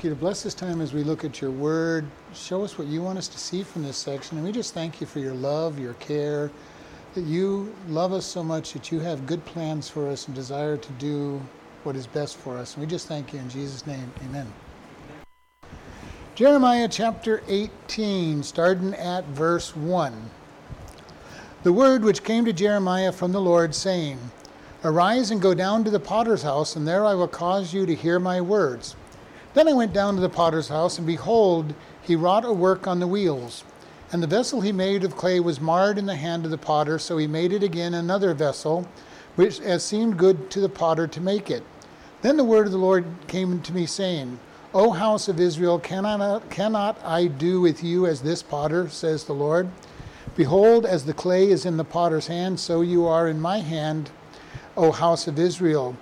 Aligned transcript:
ask 0.00 0.04
you 0.04 0.08
to 0.08 0.16
bless 0.16 0.42
this 0.42 0.54
time 0.54 0.80
as 0.80 0.94
we 0.94 1.04
look 1.04 1.26
at 1.26 1.42
your 1.42 1.50
word. 1.50 2.06
Show 2.32 2.64
us 2.64 2.78
what 2.78 2.86
you 2.86 3.02
want 3.02 3.18
us 3.18 3.28
to 3.28 3.38
see 3.38 3.62
from 3.62 3.82
this 3.82 3.98
section. 3.98 4.38
And 4.38 4.46
we 4.46 4.50
just 4.50 4.72
thank 4.72 4.98
you 4.98 5.06
for 5.06 5.18
your 5.18 5.34
love, 5.34 5.78
your 5.78 5.92
care, 5.94 6.50
that 7.12 7.24
you 7.24 7.70
love 7.86 8.14
us 8.14 8.24
so 8.24 8.42
much 8.42 8.72
that 8.72 8.90
you 8.90 9.00
have 9.00 9.26
good 9.26 9.44
plans 9.44 9.90
for 9.90 10.08
us 10.08 10.26
and 10.26 10.34
desire 10.34 10.78
to 10.78 10.92
do 10.92 11.38
what 11.82 11.96
is 11.96 12.06
best 12.06 12.38
for 12.38 12.56
us. 12.56 12.72
And 12.72 12.82
we 12.82 12.88
just 12.88 13.08
thank 13.08 13.34
you 13.34 13.40
in 13.40 13.50
Jesus' 13.50 13.86
name. 13.86 14.10
Amen. 14.24 14.50
Jeremiah 16.34 16.88
chapter 16.90 17.42
18, 17.46 18.42
starting 18.42 18.94
at 18.94 19.26
verse 19.26 19.76
1. 19.76 20.30
The 21.62 21.74
word 21.74 22.04
which 22.04 22.24
came 22.24 22.46
to 22.46 22.54
Jeremiah 22.54 23.12
from 23.12 23.32
the 23.32 23.40
Lord, 23.42 23.74
saying, 23.74 24.18
Arise 24.82 25.30
and 25.30 25.42
go 25.42 25.52
down 25.52 25.84
to 25.84 25.90
the 25.90 26.00
potter's 26.00 26.42
house, 26.42 26.74
and 26.74 26.88
there 26.88 27.04
I 27.04 27.12
will 27.12 27.28
cause 27.28 27.74
you 27.74 27.84
to 27.84 27.94
hear 27.94 28.18
my 28.18 28.40
words. 28.40 28.96
Then 29.52 29.66
I 29.66 29.72
went 29.72 29.92
down 29.92 30.14
to 30.14 30.20
the 30.20 30.28
potter's 30.28 30.68
house, 30.68 30.98
and 30.98 31.06
behold, 31.06 31.74
he 32.00 32.14
wrought 32.14 32.44
a 32.44 32.52
work 32.52 32.86
on 32.86 33.00
the 33.00 33.06
wheels. 33.06 33.64
And 34.12 34.22
the 34.22 34.28
vessel 34.28 34.60
he 34.60 34.72
made 34.72 35.04
of 35.04 35.16
clay 35.16 35.40
was 35.40 35.60
marred 35.60 35.98
in 35.98 36.06
the 36.06 36.16
hand 36.16 36.44
of 36.44 36.50
the 36.50 36.58
potter, 36.58 36.98
so 36.98 37.16
he 37.16 37.26
made 37.26 37.52
it 37.52 37.62
again 37.62 37.94
another 37.94 38.34
vessel, 38.34 38.88
which 39.36 39.60
as 39.60 39.84
seemed 39.84 40.18
good 40.18 40.50
to 40.50 40.60
the 40.60 40.68
potter 40.68 41.06
to 41.06 41.20
make 41.20 41.50
it. 41.50 41.62
Then 42.22 42.36
the 42.36 42.44
word 42.44 42.66
of 42.66 42.72
the 42.72 42.78
Lord 42.78 43.04
came 43.26 43.60
to 43.60 43.72
me, 43.72 43.86
saying, 43.86 44.38
O 44.72 44.90
house 44.90 45.26
of 45.26 45.40
Israel, 45.40 45.78
cannot, 45.78 46.48
cannot 46.50 46.98
I 47.04 47.26
do 47.26 47.60
with 47.60 47.82
you 47.82 48.06
as 48.06 48.20
this 48.20 48.42
potter, 48.42 48.88
says 48.88 49.24
the 49.24 49.32
Lord? 49.32 49.68
Behold, 50.36 50.86
as 50.86 51.04
the 51.04 51.12
clay 51.12 51.50
is 51.50 51.66
in 51.66 51.76
the 51.76 51.84
potter's 51.84 52.28
hand, 52.28 52.60
so 52.60 52.82
you 52.82 53.06
are 53.06 53.26
in 53.26 53.40
my 53.40 53.58
hand, 53.58 54.10
O 54.76 54.92
house 54.92 55.26
of 55.26 55.38
Israel. 55.40 55.96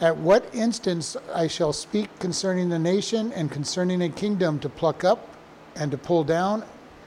At 0.00 0.16
what 0.16 0.52
instance 0.52 1.16
I 1.32 1.46
shall 1.46 1.72
speak 1.72 2.18
concerning 2.18 2.68
the 2.68 2.78
nation 2.78 3.32
and 3.32 3.50
concerning 3.50 4.02
a 4.02 4.08
kingdom 4.08 4.58
to 4.60 4.68
pluck 4.68 5.04
up 5.04 5.28
and 5.76 5.90
to 5.92 5.98
pull 5.98 6.24
down 6.24 6.64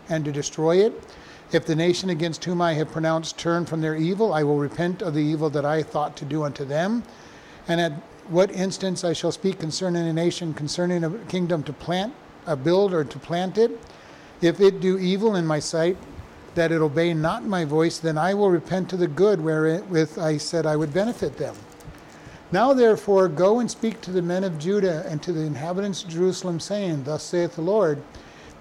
and 0.07 0.23
to 0.23 0.31
destroy 0.31 0.77
it? 0.77 0.93
If 1.51 1.65
the 1.65 1.75
nation 1.75 2.09
against 2.09 2.45
whom 2.45 2.61
I 2.61 2.73
have 2.73 2.91
pronounced 2.91 3.37
turn 3.37 3.65
from 3.65 3.81
their 3.81 3.95
evil, 3.95 4.33
I 4.33 4.43
will 4.43 4.57
repent 4.57 5.01
of 5.01 5.13
the 5.13 5.23
evil 5.23 5.49
that 5.49 5.65
I 5.65 5.83
thought 5.83 6.15
to 6.17 6.25
do 6.25 6.43
unto 6.43 6.63
them. 6.63 7.03
And 7.67 7.81
at 7.81 7.91
what 8.29 8.51
instance 8.51 9.03
I 9.03 9.11
shall 9.13 9.33
speak 9.33 9.59
concerning 9.59 10.07
a 10.07 10.13
nation, 10.13 10.53
concerning 10.53 11.03
a 11.03 11.09
kingdom 11.25 11.63
to 11.63 11.73
plant, 11.73 12.13
a 12.45 12.55
build, 12.55 12.93
or 12.93 13.03
to 13.03 13.19
plant 13.19 13.57
it? 13.57 13.71
If 14.41 14.61
it 14.61 14.79
do 14.79 14.97
evil 14.97 15.35
in 15.35 15.45
my 15.45 15.59
sight, 15.59 15.97
that 16.55 16.71
it 16.71 16.81
obey 16.81 17.13
not 17.13 17.43
my 17.43 17.65
voice, 17.65 17.97
then 17.97 18.17
I 18.17 18.33
will 18.33 18.49
repent 18.49 18.89
to 18.89 18.97
the 18.97 19.07
good 19.07 19.41
wherewith 19.41 20.17
I 20.17 20.37
said 20.37 20.65
I 20.65 20.75
would 20.77 20.93
benefit 20.93 21.37
them. 21.37 21.55
Now 22.49 22.73
therefore 22.73 23.27
go 23.27 23.59
and 23.59 23.69
speak 23.69 23.99
to 24.01 24.11
the 24.11 24.21
men 24.21 24.45
of 24.45 24.57
Judah 24.57 25.05
and 25.07 25.21
to 25.21 25.33
the 25.33 25.41
inhabitants 25.41 26.03
of 26.03 26.09
Jerusalem, 26.09 26.61
saying, 26.61 27.03
Thus 27.03 27.23
saith 27.23 27.55
the 27.55 27.61
Lord, 27.61 28.01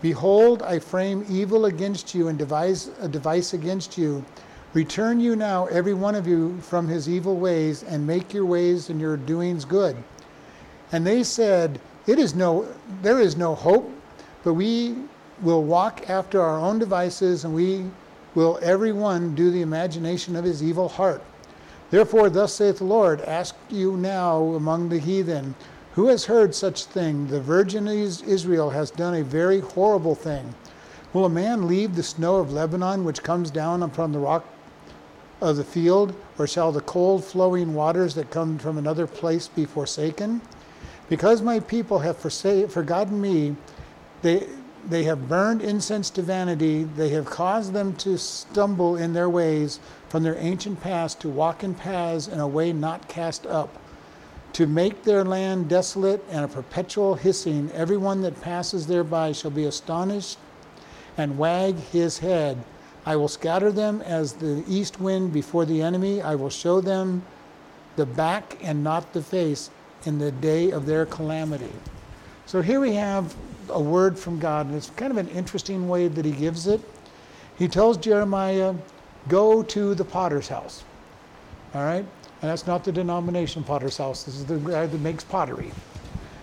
Behold, 0.02 0.62
I 0.62 0.80
frame 0.80 1.24
evil 1.28 1.66
against 1.66 2.12
you 2.12 2.26
and 2.26 2.36
devise 2.36 2.90
a 3.00 3.08
device 3.08 3.54
against 3.54 3.96
you. 3.96 4.24
Return 4.74 5.20
you 5.20 5.36
now, 5.36 5.66
every 5.66 5.94
one 5.94 6.16
of 6.16 6.26
you, 6.26 6.58
from 6.62 6.88
his 6.88 7.08
evil 7.08 7.36
ways, 7.36 7.84
and 7.84 8.06
make 8.06 8.34
your 8.34 8.44
ways 8.44 8.90
and 8.90 9.00
your 9.00 9.16
doings 9.16 9.64
good. 9.64 9.96
And 10.90 11.06
they 11.06 11.22
said, 11.22 11.80
It 12.08 12.18
is 12.18 12.34
no 12.34 12.66
there 13.02 13.20
is 13.20 13.36
no 13.36 13.54
hope, 13.54 13.90
but 14.42 14.54
we 14.54 14.96
will 15.42 15.62
walk 15.62 16.10
after 16.10 16.40
our 16.40 16.58
own 16.58 16.80
devices, 16.80 17.44
and 17.44 17.54
we 17.54 17.86
will 18.34 18.58
every 18.62 18.92
one 18.92 19.34
do 19.36 19.50
the 19.52 19.62
imagination 19.62 20.34
of 20.34 20.44
his 20.44 20.62
evil 20.62 20.88
heart. 20.88 21.22
Therefore, 21.90 22.28
thus 22.30 22.54
saith 22.54 22.78
the 22.78 22.84
Lord 22.84 23.20
Ask 23.22 23.54
you 23.70 23.96
now 23.96 24.42
among 24.54 24.88
the 24.88 24.98
heathen, 24.98 25.54
who 25.92 26.08
has 26.08 26.26
heard 26.26 26.54
such 26.54 26.84
thing? 26.84 27.28
The 27.28 27.40
virgin 27.40 27.86
Israel 27.88 28.70
has 28.70 28.90
done 28.90 29.14
a 29.14 29.24
very 29.24 29.60
horrible 29.60 30.14
thing. 30.14 30.54
Will 31.12 31.24
a 31.24 31.30
man 31.30 31.66
leave 31.66 31.94
the 31.94 32.02
snow 32.02 32.36
of 32.36 32.52
Lebanon, 32.52 33.04
which 33.04 33.22
comes 33.22 33.50
down 33.50 33.82
upon 33.82 34.12
the 34.12 34.18
rock 34.18 34.44
of 35.40 35.56
the 35.56 35.64
field, 35.64 36.14
or 36.38 36.46
shall 36.46 36.72
the 36.72 36.80
cold 36.80 37.24
flowing 37.24 37.74
waters 37.74 38.14
that 38.14 38.30
come 38.30 38.58
from 38.58 38.76
another 38.76 39.06
place 39.06 39.48
be 39.48 39.64
forsaken? 39.64 40.40
Because 41.08 41.40
my 41.40 41.60
people 41.60 42.00
have 42.00 42.18
forgotten 42.18 43.20
me, 43.20 43.56
they, 44.22 44.46
they 44.88 45.04
have 45.04 45.28
burned 45.28 45.62
incense 45.62 46.10
to 46.10 46.22
vanity, 46.22 46.84
they 46.84 47.08
have 47.10 47.26
caused 47.26 47.72
them 47.72 47.94
to 47.96 48.16
stumble 48.16 48.96
in 48.96 49.12
their 49.12 49.28
ways 49.28 49.80
from 50.08 50.22
their 50.22 50.36
ancient 50.38 50.80
past 50.80 51.20
to 51.20 51.28
walk 51.28 51.64
in 51.64 51.74
paths 51.74 52.28
in 52.28 52.38
a 52.38 52.46
way 52.46 52.72
not 52.72 53.08
cast 53.08 53.46
up, 53.46 53.80
to 54.52 54.66
make 54.66 55.02
their 55.02 55.24
land 55.24 55.68
desolate 55.68 56.24
and 56.30 56.44
a 56.44 56.48
perpetual 56.48 57.14
hissing. 57.16 57.70
Everyone 57.72 58.22
that 58.22 58.40
passes 58.40 58.86
thereby 58.86 59.32
shall 59.32 59.50
be 59.50 59.64
astonished 59.64 60.38
and 61.16 61.36
wag 61.36 61.76
his 61.76 62.18
head. 62.18 62.62
I 63.04 63.16
will 63.16 63.28
scatter 63.28 63.72
them 63.72 64.00
as 64.02 64.34
the 64.34 64.64
east 64.68 65.00
wind 65.00 65.32
before 65.32 65.64
the 65.64 65.82
enemy. 65.82 66.22
I 66.22 66.34
will 66.34 66.50
show 66.50 66.80
them 66.80 67.24
the 67.96 68.06
back 68.06 68.58
and 68.62 68.84
not 68.84 69.12
the 69.12 69.22
face 69.22 69.70
in 70.04 70.18
the 70.18 70.30
day 70.30 70.70
of 70.70 70.86
their 70.86 71.06
calamity. 71.06 71.72
So 72.46 72.62
here 72.62 72.80
we 72.80 72.94
have 72.94 73.34
a 73.70 73.80
word 73.80 74.18
from 74.18 74.38
God, 74.38 74.66
and 74.66 74.74
it's 74.74 74.90
kind 74.90 75.10
of 75.10 75.18
an 75.18 75.28
interesting 75.28 75.88
way 75.88 76.08
that 76.08 76.24
he 76.24 76.32
gives 76.32 76.66
it. 76.66 76.80
He 77.58 77.68
tells 77.68 77.96
Jeremiah, 77.96 78.74
Go 79.28 79.62
to 79.64 79.94
the 79.94 80.04
potter's 80.04 80.46
house. 80.46 80.84
All 81.74 81.82
right? 81.82 82.04
And 82.42 82.50
that's 82.50 82.66
not 82.66 82.84
the 82.84 82.92
denomination 82.92 83.64
potter's 83.64 83.96
house, 83.96 84.22
this 84.22 84.36
is 84.36 84.44
the 84.44 84.58
guy 84.58 84.86
that 84.86 85.00
makes 85.00 85.24
pottery. 85.24 85.72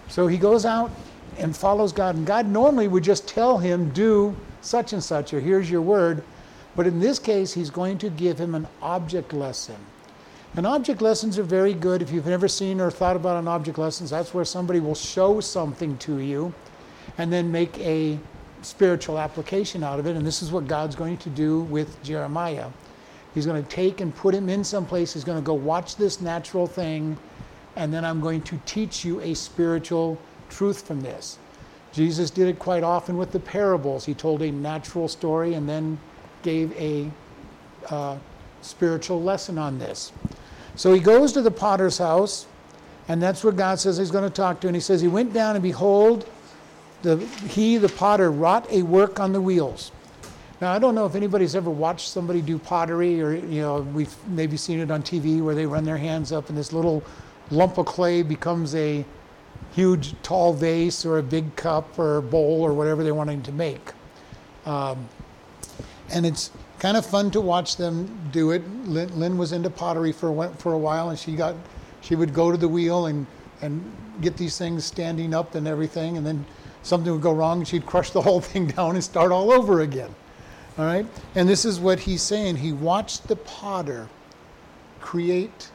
So 0.09 0.27
he 0.27 0.37
goes 0.37 0.65
out 0.65 0.91
and 1.37 1.55
follows 1.55 1.93
God. 1.93 2.15
And 2.15 2.25
God 2.25 2.47
normally 2.47 2.87
would 2.87 3.03
just 3.03 3.27
tell 3.27 3.57
him, 3.57 3.89
Do 3.91 4.35
such 4.61 4.93
and 4.93 5.03
such, 5.03 5.33
or 5.33 5.39
here's 5.39 5.69
your 5.69 5.81
word. 5.81 6.23
But 6.75 6.87
in 6.87 6.99
this 6.99 7.19
case, 7.19 7.53
he's 7.53 7.69
going 7.69 7.99
to 7.99 8.09
give 8.09 8.39
him 8.39 8.55
an 8.55 8.67
object 8.81 9.31
lesson. 9.33 9.77
And 10.55 10.67
object 10.67 11.01
lessons 11.01 11.39
are 11.39 11.43
very 11.43 11.73
good. 11.73 12.01
If 12.01 12.11
you've 12.11 12.27
never 12.27 12.47
seen 12.47 12.79
or 12.79 12.91
thought 12.91 13.15
about 13.15 13.37
an 13.37 13.47
object 13.47 13.77
lesson, 13.77 14.05
that's 14.07 14.33
where 14.33 14.45
somebody 14.45 14.79
will 14.79 14.95
show 14.95 15.39
something 15.39 15.97
to 15.99 16.19
you 16.19 16.53
and 17.17 17.31
then 17.31 17.51
make 17.51 17.77
a 17.79 18.17
spiritual 18.61 19.19
application 19.19 19.83
out 19.83 19.99
of 19.99 20.07
it. 20.07 20.15
And 20.15 20.25
this 20.25 20.41
is 20.41 20.51
what 20.51 20.67
God's 20.67 20.95
going 20.95 21.17
to 21.17 21.29
do 21.29 21.61
with 21.61 22.01
Jeremiah. 22.03 22.69
He's 23.33 23.45
going 23.45 23.61
to 23.61 23.69
take 23.69 24.01
and 24.01 24.15
put 24.15 24.33
him 24.35 24.49
in 24.49 24.63
some 24.63 24.85
place. 24.85 25.13
He's 25.13 25.23
going 25.23 25.39
to 25.39 25.45
go 25.45 25.53
watch 25.53 25.95
this 25.95 26.21
natural 26.21 26.67
thing, 26.67 27.17
and 27.75 27.93
then 27.93 28.05
I'm 28.05 28.21
going 28.21 28.41
to 28.43 28.59
teach 28.65 29.03
you 29.03 29.19
a 29.21 29.33
spiritual 29.33 30.17
truth 30.49 30.85
from 30.85 31.01
this. 31.01 31.39
Jesus 31.91 32.29
did 32.29 32.47
it 32.47 32.59
quite 32.59 32.83
often 32.83 33.17
with 33.17 33.31
the 33.31 33.39
parables. 33.39 34.05
He 34.05 34.13
told 34.13 34.41
a 34.41 34.51
natural 34.51 35.07
story 35.07 35.53
and 35.53 35.67
then 35.67 35.99
gave 36.41 36.75
a 36.79 37.09
uh, 37.89 38.17
spiritual 38.61 39.21
lesson 39.21 39.57
on 39.57 39.77
this. 39.79 40.11
So 40.75 40.93
he 40.93 40.99
goes 40.99 41.33
to 41.33 41.41
the 41.41 41.51
potter's 41.51 41.97
house, 41.97 42.47
and 43.07 43.21
that's 43.21 43.43
where 43.43 43.53
God 43.53 43.79
says 43.79 43.97
he's 43.97 44.11
going 44.11 44.23
to 44.23 44.29
talk 44.29 44.59
to. 44.61 44.67
And 44.67 44.75
he 44.75 44.79
says, 44.79 45.01
He 45.01 45.07
went 45.07 45.33
down, 45.33 45.55
and 45.55 45.63
behold, 45.63 46.27
the, 47.03 47.17
he, 47.47 47.77
the 47.77 47.89
potter, 47.89 48.31
wrought 48.31 48.69
a 48.71 48.81
work 48.81 49.19
on 49.19 49.33
the 49.33 49.41
wheels. 49.41 49.91
Now, 50.61 50.71
I 50.71 50.79
don't 50.79 50.95
know 50.95 51.05
if 51.05 51.15
anybody's 51.15 51.55
ever 51.55 51.69
watched 51.69 52.07
somebody 52.07 52.41
do 52.41 52.57
pottery, 52.57 53.21
or 53.21 53.33
you 53.33 53.61
know, 53.61 53.81
we've 53.81 54.15
maybe 54.27 54.57
seen 54.57 54.79
it 54.79 54.89
on 54.89 55.03
TV 55.03 55.41
where 55.41 55.53
they 55.53 55.65
run 55.65 55.83
their 55.83 55.97
hands 55.97 56.31
up 56.31 56.49
and 56.49 56.57
this 56.57 56.71
little 56.73 57.03
lump 57.51 57.77
of 57.77 57.85
clay 57.85 58.23
becomes 58.23 58.73
a 58.73 59.05
huge 59.73 60.15
tall 60.23 60.53
vase 60.53 61.05
or 61.05 61.17
a 61.17 61.23
big 61.23 61.55
cup 61.55 61.99
or 61.99 62.21
bowl 62.21 62.61
or 62.61 62.73
whatever 62.73 63.03
they're 63.03 63.13
wanting 63.13 63.41
to 63.43 63.51
make. 63.51 63.91
Um, 64.65 65.09
and 66.09 66.25
it's 66.25 66.51
kind 66.79 66.95
of 66.95 67.05
fun 67.05 67.31
to 67.31 67.41
watch 67.41 67.75
them 67.75 68.29
do 68.31 68.51
it. 68.51 68.61
Lynn, 68.85 69.19
Lynn, 69.19 69.37
was 69.37 69.51
into 69.51 69.69
pottery 69.69 70.11
for 70.11 70.49
for 70.57 70.73
a 70.73 70.77
while, 70.77 71.09
and 71.09 71.19
she 71.19 71.35
got 71.35 71.55
she 72.01 72.15
would 72.15 72.33
go 72.33 72.51
to 72.51 72.57
the 72.57 72.67
wheel 72.67 73.07
and 73.07 73.25
and 73.61 73.83
get 74.21 74.37
these 74.37 74.57
things 74.57 74.85
standing 74.85 75.33
up 75.33 75.55
and 75.55 75.67
everything, 75.67 76.17
and 76.17 76.25
then 76.25 76.45
something 76.83 77.11
would 77.11 77.21
go 77.21 77.33
wrong, 77.33 77.59
and 77.59 77.67
she'd 77.67 77.85
crush 77.85 78.11
the 78.11 78.21
whole 78.21 78.41
thing 78.51 78.67
down 78.67 78.95
and 78.95 79.03
start 79.03 79.31
all 79.31 79.51
over 79.51 79.81
again. 79.81 80.13
All 80.77 80.85
right, 80.85 81.05
and 81.35 81.47
this 81.47 81.65
is 81.65 81.79
what 81.79 81.99
he's 81.99 82.21
saying. 82.21 82.57
He 82.57 82.71
watched 82.71 83.27
the 83.27 83.35
potter 83.35 84.09
create 84.99 85.69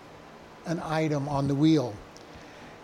an 0.67 0.81
item 0.85 1.29
on 1.29 1.49
the 1.49 1.55
wheel. 1.55 1.95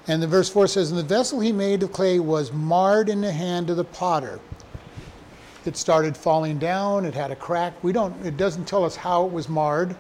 And 0.07 0.23
the 0.23 0.27
verse 0.27 0.49
4 0.49 0.67
says, 0.67 0.91
And 0.91 0.99
the 0.99 1.03
vessel 1.03 1.41
he 1.41 1.53
made 1.53 1.83
of 1.83 1.93
clay 1.93 2.19
was 2.19 2.53
marred 2.53 3.09
in 3.09 3.21
the 3.21 3.33
hand 3.33 3.71
of 3.71 3.77
the 3.77 3.85
potter. 3.85 4.39
It 5.65 5.77
started 5.77 6.17
falling 6.17 6.59
down, 6.59 7.07
it 7.07 7.15
had 7.15 7.31
a 7.31 7.37
crack. 7.37 7.83
We 7.83 7.93
don't, 7.93 8.15
it 8.25 8.37
doesn't 8.37 8.67
tell 8.67 8.85
us 8.85 8.97
how 8.97 9.25
it 9.25 9.33
was 9.33 9.49
marred. 9.49 9.97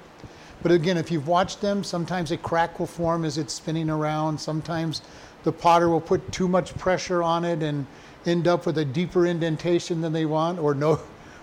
But 0.62 0.73
again, 0.73 0.99
if 0.99 1.11
you've 1.11 1.29
watched 1.29 1.61
them, 1.61 1.82
sometimes 1.82 2.31
a 2.31 2.37
crack 2.37 2.79
will 2.79 2.87
form 2.87 3.25
as 3.25 3.38
it's 3.38 3.55
spinning 3.55 3.88
around. 3.88 4.38
Sometimes 4.38 5.03
the 5.43 5.53
potter 5.53 5.88
will 5.88 6.00
put 6.00 6.31
too 6.32 6.49
much 6.49 6.77
pressure 6.77 7.23
on 7.23 7.44
it 7.44 7.62
and 7.62 7.87
end 8.26 8.49
up 8.49 8.67
with 8.67 8.79
a 8.79 8.85
deeper 8.85 9.26
indentation 9.26 10.00
than 10.00 10.12
they 10.12 10.26
want, 10.26 10.59
or 10.59 10.75
no, 10.75 11.00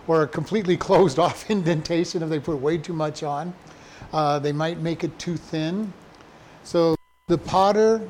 or 0.08 0.24
a 0.24 0.28
completely 0.28 0.78
closed 0.78 1.20
off 1.20 1.50
indentation 1.50 2.24
if 2.24 2.30
they 2.30 2.40
put 2.40 2.58
way 2.58 2.78
too 2.78 2.94
much 2.94 3.24
on. 3.24 3.54
Uh, 4.14 4.40
they 4.40 4.52
might 4.52 4.80
make 4.80 5.04
it 5.04 5.18
too 5.20 5.38
thin. 5.38 5.92
So 6.64 6.96
the 7.28 7.38
potter 7.38 8.08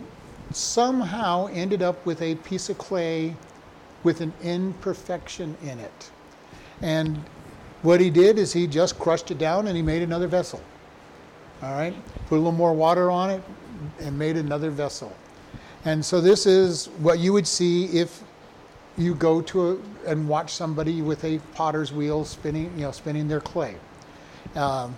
somehow 0.51 1.47
ended 1.47 1.81
up 1.81 2.05
with 2.05 2.21
a 2.21 2.35
piece 2.35 2.69
of 2.69 2.77
clay 2.77 3.35
with 4.03 4.21
an 4.21 4.33
imperfection 4.41 5.55
in 5.61 5.79
it. 5.79 6.11
And 6.81 7.23
what 7.83 8.01
he 8.01 8.09
did 8.09 8.37
is 8.37 8.51
he 8.51 8.67
just 8.67 8.97
crushed 8.99 9.31
it 9.31 9.37
down 9.37 9.67
and 9.67 9.75
he 9.75 9.83
made 9.83 10.01
another 10.01 10.27
vessel. 10.27 10.61
All 11.61 11.73
right? 11.73 11.93
Put 12.27 12.35
a 12.35 12.37
little 12.37 12.51
more 12.51 12.73
water 12.73 13.11
on 13.11 13.29
it 13.29 13.43
and 13.99 14.17
made 14.17 14.37
another 14.37 14.71
vessel. 14.71 15.15
And 15.85 16.03
so 16.03 16.21
this 16.21 16.45
is 16.45 16.87
what 16.99 17.19
you 17.19 17.33
would 17.33 17.47
see 17.47 17.85
if 17.85 18.23
you 18.97 19.15
go 19.15 19.41
to 19.41 19.71
a, 19.71 20.09
and 20.09 20.27
watch 20.27 20.53
somebody 20.53 21.01
with 21.01 21.23
a 21.23 21.39
potter's 21.53 21.91
wheel 21.91 22.25
spinning, 22.25 22.71
you 22.75 22.83
know, 22.83 22.91
spinning 22.91 23.27
their 23.27 23.41
clay. 23.41 23.75
Um, 24.55 24.95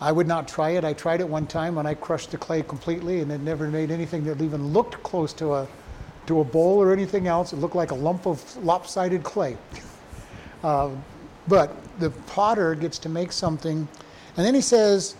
I 0.00 0.12
would 0.12 0.26
not 0.26 0.46
try 0.46 0.70
it. 0.70 0.84
I 0.84 0.92
tried 0.92 1.20
it 1.20 1.28
one 1.28 1.46
time 1.46 1.78
and 1.78 1.86
I 1.86 1.94
crushed 1.94 2.30
the 2.30 2.38
clay 2.38 2.62
completely, 2.62 3.20
and 3.20 3.30
it 3.32 3.40
never 3.40 3.68
made 3.68 3.90
anything 3.90 4.24
that 4.24 4.40
even 4.40 4.72
looked 4.72 5.02
close 5.02 5.32
to 5.34 5.54
a 5.54 5.68
to 6.26 6.40
a 6.40 6.44
bowl 6.44 6.80
or 6.80 6.92
anything 6.92 7.26
else. 7.26 7.52
It 7.52 7.56
looked 7.56 7.74
like 7.74 7.90
a 7.90 7.94
lump 7.94 8.26
of 8.26 8.56
lopsided 8.64 9.22
clay. 9.22 9.56
uh, 10.62 10.90
but 11.48 11.74
the 11.98 12.10
potter 12.26 12.74
gets 12.74 12.98
to 13.00 13.08
make 13.08 13.32
something, 13.32 13.88
and 14.36 14.46
then 14.46 14.54
he 14.54 14.60
says, 14.60 15.16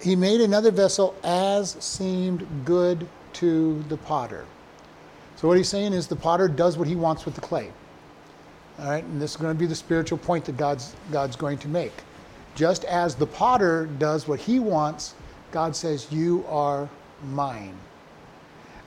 he 0.00 0.16
made 0.16 0.40
another 0.40 0.70
vessel 0.70 1.14
as 1.22 1.70
seemed 1.80 2.46
good 2.64 3.08
to 3.34 3.82
the 3.88 3.96
potter. 3.96 4.44
So 5.38 5.46
what 5.46 5.56
he's 5.56 5.68
saying 5.68 5.92
is 5.92 6.08
the 6.08 6.16
potter 6.16 6.48
does 6.48 6.76
what 6.76 6.88
he 6.88 6.96
wants 6.96 7.24
with 7.24 7.36
the 7.36 7.40
clay. 7.40 7.70
All 8.80 8.90
right, 8.90 9.04
and 9.04 9.22
this 9.22 9.30
is 9.30 9.36
going 9.36 9.54
to 9.54 9.58
be 9.58 9.66
the 9.66 9.74
spiritual 9.74 10.18
point 10.18 10.44
that 10.46 10.56
God's 10.56 10.96
God's 11.12 11.36
going 11.36 11.58
to 11.58 11.68
make. 11.68 11.92
Just 12.56 12.84
as 12.86 13.14
the 13.14 13.26
potter 13.26 13.88
does 13.98 14.26
what 14.26 14.40
he 14.40 14.58
wants, 14.58 15.14
God 15.52 15.76
says, 15.76 16.10
"You 16.10 16.44
are 16.48 16.88
mine." 17.30 17.76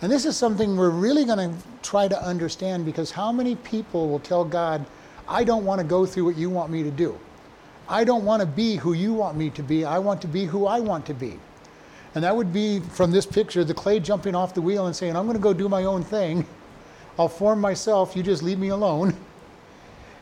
And 0.01 0.11
this 0.11 0.25
is 0.25 0.35
something 0.35 0.75
we're 0.75 0.89
really 0.89 1.23
going 1.23 1.51
to 1.51 1.57
try 1.83 2.09
to 2.09 2.21
understand 2.21 2.83
because 2.83 3.11
how 3.11 3.31
many 3.31 3.55
people 3.55 4.09
will 4.09 4.19
tell 4.19 4.43
God, 4.43 4.85
"I 5.29 5.45
don't 5.45 5.63
want 5.63 5.79
to 5.79 5.87
go 5.87 6.05
through 6.05 6.25
what 6.25 6.35
you 6.35 6.49
want 6.49 6.69
me 6.69 6.83
to 6.83 6.91
do. 6.91 7.17
I 7.87 8.03
don't 8.03 8.25
want 8.25 8.41
to 8.41 8.45
be 8.45 8.75
who 8.75 8.91
you 8.91 9.13
want 9.13 9.37
me 9.37 9.51
to 9.51 9.63
be. 9.63 9.85
I 9.85 9.99
want 9.99 10.19
to 10.23 10.27
be 10.27 10.47
who 10.47 10.65
I 10.65 10.81
want 10.81 11.05
to 11.05 11.13
be." 11.13 11.39
And 12.13 12.23
that 12.23 12.35
would 12.35 12.51
be 12.51 12.79
from 12.79 13.11
this 13.11 13.25
picture 13.25 13.63
the 13.63 13.73
clay 13.73 13.99
jumping 13.99 14.35
off 14.35 14.53
the 14.53 14.61
wheel 14.61 14.87
and 14.87 14.95
saying, 14.95 15.15
I'm 15.15 15.25
going 15.25 15.37
to 15.37 15.43
go 15.43 15.53
do 15.53 15.69
my 15.69 15.85
own 15.85 16.03
thing. 16.03 16.45
I'll 17.17 17.29
form 17.29 17.61
myself. 17.61 18.15
You 18.15 18.23
just 18.23 18.43
leave 18.43 18.59
me 18.59 18.69
alone. 18.69 19.15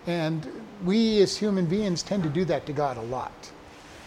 And 0.07 0.47
we 0.85 1.21
as 1.21 1.37
human 1.37 1.65
beings 1.65 2.03
tend 2.03 2.23
to 2.23 2.29
do 2.29 2.45
that 2.45 2.65
to 2.65 2.73
God 2.73 2.97
a 2.97 3.01
lot. 3.01 3.51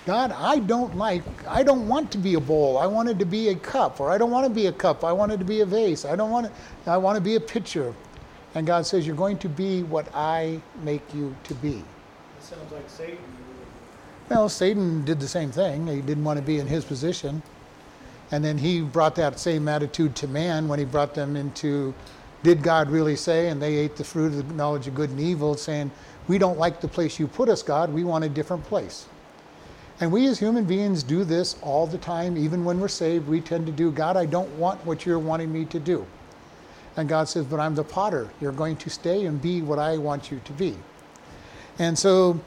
God, 0.04 0.32
I 0.32 0.58
don't 0.58 0.96
like, 0.96 1.22
I 1.46 1.62
don't 1.62 1.86
want 1.86 2.10
to 2.12 2.18
be 2.18 2.34
a 2.34 2.40
bowl. 2.40 2.76
I 2.76 2.86
wanted 2.86 3.20
to 3.20 3.24
be 3.24 3.50
a 3.50 3.54
cup, 3.54 4.00
or 4.00 4.10
I 4.10 4.18
don't 4.18 4.32
want 4.32 4.46
to 4.46 4.52
be 4.52 4.66
a 4.66 4.72
cup. 4.72 5.04
I 5.04 5.12
wanted 5.12 5.38
to 5.38 5.44
be 5.44 5.60
a 5.60 5.66
vase. 5.66 6.04
I 6.04 6.16
don't 6.16 6.30
want 6.30 6.46
to, 6.46 6.90
I 6.90 6.96
want 6.96 7.16
to 7.16 7.20
be 7.20 7.36
a 7.36 7.40
pitcher. 7.40 7.94
And 8.54 8.66
God 8.66 8.84
says, 8.84 9.06
You're 9.06 9.16
going 9.16 9.38
to 9.38 9.48
be 9.48 9.84
what 9.84 10.08
I 10.12 10.60
make 10.82 11.02
you 11.14 11.36
to 11.44 11.54
be. 11.54 11.76
It 11.76 11.84
sounds 12.40 12.72
like 12.72 12.90
Satan. 12.90 13.18
Well, 14.28 14.48
Satan 14.48 15.04
did 15.04 15.20
the 15.20 15.28
same 15.28 15.52
thing. 15.52 15.86
He 15.86 16.00
didn't 16.00 16.24
want 16.24 16.38
to 16.38 16.44
be 16.44 16.58
in 16.58 16.66
his 16.66 16.84
position. 16.84 17.42
And 18.32 18.42
then 18.42 18.58
he 18.58 18.80
brought 18.80 19.14
that 19.16 19.38
same 19.38 19.68
attitude 19.68 20.16
to 20.16 20.26
man 20.26 20.66
when 20.66 20.78
he 20.78 20.86
brought 20.86 21.14
them 21.14 21.36
into, 21.36 21.94
did 22.42 22.62
God 22.62 22.90
really 22.90 23.14
say? 23.14 23.48
And 23.48 23.60
they 23.60 23.76
ate 23.76 23.94
the 23.94 24.04
fruit 24.04 24.32
of 24.32 24.48
the 24.48 24.54
knowledge 24.54 24.86
of 24.88 24.94
good 24.94 25.10
and 25.10 25.20
evil, 25.20 25.54
saying, 25.54 25.90
We 26.28 26.38
don't 26.38 26.58
like 26.58 26.80
the 26.80 26.88
place 26.88 27.20
you 27.20 27.28
put 27.28 27.50
us, 27.50 27.62
God. 27.62 27.92
We 27.92 28.04
want 28.04 28.24
a 28.24 28.28
different 28.30 28.64
place. 28.64 29.06
And 30.00 30.10
we 30.10 30.26
as 30.26 30.38
human 30.38 30.64
beings 30.64 31.02
do 31.02 31.22
this 31.22 31.56
all 31.62 31.86
the 31.86 31.98
time. 31.98 32.36
Even 32.36 32.64
when 32.64 32.80
we're 32.80 32.88
saved, 32.88 33.28
we 33.28 33.40
tend 33.40 33.66
to 33.66 33.72
do, 33.72 33.92
God, 33.92 34.16
I 34.16 34.24
don't 34.26 34.50
want 34.56 34.84
what 34.86 35.06
you're 35.06 35.18
wanting 35.18 35.52
me 35.52 35.66
to 35.66 35.78
do. 35.78 36.06
And 36.96 37.08
God 37.08 37.28
says, 37.28 37.44
But 37.44 37.60
I'm 37.60 37.74
the 37.74 37.84
potter. 37.84 38.30
You're 38.40 38.52
going 38.52 38.76
to 38.76 38.90
stay 38.90 39.26
and 39.26 39.40
be 39.40 39.60
what 39.60 39.78
I 39.78 39.98
want 39.98 40.30
you 40.30 40.40
to 40.44 40.52
be. 40.54 40.74
And 41.78 41.98
so 41.98 42.40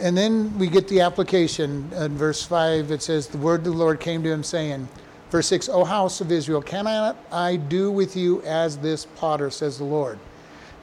and 0.00 0.16
then 0.16 0.56
we 0.58 0.66
get 0.66 0.88
the 0.88 1.00
application 1.00 1.88
in 1.94 2.16
verse 2.16 2.42
5 2.42 2.90
it 2.90 3.02
says 3.02 3.28
the 3.28 3.38
word 3.38 3.60
of 3.60 3.64
the 3.64 3.70
lord 3.70 4.00
came 4.00 4.22
to 4.22 4.30
him 4.30 4.42
saying 4.42 4.88
verse 5.30 5.46
6 5.48 5.68
o 5.68 5.84
house 5.84 6.20
of 6.20 6.32
israel 6.32 6.62
cannot 6.62 7.16
i 7.30 7.56
do 7.56 7.90
with 7.90 8.16
you 8.16 8.42
as 8.42 8.78
this 8.78 9.06
potter 9.16 9.50
says 9.50 9.78
the 9.78 9.84
lord? 9.84 10.18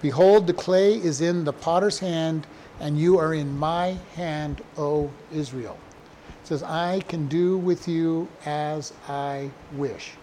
Behold 0.02 0.48
the 0.48 0.54
clay 0.54 0.94
is 0.96 1.22
in 1.22 1.44
the 1.44 1.54
potter's 1.54 2.00
hand 2.00 2.48
and 2.80 3.00
you 3.00 3.18
are 3.18 3.34
in 3.34 3.58
my 3.58 3.98
hand 4.16 4.62
o 4.78 5.12
israel. 5.34 5.78
It 6.44 6.48
says 6.48 6.64
i 6.64 7.02
can 7.08 7.28
do 7.28 7.58
with 7.58 7.88
you 7.88 8.28
as 8.46 8.94
i 9.10 9.50
wish. 9.74 10.14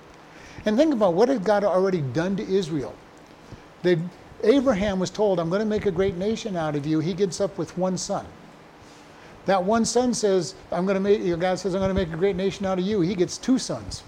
And 0.65 0.77
think 0.77 0.95
about 0.95 1.15
what 1.15 1.29
had 1.29 1.45
god 1.45 1.65
already 1.65 2.01
done 2.01 2.37
to 2.37 2.43
israel. 2.43 2.95
They, 3.83 3.99
abraham 4.43 5.01
was 5.01 5.11
told 5.11 5.39
i'm 5.39 5.51
going 5.51 5.61
to 5.61 5.67
make 5.67 5.87
a 5.87 5.91
great 5.91 6.17
nation 6.17 6.57
out 6.57 6.77
of 6.77 6.87
you. 6.87 7.01
He 7.01 7.13
gets 7.13 7.41
up 7.41 7.59
with 7.59 7.77
one 7.77 7.99
son 7.99 8.25
that 9.47 9.63
one 9.63 9.85
son 9.85 10.15
says, 10.15 10.55
I'm 10.73 10.87
going 10.87 10.95
to 10.95 11.01
make, 11.01 11.39
God 11.39 11.59
says, 11.59 11.75
I'm 11.75 11.81
going 11.81 11.91
to 11.91 11.95
make 11.95 12.13
a 12.13 12.17
great 12.17 12.37
nation 12.37 12.65
out 12.65 12.79
of 12.79 12.85
you. 12.85 13.01
He 13.01 13.15
gets 13.15 13.37
two 13.37 13.59
sons. 13.59 14.03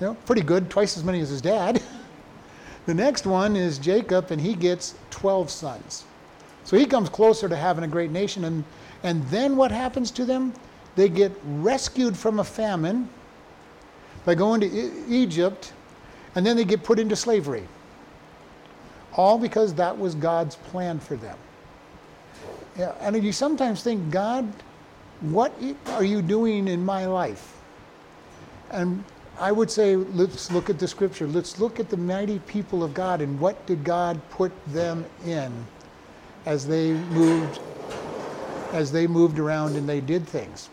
You 0.00 0.08
know, 0.08 0.14
pretty 0.26 0.42
good, 0.42 0.70
twice 0.70 0.96
as 0.96 1.04
many 1.04 1.20
as 1.20 1.28
his 1.28 1.42
dad. 1.42 1.82
the 2.86 2.94
next 2.94 3.26
one 3.26 3.56
is 3.56 3.78
Jacob, 3.78 4.30
and 4.30 4.40
he 4.40 4.54
gets 4.54 4.94
12 5.10 5.50
sons. 5.50 6.04
So 6.64 6.76
he 6.76 6.86
comes 6.86 7.08
closer 7.08 7.48
to 7.48 7.56
having 7.56 7.84
a 7.84 7.88
great 7.88 8.10
nation. 8.10 8.44
And, 8.44 8.64
and 9.02 9.22
then 9.28 9.56
what 9.56 9.70
happens 9.70 10.10
to 10.12 10.24
them? 10.24 10.52
They 10.96 11.08
get 11.08 11.32
rescued 11.44 12.16
from 12.16 12.40
a 12.40 12.44
famine 12.44 13.08
by 14.24 14.34
going 14.34 14.60
to 14.62 14.66
e- 14.66 14.90
Egypt, 15.08 15.72
and 16.34 16.44
then 16.44 16.56
they 16.56 16.64
get 16.64 16.82
put 16.82 16.98
into 16.98 17.14
slavery. 17.14 17.66
All 19.12 19.38
because 19.38 19.74
that 19.74 19.96
was 19.96 20.14
God's 20.14 20.56
plan 20.56 20.98
for 20.98 21.16
them. 21.16 21.36
Yeah, 22.78 22.92
and 23.00 23.22
you 23.22 23.32
sometimes 23.32 23.82
think, 23.82 24.10
God, 24.10 24.46
what 25.20 25.52
are 25.88 26.04
you 26.04 26.20
doing 26.20 26.68
in 26.68 26.84
my 26.84 27.06
life? 27.06 27.54
And 28.70 29.02
I 29.38 29.52
would 29.52 29.70
say, 29.70 29.96
let's 29.96 30.50
look 30.50 30.68
at 30.68 30.78
the 30.78 30.88
scripture. 30.88 31.26
Let's 31.26 31.58
look 31.58 31.80
at 31.80 31.88
the 31.88 31.96
mighty 31.96 32.38
people 32.40 32.84
of 32.84 32.94
God 32.94 33.20
and 33.22 33.40
what 33.40 33.66
did 33.66 33.84
God 33.84 34.20
put 34.30 34.52
them 34.72 35.04
in 35.26 35.52
as 36.44 36.66
they 36.66 36.92
moved 36.92 37.60
as 38.72 38.92
they 38.92 39.06
moved 39.06 39.38
around 39.38 39.76
and 39.76 39.88
they 39.88 40.00
did 40.00 40.26
things. 40.26 40.68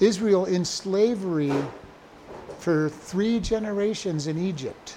Israel 0.00 0.44
in 0.44 0.64
slavery 0.64 1.66
for 2.58 2.88
three 2.88 3.40
generations 3.40 4.26
in 4.26 4.38
Egypt. 4.38 4.96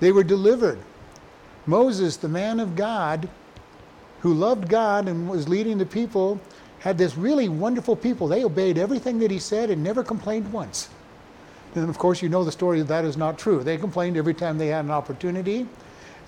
They 0.00 0.12
were 0.12 0.24
delivered. 0.24 0.78
Moses, 1.66 2.16
the 2.16 2.28
man 2.28 2.60
of 2.60 2.76
God, 2.76 3.28
who 4.22 4.32
loved 4.32 4.68
God 4.68 5.08
and 5.08 5.28
was 5.28 5.48
leading 5.48 5.78
the 5.78 5.86
people, 5.86 6.40
had 6.78 6.96
this 6.96 7.16
really 7.16 7.48
wonderful 7.48 7.96
people. 7.96 8.28
They 8.28 8.44
obeyed 8.44 8.78
everything 8.78 9.18
that 9.18 9.30
he 9.32 9.38
said 9.40 9.68
and 9.68 9.82
never 9.82 10.04
complained 10.04 10.52
once. 10.52 10.88
And 11.74 11.88
of 11.88 11.98
course, 11.98 12.22
you 12.22 12.28
know 12.28 12.44
the 12.44 12.52
story 12.52 12.82
that 12.82 13.04
is 13.04 13.16
not 13.16 13.36
true. 13.36 13.64
They 13.64 13.76
complained 13.76 14.16
every 14.16 14.34
time 14.34 14.58
they 14.58 14.68
had 14.68 14.84
an 14.84 14.92
opportunity. 14.92 15.66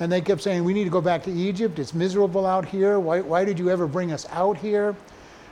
And 0.01 0.11
they 0.11 0.21
kept 0.21 0.43
saying, 0.43 0.65
We 0.65 0.75
need 0.75 0.85
to 0.85 0.91
go 0.91 1.01
back 1.01 1.23
to 1.25 1.31
Egypt. 1.31 1.79
It's 1.79 1.95
miserable 1.95 2.47
out 2.47 2.65
here. 2.65 2.99
Why, 2.99 3.21
why 3.21 3.45
did 3.45 3.61
you 3.61 3.71
ever 3.71 3.87
bring 3.87 4.11
us 4.11 4.27
out 4.31 4.57
here? 4.57 4.97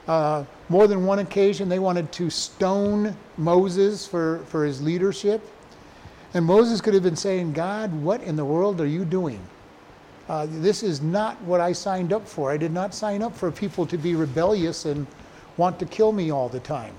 Uh, 0.09 0.45
more 0.69 0.89
than 0.89 1.07
one 1.07 1.21
occasion, 1.21 1.69
they 1.69 1.79
wanted 1.79 2.11
to 2.11 2.29
stone 2.29 3.17
Moses 3.37 4.05
for, 4.05 4.41
for 4.47 4.65
his 4.65 4.83
leadership. 4.83 5.41
And 6.35 6.45
Moses 6.45 6.81
could 6.81 6.95
have 6.95 7.05
been 7.05 7.15
saying, 7.15 7.53
God, 7.53 7.93
what 7.93 8.21
in 8.23 8.35
the 8.35 8.45
world 8.45 8.81
are 8.81 8.87
you 8.87 9.05
doing? 9.05 9.41
Uh, 10.33 10.47
this 10.49 10.83
is 10.83 11.03
not 11.03 11.39
what 11.43 11.61
I 11.61 11.73
signed 11.73 12.11
up 12.11 12.27
for. 12.27 12.51
I 12.51 12.57
did 12.57 12.73
not 12.73 12.95
sign 12.95 13.21
up 13.21 13.37
for 13.37 13.51
people 13.51 13.85
to 13.85 13.99
be 13.99 14.15
rebellious 14.15 14.87
and 14.87 15.07
want 15.59 15.79
to 15.79 15.85
kill 15.85 16.11
me 16.11 16.33
all 16.33 16.49
the 16.49 16.61
time. 16.61 16.95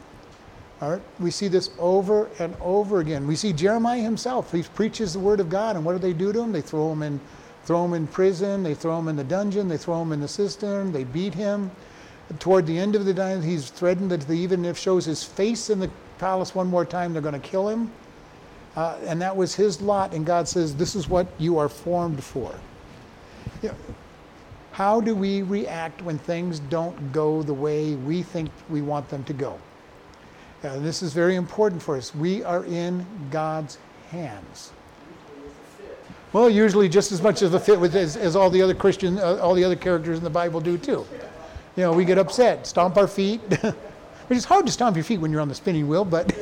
All 0.79 0.91
right? 0.91 1.01
We 1.19 1.31
see 1.31 1.47
this 1.47 1.71
over 1.79 2.29
and 2.37 2.55
over 2.61 2.99
again. 2.99 3.25
We 3.25 3.35
see 3.35 3.51
Jeremiah 3.51 4.03
himself. 4.03 4.51
He 4.51 4.61
preaches 4.61 5.13
the 5.13 5.19
word 5.19 5.39
of 5.39 5.49
God, 5.49 5.75
and 5.75 5.83
what 5.83 5.93
do 5.93 5.97
they 5.97 6.13
do 6.13 6.31
to 6.31 6.41
him? 6.41 6.51
They 6.51 6.61
throw 6.61 6.91
him 6.91 7.01
in, 7.01 7.19
throw 7.65 7.83
him 7.83 7.95
in 7.95 8.05
prison. 8.05 8.61
They 8.61 8.75
throw 8.75 8.99
him 8.99 9.07
in 9.07 9.15
the 9.15 9.23
dungeon. 9.23 9.67
They 9.67 9.77
throw 9.77 9.99
him 10.03 10.11
in 10.11 10.21
the 10.21 10.27
cistern. 10.27 10.91
They 10.91 11.03
beat 11.03 11.33
him. 11.33 11.71
Toward 12.37 12.67
the 12.67 12.77
end 12.77 12.95
of 12.95 13.05
the 13.05 13.15
day, 13.15 13.41
he's 13.41 13.71
threatened 13.71 14.11
that 14.11 14.21
they, 14.21 14.35
even 14.35 14.63
if 14.63 14.77
shows 14.77 15.05
his 15.05 15.23
face 15.23 15.71
in 15.71 15.79
the 15.79 15.89
palace 16.19 16.53
one 16.53 16.67
more 16.67 16.85
time, 16.85 17.13
they're 17.13 17.21
going 17.23 17.33
to 17.33 17.47
kill 17.47 17.67
him. 17.67 17.89
Uh, 18.75 18.95
and 19.07 19.19
that 19.23 19.35
was 19.35 19.55
his 19.55 19.81
lot. 19.81 20.13
And 20.13 20.23
God 20.23 20.47
says, 20.47 20.75
"This 20.75 20.93
is 20.93 21.09
what 21.09 21.25
you 21.39 21.57
are 21.57 21.67
formed 21.67 22.23
for." 22.23 22.53
Know, 23.63 23.75
how 24.71 24.99
do 24.99 25.15
we 25.15 25.41
react 25.41 26.01
when 26.01 26.17
things 26.17 26.59
don't 26.59 27.11
go 27.11 27.43
the 27.43 27.53
way 27.53 27.95
we 27.95 28.23
think 28.23 28.49
we 28.69 28.81
want 28.81 29.07
them 29.09 29.23
to 29.25 29.33
go? 29.33 29.59
Uh, 30.63 30.79
this 30.79 31.03
is 31.03 31.13
very 31.13 31.35
important 31.35 31.81
for 31.81 31.97
us. 31.97 32.15
We 32.15 32.43
are 32.43 32.65
in 32.65 33.05
God's 33.31 33.77
hands. 34.09 34.71
Well, 36.31 36.49
usually 36.49 36.89
just 36.89 37.11
as 37.11 37.21
much 37.21 37.41
of 37.41 37.53
a 37.53 37.59
fit 37.59 37.79
with 37.79 37.95
as, 37.95 38.17
as 38.17 38.35
all 38.35 38.49
the 38.49 38.61
other 38.61 38.73
Christian, 38.73 39.19
uh, 39.19 39.37
all 39.41 39.53
the 39.53 39.63
other 39.63 39.75
characters 39.75 40.17
in 40.17 40.23
the 40.23 40.29
Bible 40.29 40.59
do 40.59 40.77
too. 40.77 41.05
You 41.75 41.83
know, 41.83 41.93
we 41.93 42.05
get 42.05 42.17
upset, 42.17 42.65
stomp 42.65 42.97
our 42.97 43.07
feet, 43.07 43.41
which 44.27 44.37
is 44.37 44.45
hard 44.45 44.65
to 44.65 44.71
stomp 44.71 44.95
your 44.95 45.03
feet 45.03 45.19
when 45.19 45.31
you're 45.31 45.41
on 45.41 45.49
the 45.49 45.55
spinning 45.55 45.87
wheel, 45.87 46.05
but 46.05 46.35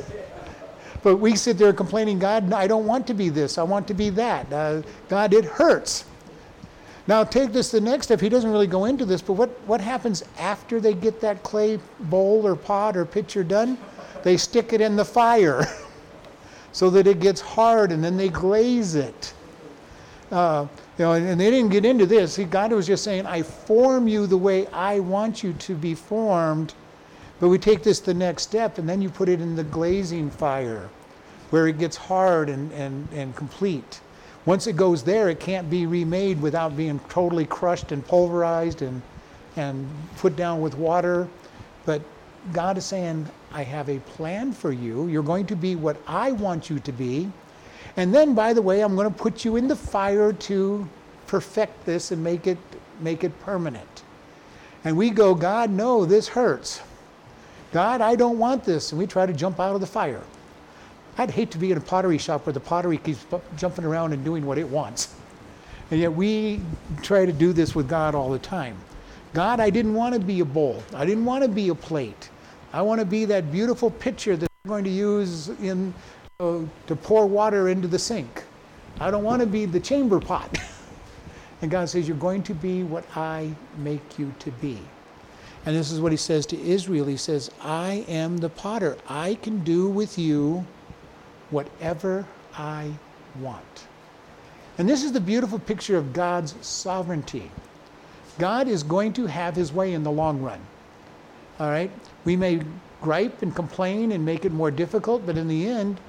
but 1.03 1.17
we 1.17 1.35
sit 1.35 1.57
there 1.57 1.73
complaining, 1.73 2.19
God, 2.19 2.53
I 2.53 2.67
don't 2.67 2.85
want 2.85 3.07
to 3.07 3.13
be 3.13 3.29
this. 3.29 3.57
I 3.57 3.63
want 3.63 3.87
to 3.87 3.93
be 3.93 4.09
that. 4.11 4.51
Uh, 4.53 4.81
God, 5.09 5.33
it 5.33 5.43
hurts. 5.43 6.05
Now, 7.11 7.25
take 7.25 7.51
this 7.51 7.71
the 7.71 7.81
next 7.81 8.05
step. 8.05 8.21
He 8.21 8.29
doesn't 8.29 8.49
really 8.49 8.67
go 8.67 8.85
into 8.85 9.03
this, 9.03 9.21
but 9.21 9.33
what, 9.33 9.49
what 9.67 9.81
happens 9.81 10.23
after 10.39 10.79
they 10.79 10.93
get 10.93 11.19
that 11.19 11.43
clay 11.43 11.77
bowl 11.99 12.47
or 12.47 12.55
pot 12.55 12.95
or 12.95 13.03
pitcher 13.03 13.43
done? 13.43 13.77
They 14.23 14.37
stick 14.37 14.71
it 14.71 14.79
in 14.79 14.95
the 14.95 15.03
fire 15.03 15.65
so 16.71 16.89
that 16.91 17.07
it 17.07 17.19
gets 17.19 17.41
hard 17.41 17.91
and 17.91 18.01
then 18.01 18.15
they 18.15 18.29
glaze 18.29 18.95
it. 18.95 19.33
Uh, 20.31 20.67
you 20.97 21.03
know, 21.03 21.11
and, 21.11 21.27
and, 21.27 21.37
they 21.37 21.51
didn't 21.51 21.71
get 21.71 21.83
into 21.83 22.05
this. 22.05 22.37
God 22.49 22.71
was 22.71 22.87
just 22.87 23.03
saying, 23.03 23.25
I 23.25 23.41
form 23.41 24.07
you 24.07 24.25
the 24.25 24.37
way 24.37 24.67
I 24.67 25.01
want 25.01 25.43
you 25.43 25.51
to 25.51 25.75
be 25.75 25.93
formed. 25.93 26.73
But 27.41 27.49
we 27.49 27.57
take 27.57 27.83
this 27.83 27.99
the 27.99 28.13
next 28.13 28.43
step 28.43 28.77
and 28.77 28.87
then 28.87 29.01
you 29.01 29.09
put 29.09 29.27
it 29.27 29.41
in 29.41 29.57
the 29.57 29.65
glazing 29.65 30.31
fire 30.31 30.89
where 31.49 31.67
it 31.67 31.77
gets 31.77 31.97
hard 31.97 32.47
and, 32.47 32.71
and, 32.71 33.05
and 33.11 33.35
complete. 33.35 33.99
Once 34.45 34.65
it 34.65 34.75
goes 34.75 35.03
there, 35.03 35.29
it 35.29 35.39
can't 35.39 35.69
be 35.69 35.85
remade 35.85 36.41
without 36.41 36.75
being 36.75 36.99
totally 37.09 37.45
crushed 37.45 37.91
and 37.91 38.05
pulverized 38.05 38.81
and, 38.81 39.01
and 39.55 39.87
put 40.17 40.35
down 40.35 40.61
with 40.61 40.75
water. 40.75 41.27
But 41.85 42.01
God 42.51 42.77
is 42.77 42.85
saying, 42.85 43.27
I 43.51 43.63
have 43.63 43.89
a 43.89 43.99
plan 43.99 44.51
for 44.51 44.71
you. 44.71 45.07
You're 45.07 45.23
going 45.23 45.45
to 45.47 45.55
be 45.55 45.75
what 45.75 45.97
I 46.07 46.31
want 46.31 46.69
you 46.69 46.79
to 46.79 46.91
be. 46.91 47.31
And 47.97 48.13
then, 48.13 48.33
by 48.33 48.53
the 48.53 48.61
way, 48.61 48.81
I'm 48.81 48.95
going 48.95 49.11
to 49.11 49.15
put 49.15 49.45
you 49.45 49.57
in 49.57 49.67
the 49.67 49.75
fire 49.75 50.33
to 50.33 50.89
perfect 51.27 51.85
this 51.85 52.11
and 52.11 52.23
make 52.23 52.47
it, 52.47 52.57
make 52.99 53.23
it 53.23 53.37
permanent. 53.41 54.03
And 54.83 54.97
we 54.97 55.11
go, 55.11 55.35
God, 55.35 55.69
no, 55.69 56.05
this 56.05 56.29
hurts. 56.29 56.81
God, 57.71 58.01
I 58.01 58.15
don't 58.15 58.39
want 58.39 58.63
this. 58.63 58.91
And 58.91 58.99
we 58.99 59.05
try 59.05 59.25
to 59.25 59.33
jump 59.33 59.59
out 59.59 59.75
of 59.75 59.81
the 59.81 59.87
fire. 59.87 60.23
I'd 61.17 61.31
hate 61.31 61.51
to 61.51 61.57
be 61.57 61.71
in 61.71 61.77
a 61.77 61.81
pottery 61.81 62.17
shop 62.17 62.45
where 62.45 62.53
the 62.53 62.59
pottery 62.59 62.97
keeps 62.97 63.25
jumping 63.57 63.85
around 63.85 64.13
and 64.13 64.23
doing 64.23 64.45
what 64.45 64.57
it 64.57 64.67
wants. 64.67 65.13
And 65.91 65.99
yet 65.99 66.13
we 66.13 66.61
try 67.01 67.25
to 67.25 67.33
do 67.33 67.51
this 67.51 67.75
with 67.75 67.89
God 67.89 68.15
all 68.15 68.29
the 68.29 68.39
time. 68.39 68.77
God, 69.33 69.59
I 69.59 69.69
didn't 69.69 69.93
want 69.93 70.13
to 70.13 70.19
be 70.19 70.39
a 70.39 70.45
bowl. 70.45 70.83
I 70.93 71.05
didn't 71.05 71.25
want 71.25 71.43
to 71.43 71.49
be 71.49 71.69
a 71.69 71.75
plate. 71.75 72.29
I 72.73 72.81
want 72.81 72.99
to 72.99 73.05
be 73.05 73.25
that 73.25 73.51
beautiful 73.51 73.91
pitcher 73.91 74.37
that 74.37 74.49
I'm 74.63 74.69
going 74.69 74.83
to 74.85 74.89
use 74.89 75.49
in, 75.61 75.93
uh, 76.39 76.59
to 76.87 76.95
pour 76.95 77.27
water 77.27 77.69
into 77.69 77.87
the 77.87 77.99
sink. 77.99 78.43
I 78.99 79.11
don't 79.11 79.23
want 79.23 79.41
to 79.41 79.47
be 79.47 79.65
the 79.65 79.79
chamber 79.79 80.19
pot. 80.19 80.57
and 81.61 81.69
God 81.69 81.89
says, 81.89 82.07
You're 82.07 82.17
going 82.17 82.43
to 82.43 82.53
be 82.53 82.83
what 82.83 83.05
I 83.17 83.53
make 83.77 84.17
you 84.17 84.33
to 84.39 84.51
be. 84.51 84.79
And 85.65 85.75
this 85.75 85.91
is 85.91 85.99
what 85.99 86.11
he 86.11 86.17
says 86.17 86.45
to 86.47 86.61
Israel. 86.61 87.05
He 87.05 87.17
says, 87.17 87.51
I 87.61 88.05
am 88.07 88.37
the 88.37 88.49
potter. 88.49 88.97
I 89.07 89.35
can 89.35 89.63
do 89.63 89.87
with 89.87 90.17
you 90.17 90.65
whatever 91.51 92.25
I 92.57 92.91
want. 93.39 93.87
And 94.77 94.89
this 94.89 95.03
is 95.03 95.11
the 95.11 95.19
beautiful 95.19 95.59
picture 95.59 95.97
of 95.97 96.13
God's 96.13 96.55
sovereignty. 96.65 97.51
God 98.39 98.67
is 98.67 98.83
going 98.83 99.13
to 99.13 99.27
have 99.27 99.55
his 99.55 99.71
way 99.71 99.93
in 99.93 100.03
the 100.03 100.11
long 100.11 100.41
run. 100.41 100.59
All 101.59 101.69
right? 101.69 101.91
We 102.25 102.35
may 102.35 102.61
gripe 103.01 103.41
and 103.41 103.55
complain 103.55 104.13
and 104.13 104.25
make 104.25 104.45
it 104.45 104.51
more 104.51 104.71
difficult, 104.71 105.25
but 105.25 105.37
in 105.37 105.47
the 105.47 105.67
end, 105.67 105.99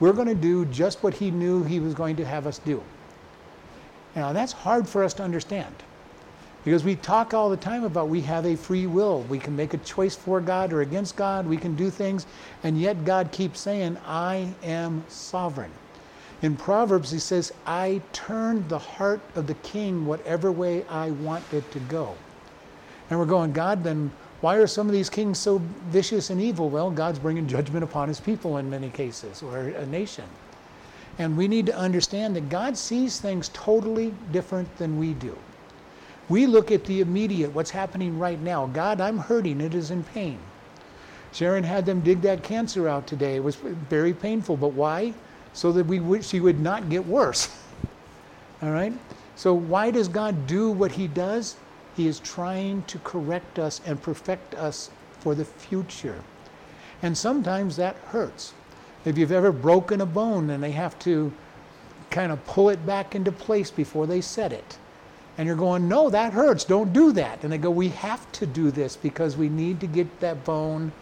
we're 0.00 0.12
going 0.12 0.28
to 0.28 0.34
do 0.34 0.64
just 0.66 1.02
what 1.02 1.14
he 1.14 1.30
knew 1.30 1.62
he 1.62 1.80
was 1.80 1.94
going 1.94 2.16
to 2.16 2.24
have 2.24 2.46
us 2.46 2.58
do. 2.58 2.82
Now, 4.16 4.32
that's 4.32 4.52
hard 4.52 4.88
for 4.88 5.04
us 5.04 5.14
to 5.14 5.22
understand. 5.22 5.74
Because 6.64 6.84
we 6.84 6.94
talk 6.96 7.34
all 7.34 7.50
the 7.50 7.56
time 7.56 7.84
about 7.84 8.08
we 8.08 8.20
have 8.22 8.46
a 8.46 8.56
free 8.56 8.86
will. 8.86 9.22
We 9.22 9.38
can 9.38 9.56
make 9.56 9.74
a 9.74 9.78
choice 9.78 10.14
for 10.14 10.40
God 10.40 10.72
or 10.72 10.80
against 10.80 11.16
God. 11.16 11.46
We 11.46 11.56
can 11.56 11.74
do 11.74 11.90
things. 11.90 12.26
And 12.62 12.80
yet 12.80 13.04
God 13.04 13.32
keeps 13.32 13.60
saying, 13.60 13.98
I 14.06 14.48
am 14.62 15.04
sovereign. 15.08 15.72
In 16.40 16.56
Proverbs, 16.56 17.10
he 17.10 17.18
says, 17.18 17.52
I 17.66 18.00
turn 18.12 18.66
the 18.68 18.78
heart 18.78 19.20
of 19.34 19.46
the 19.46 19.54
king 19.54 20.06
whatever 20.06 20.50
way 20.50 20.84
I 20.88 21.10
want 21.10 21.44
it 21.52 21.68
to 21.72 21.78
go. 21.80 22.16
And 23.10 23.18
we're 23.18 23.26
going, 23.26 23.52
God, 23.52 23.84
then 23.84 24.10
why 24.40 24.56
are 24.56 24.66
some 24.66 24.88
of 24.88 24.92
these 24.92 25.08
kings 25.08 25.38
so 25.38 25.58
vicious 25.88 26.30
and 26.30 26.40
evil? 26.40 26.68
Well, 26.68 26.90
God's 26.90 27.20
bringing 27.20 27.46
judgment 27.46 27.84
upon 27.84 28.08
his 28.08 28.18
people 28.18 28.58
in 28.58 28.68
many 28.68 28.90
cases, 28.90 29.40
or 29.42 29.68
a 29.68 29.86
nation. 29.86 30.24
And 31.18 31.36
we 31.36 31.46
need 31.46 31.66
to 31.66 31.76
understand 31.76 32.34
that 32.34 32.48
God 32.48 32.76
sees 32.76 33.20
things 33.20 33.50
totally 33.52 34.12
different 34.32 34.76
than 34.78 34.98
we 34.98 35.14
do. 35.14 35.36
We 36.32 36.46
look 36.46 36.72
at 36.72 36.86
the 36.86 37.02
immediate, 37.02 37.52
what's 37.52 37.72
happening 37.72 38.18
right 38.18 38.40
now. 38.40 38.64
God, 38.66 39.02
I'm 39.02 39.18
hurting. 39.18 39.60
It 39.60 39.74
is 39.74 39.90
in 39.90 40.02
pain. 40.02 40.38
Sharon 41.30 41.62
had 41.62 41.84
them 41.84 42.00
dig 42.00 42.22
that 42.22 42.42
cancer 42.42 42.88
out 42.88 43.06
today. 43.06 43.36
It 43.36 43.44
was 43.44 43.56
very 43.56 44.14
painful, 44.14 44.56
but 44.56 44.72
why? 44.72 45.12
So 45.52 45.72
that 45.72 45.84
we 45.84 46.00
would, 46.00 46.24
she 46.24 46.40
would 46.40 46.58
not 46.58 46.88
get 46.88 47.04
worse. 47.04 47.54
All 48.62 48.70
right? 48.70 48.94
So, 49.36 49.52
why 49.52 49.90
does 49.90 50.08
God 50.08 50.46
do 50.46 50.70
what 50.70 50.92
He 50.92 51.06
does? 51.06 51.56
He 51.98 52.06
is 52.06 52.18
trying 52.20 52.84
to 52.84 52.98
correct 53.00 53.58
us 53.58 53.82
and 53.84 54.00
perfect 54.00 54.54
us 54.54 54.88
for 55.20 55.34
the 55.34 55.44
future. 55.44 56.24
And 57.02 57.18
sometimes 57.18 57.76
that 57.76 57.94
hurts. 58.06 58.54
If 59.04 59.18
you've 59.18 59.32
ever 59.32 59.52
broken 59.52 60.00
a 60.00 60.06
bone 60.06 60.48
and 60.48 60.64
they 60.64 60.70
have 60.70 60.98
to 61.00 61.30
kind 62.08 62.32
of 62.32 62.42
pull 62.46 62.70
it 62.70 62.86
back 62.86 63.14
into 63.14 63.32
place 63.32 63.70
before 63.70 64.06
they 64.06 64.22
set 64.22 64.54
it, 64.54 64.78
and 65.38 65.46
you're 65.46 65.56
going, 65.56 65.88
no, 65.88 66.10
that 66.10 66.32
hurts. 66.32 66.64
Don't 66.64 66.92
do 66.92 67.12
that. 67.12 67.42
And 67.42 67.52
they 67.52 67.58
go, 67.58 67.70
we 67.70 67.88
have 67.88 68.30
to 68.32 68.46
do 68.46 68.70
this 68.70 68.96
because 68.96 69.36
we 69.36 69.48
need 69.48 69.80
to 69.80 69.86
get 69.86 70.20
that 70.20 70.44
bone 70.44 70.92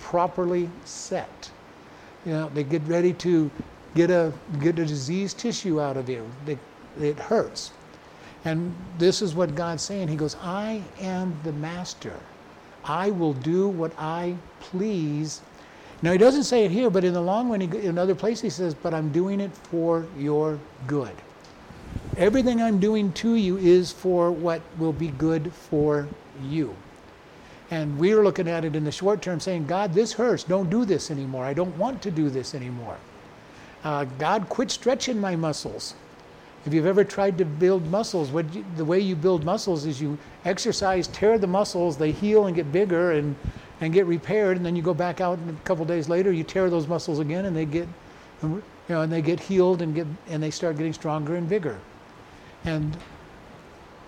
properly 0.00 0.68
set. 0.84 1.50
You 2.26 2.32
know, 2.32 2.50
they 2.52 2.64
get 2.64 2.82
ready 2.82 3.12
to 3.14 3.50
get 3.94 4.10
a 4.10 4.32
get 4.60 4.78
a 4.78 4.86
diseased 4.86 5.38
tissue 5.38 5.80
out 5.80 5.96
of 5.96 6.08
you. 6.08 6.28
They, 6.44 6.58
it 7.00 7.18
hurts. 7.18 7.72
And 8.44 8.74
this 8.98 9.22
is 9.22 9.34
what 9.34 9.54
God's 9.54 9.82
saying. 9.82 10.08
He 10.08 10.16
goes, 10.16 10.36
I 10.42 10.82
am 11.00 11.34
the 11.44 11.52
master. 11.52 12.14
I 12.84 13.10
will 13.10 13.32
do 13.32 13.68
what 13.68 13.92
I 13.98 14.34
please. 14.60 15.40
Now, 16.02 16.10
he 16.10 16.18
doesn't 16.18 16.44
say 16.44 16.64
it 16.64 16.72
here, 16.72 16.90
but 16.90 17.04
in 17.04 17.12
the 17.12 17.22
long 17.22 17.48
run, 17.48 17.62
in 17.62 17.86
another 17.86 18.16
place, 18.16 18.40
he 18.40 18.50
says, 18.50 18.74
But 18.74 18.92
I'm 18.92 19.10
doing 19.12 19.40
it 19.40 19.52
for 19.52 20.04
your 20.18 20.58
good. 20.88 21.14
Everything 22.16 22.60
I'm 22.60 22.78
doing 22.78 23.12
to 23.14 23.36
you 23.36 23.56
is 23.56 23.90
for 23.90 24.30
what 24.30 24.60
will 24.78 24.92
be 24.92 25.08
good 25.08 25.52
for 25.52 26.06
you. 26.42 26.76
And 27.70 27.98
we're 27.98 28.22
looking 28.22 28.48
at 28.48 28.66
it 28.66 28.76
in 28.76 28.84
the 28.84 28.92
short 28.92 29.22
term 29.22 29.40
saying, 29.40 29.66
God, 29.66 29.94
this 29.94 30.12
hurts. 30.12 30.44
Don't 30.44 30.68
do 30.68 30.84
this 30.84 31.10
anymore. 31.10 31.46
I 31.46 31.54
don't 31.54 31.74
want 31.78 32.02
to 32.02 32.10
do 32.10 32.28
this 32.28 32.54
anymore. 32.54 32.98
Uh, 33.82 34.04
God, 34.18 34.50
quit 34.50 34.70
stretching 34.70 35.18
my 35.18 35.36
muscles. 35.36 35.94
If 36.66 36.74
you've 36.74 36.86
ever 36.86 37.02
tried 37.02 37.38
to 37.38 37.46
build 37.46 37.90
muscles, 37.90 38.30
you, 38.54 38.64
the 38.76 38.84
way 38.84 39.00
you 39.00 39.16
build 39.16 39.44
muscles 39.44 39.86
is 39.86 40.00
you 40.00 40.18
exercise, 40.44 41.08
tear 41.08 41.38
the 41.38 41.46
muscles, 41.46 41.96
they 41.96 42.12
heal 42.12 42.46
and 42.46 42.54
get 42.54 42.70
bigger 42.70 43.12
and, 43.12 43.34
and 43.80 43.92
get 43.92 44.04
repaired, 44.04 44.58
and 44.58 44.66
then 44.66 44.76
you 44.76 44.82
go 44.82 44.94
back 44.94 45.22
out 45.22 45.38
and 45.38 45.50
a 45.50 45.60
couple 45.64 45.84
days 45.86 46.10
later 46.10 46.30
you 46.30 46.44
tear 46.44 46.68
those 46.68 46.86
muscles 46.86 47.18
again 47.20 47.46
and 47.46 47.56
they 47.56 47.64
get 47.64 47.88
you 48.42 48.62
know, 48.88 49.00
and 49.00 49.10
they 49.10 49.22
get 49.22 49.40
healed 49.40 49.80
and 49.80 49.94
get 49.94 50.06
and 50.28 50.42
they 50.42 50.50
start 50.50 50.76
getting 50.76 50.92
stronger 50.92 51.36
and 51.36 51.48
bigger. 51.48 51.78
And 52.64 52.96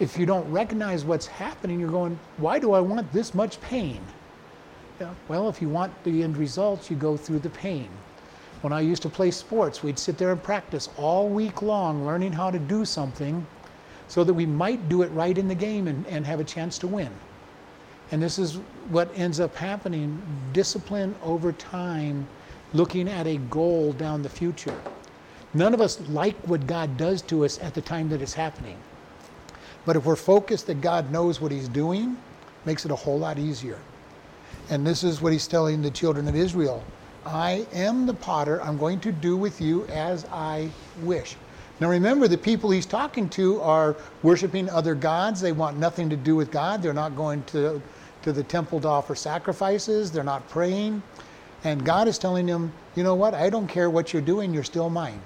if 0.01 0.19
you 0.19 0.27
don't 0.27 0.51
recognize 0.51 1.05
what's 1.05 1.27
happening, 1.27 1.81
you're 1.81 1.91
going, 1.91 2.19
why 2.37 2.59
do 2.59 2.73
I 2.73 2.81
want 2.81 3.13
this 3.13 3.35
much 3.35 3.61
pain? 3.61 4.01
Yeah, 5.01 5.11
well, 5.29 5.49
if 5.49 5.61
you 5.61 5.69
want 5.69 5.93
the 6.05 6.23
end 6.23 6.37
results, 6.37 6.91
you 6.91 6.97
go 6.97 7.17
through 7.17 7.41
the 7.41 7.51
pain. 7.51 7.89
When 8.61 8.73
I 8.73 8.81
used 8.81 9.03
to 9.03 9.09
play 9.09 9.31
sports, 9.31 9.83
we'd 9.83 9.99
sit 9.99 10.17
there 10.17 10.33
and 10.33 10.43
practice 10.43 10.89
all 10.97 11.29
week 11.29 11.63
long, 11.63 12.07
learning 12.07 12.33
how 12.33 12.51
to 12.51 12.59
do 12.59 12.85
something 12.85 13.47
so 14.09 14.25
that 14.25 14.33
we 14.33 14.47
might 14.47 14.89
do 14.89 15.03
it 15.03 15.09
right 15.09 15.37
in 15.37 15.49
the 15.49 15.55
game 15.55 15.89
and, 15.89 16.07
and 16.07 16.25
have 16.25 16.41
a 16.41 16.45
chance 16.45 16.79
to 16.79 16.87
win. 16.87 17.11
And 18.11 18.23
this 18.23 18.39
is 18.39 18.57
what 18.91 19.11
ends 19.17 19.41
up 19.41 19.55
happening 19.57 20.23
discipline 20.53 21.15
over 21.25 21.53
time, 21.53 22.27
looking 22.73 23.09
at 23.09 23.27
a 23.27 23.37
goal 23.37 23.93
down 23.93 24.23
the 24.23 24.29
future. 24.29 24.79
None 25.55 25.73
of 25.73 25.81
us 25.81 26.01
like 26.09 26.37
what 26.49 26.67
God 26.67 26.97
does 26.97 27.23
to 27.23 27.45
us 27.45 27.59
at 27.61 27.75
the 27.75 27.81
time 27.81 28.09
that 28.09 28.21
it's 28.21 28.35
happening. 28.35 28.77
But 29.87 29.97
if 29.97 30.05
we're 30.05 30.17
focused 30.17 30.67
that 30.67 30.81
God 30.81 31.13
knows 31.13 31.41
what 31.41 31.53
He's 31.53 31.69
doing, 31.69 32.17
makes 32.65 32.85
it 32.85 32.91
a 32.91 32.97
whole 32.97 33.19
lot 33.19 33.39
easier. 33.39 33.79
And 34.69 34.87
this 34.87 35.05
is 35.05 35.21
what 35.21 35.33
He's 35.33 35.47
telling 35.47 35.83
the 35.83 35.91
children 35.91 36.27
of 36.29 36.35
Israel 36.35 36.83
I 37.25 37.67
am 37.73 38.07
the 38.07 38.15
potter. 38.15 38.61
I'm 38.63 38.77
going 38.77 39.01
to 39.01 39.13
do 39.13 39.37
with 39.37 39.61
you 39.61 39.87
as 39.87 40.27
I 40.27 40.71
wish. 41.03 41.37
Now 41.81 41.89
remember, 41.89 42.29
the 42.29 42.39
people 42.39 42.71
he's 42.71 42.87
talking 42.87 43.29
to 43.31 43.61
are 43.63 43.97
worshiping 44.23 44.69
other 44.71 44.95
gods. 44.95 45.41
They 45.41 45.53
want 45.53 45.79
nothing 45.79 46.11
to 46.11 46.17
do 46.17 46.37
with 46.37 46.51
God. 46.51 46.83
They're 46.83 46.93
not 46.93 47.17
going 47.17 47.43
to, 47.45 47.81
to 48.23 48.33
the 48.33 48.43
temple 48.43 48.81
to 48.83 48.89
offer 48.89 49.15
sacrifices. 49.15 50.13
They're 50.13 50.23
not 50.23 50.49
praying. 50.51 51.03
And 51.65 51.85
God 51.85 52.07
is 52.09 52.19
telling 52.19 52.47
them, 52.47 52.73
you 52.95 53.03
know 53.03 53.15
what? 53.15 53.35
I 53.35 53.51
don't 53.51 53.67
care 53.67 53.89
what 53.91 54.13
you're 54.13 54.23
doing, 54.23 54.53
you're 54.53 54.63
still 54.63 54.91
mine. 54.91 55.21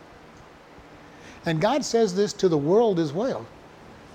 And 1.46 1.60
God 1.60 1.84
says 1.84 2.14
this 2.14 2.32
to 2.34 2.48
the 2.48 2.58
world 2.58 2.98
as 2.98 3.12
well. 3.12 3.46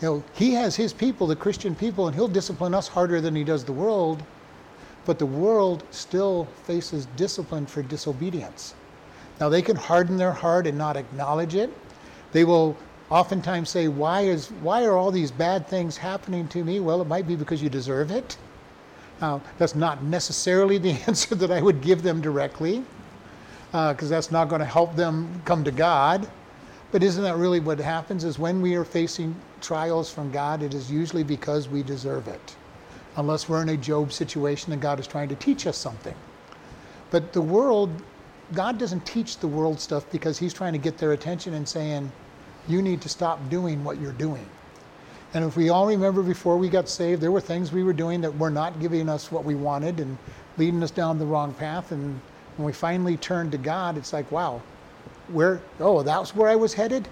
You 0.02 0.08
know, 0.08 0.24
He 0.34 0.52
has 0.54 0.76
His 0.76 0.94
people, 0.94 1.28
the 1.28 1.36
Christian 1.36 1.76
people, 1.76 2.08
and 2.08 2.16
He'll 2.16 2.28
discipline 2.28 2.74
us 2.74 2.88
harder 2.88 3.22
than 3.22 3.36
He 3.36 3.44
does 3.44 3.64
the 3.64 3.74
world. 3.74 4.24
But 5.06 5.20
the 5.20 5.26
world 5.26 5.84
still 5.92 6.48
faces 6.64 7.08
discipline 7.18 7.66
for 7.66 7.82
disobedience. 7.84 8.76
Now, 9.40 9.50
they 9.50 9.62
can 9.62 9.76
harden 9.76 10.18
their 10.18 10.32
heart 10.32 10.68
and 10.68 10.78
not 10.78 10.96
acknowledge 10.96 11.56
it. 11.56 11.72
They 12.32 12.44
will 12.44 12.78
oftentimes 13.10 13.70
say, 13.70 13.88
why, 13.88 14.22
is, 14.22 14.50
why 14.62 14.86
are 14.86 14.98
all 14.98 15.12
these 15.12 15.32
bad 15.32 15.68
things 15.68 15.98
happening 15.98 16.48
to 16.50 16.64
me? 16.64 16.80
Well, 16.80 17.02
it 17.02 17.08
might 17.08 17.28
be 17.28 17.36
because 17.36 17.62
you 17.62 17.70
deserve 17.70 18.12
it. 18.12 18.38
Now, 19.22 19.42
that's 19.58 19.76
not 19.76 20.04
necessarily 20.04 20.78
the 20.78 20.92
answer 21.08 21.36
that 21.36 21.52
I 21.52 21.62
would 21.62 21.82
give 21.82 22.04
them 22.04 22.22
directly, 22.22 22.84
because 23.72 24.12
uh, 24.12 24.16
that's 24.16 24.32
not 24.32 24.50
going 24.50 24.60
to 24.60 24.66
help 24.66 24.96
them 24.96 25.42
come 25.46 25.64
to 25.64 25.72
God. 25.72 26.28
But 26.94 27.02
isn't 27.02 27.24
that 27.24 27.38
really 27.38 27.60
what 27.60 27.80
happens? 27.80 28.24
Is 28.24 28.38
when 28.38 28.62
we 28.62 28.76
are 28.76 28.86
facing 28.86 29.36
trials 29.62 30.12
from 30.12 30.32
God, 30.32 30.62
it 30.62 30.76
is 30.76 30.92
usually 30.92 31.24
because 31.24 31.68
we 31.68 31.82
deserve 31.82 32.28
it. 32.28 32.56
Unless 33.18 33.50
we're 33.50 33.64
in 33.64 33.70
a 33.70 33.78
Job 33.78 34.14
situation 34.14 34.72
and 34.74 34.80
God 34.80 35.00
is 35.00 35.08
trying 35.08 35.28
to 35.30 35.36
teach 35.36 35.66
us 35.66 35.76
something. 35.76 36.14
But 37.10 37.34
the 37.34 37.42
world, 37.42 37.90
God 38.54 38.78
doesn't 38.78 39.08
teach 39.08 39.40
the 39.40 39.48
world 39.48 39.80
stuff 39.80 40.06
because 40.12 40.38
He's 40.38 40.54
trying 40.54 40.74
to 40.74 40.78
get 40.78 41.00
their 41.00 41.14
attention 41.14 41.56
and 41.56 41.68
saying, 41.68 42.12
you 42.68 42.80
need 42.80 43.02
to 43.02 43.10
stop 43.10 43.40
doing 43.50 43.84
what 43.84 44.00
you're 44.00 44.12
doing. 44.12 44.46
And 45.34 45.44
if 45.44 45.58
we 45.58 45.70
all 45.70 45.88
remember 45.88 46.22
before 46.22 46.58
we 46.58 46.70
got 46.70 46.88
saved, 46.88 47.22
there 47.22 47.32
were 47.32 47.42
things 47.42 47.72
we 47.72 47.84
were 47.84 47.94
doing 47.94 48.22
that 48.22 48.38
were 48.38 48.52
not 48.52 48.80
giving 48.80 49.10
us 49.10 49.32
what 49.32 49.44
we 49.44 49.56
wanted 49.56 50.00
and 50.00 50.16
leading 50.58 50.84
us 50.84 50.92
down 50.92 51.18
the 51.18 51.26
wrong 51.26 51.56
path. 51.56 51.92
And 51.92 52.22
when 52.58 52.68
we 52.68 52.72
finally 52.72 53.18
turned 53.18 53.52
to 53.54 53.58
God, 53.58 53.98
it's 53.98 54.14
like, 54.14 54.32
wow, 54.32 54.62
where, 55.30 55.62
oh, 55.80 56.04
that's 56.04 56.36
where 56.36 56.50
I 56.50 56.56
was 56.56 56.74
headed? 56.74 57.08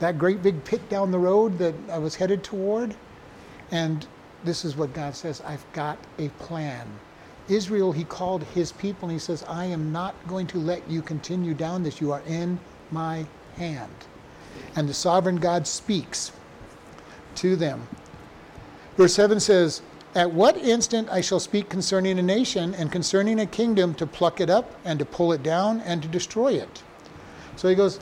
That 0.00 0.18
great 0.18 0.42
big 0.42 0.64
pit 0.64 0.88
down 0.88 1.10
the 1.10 1.18
road 1.18 1.58
that 1.58 1.74
I 1.90 1.98
was 1.98 2.14
headed 2.14 2.42
toward? 2.42 2.94
And 3.70 4.06
this 4.44 4.64
is 4.64 4.76
what 4.76 4.92
God 4.92 5.16
says 5.16 5.40
I've 5.40 5.64
got 5.72 5.98
a 6.18 6.28
plan. 6.30 6.86
Israel, 7.48 7.92
he 7.92 8.04
called 8.04 8.42
his 8.42 8.72
people 8.72 9.08
and 9.08 9.12
he 9.12 9.18
says, 9.18 9.44
I 9.48 9.66
am 9.66 9.92
not 9.92 10.14
going 10.26 10.46
to 10.48 10.58
let 10.58 10.88
you 10.88 11.02
continue 11.02 11.54
down 11.54 11.82
this. 11.82 12.00
You 12.00 12.12
are 12.12 12.22
in 12.26 12.58
my 12.90 13.26
hand. 13.56 13.92
And 14.76 14.88
the 14.88 14.94
sovereign 14.94 15.36
God 15.36 15.66
speaks 15.66 16.32
to 17.36 17.56
them. 17.56 17.86
Verse 18.96 19.14
7 19.14 19.40
says, 19.40 19.82
At 20.14 20.32
what 20.32 20.56
instant 20.56 21.08
I 21.10 21.20
shall 21.20 21.40
speak 21.40 21.68
concerning 21.68 22.18
a 22.18 22.22
nation 22.22 22.74
and 22.74 22.92
concerning 22.92 23.40
a 23.40 23.46
kingdom 23.46 23.94
to 23.94 24.06
pluck 24.06 24.40
it 24.40 24.48
up 24.48 24.78
and 24.84 24.98
to 25.00 25.04
pull 25.04 25.32
it 25.32 25.42
down 25.42 25.80
and 25.80 26.00
to 26.02 26.08
destroy 26.08 26.52
it. 26.52 26.83
So 27.56 27.68
he 27.68 27.74
goes, 27.74 28.00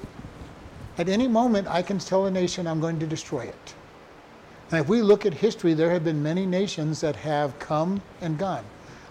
At 0.98 1.08
any 1.08 1.28
moment 1.28 1.68
I 1.68 1.82
can 1.82 1.98
tell 1.98 2.26
a 2.26 2.30
nation 2.30 2.66
I'm 2.66 2.80
going 2.80 2.98
to 3.00 3.06
destroy 3.06 3.42
it. 3.42 3.74
And 4.70 4.80
if 4.80 4.88
we 4.88 5.02
look 5.02 5.26
at 5.26 5.34
history, 5.34 5.74
there 5.74 5.90
have 5.90 6.04
been 6.04 6.22
many 6.22 6.46
nations 6.46 7.00
that 7.02 7.16
have 7.16 7.58
come 7.58 8.02
and 8.20 8.38
gone. 8.38 8.64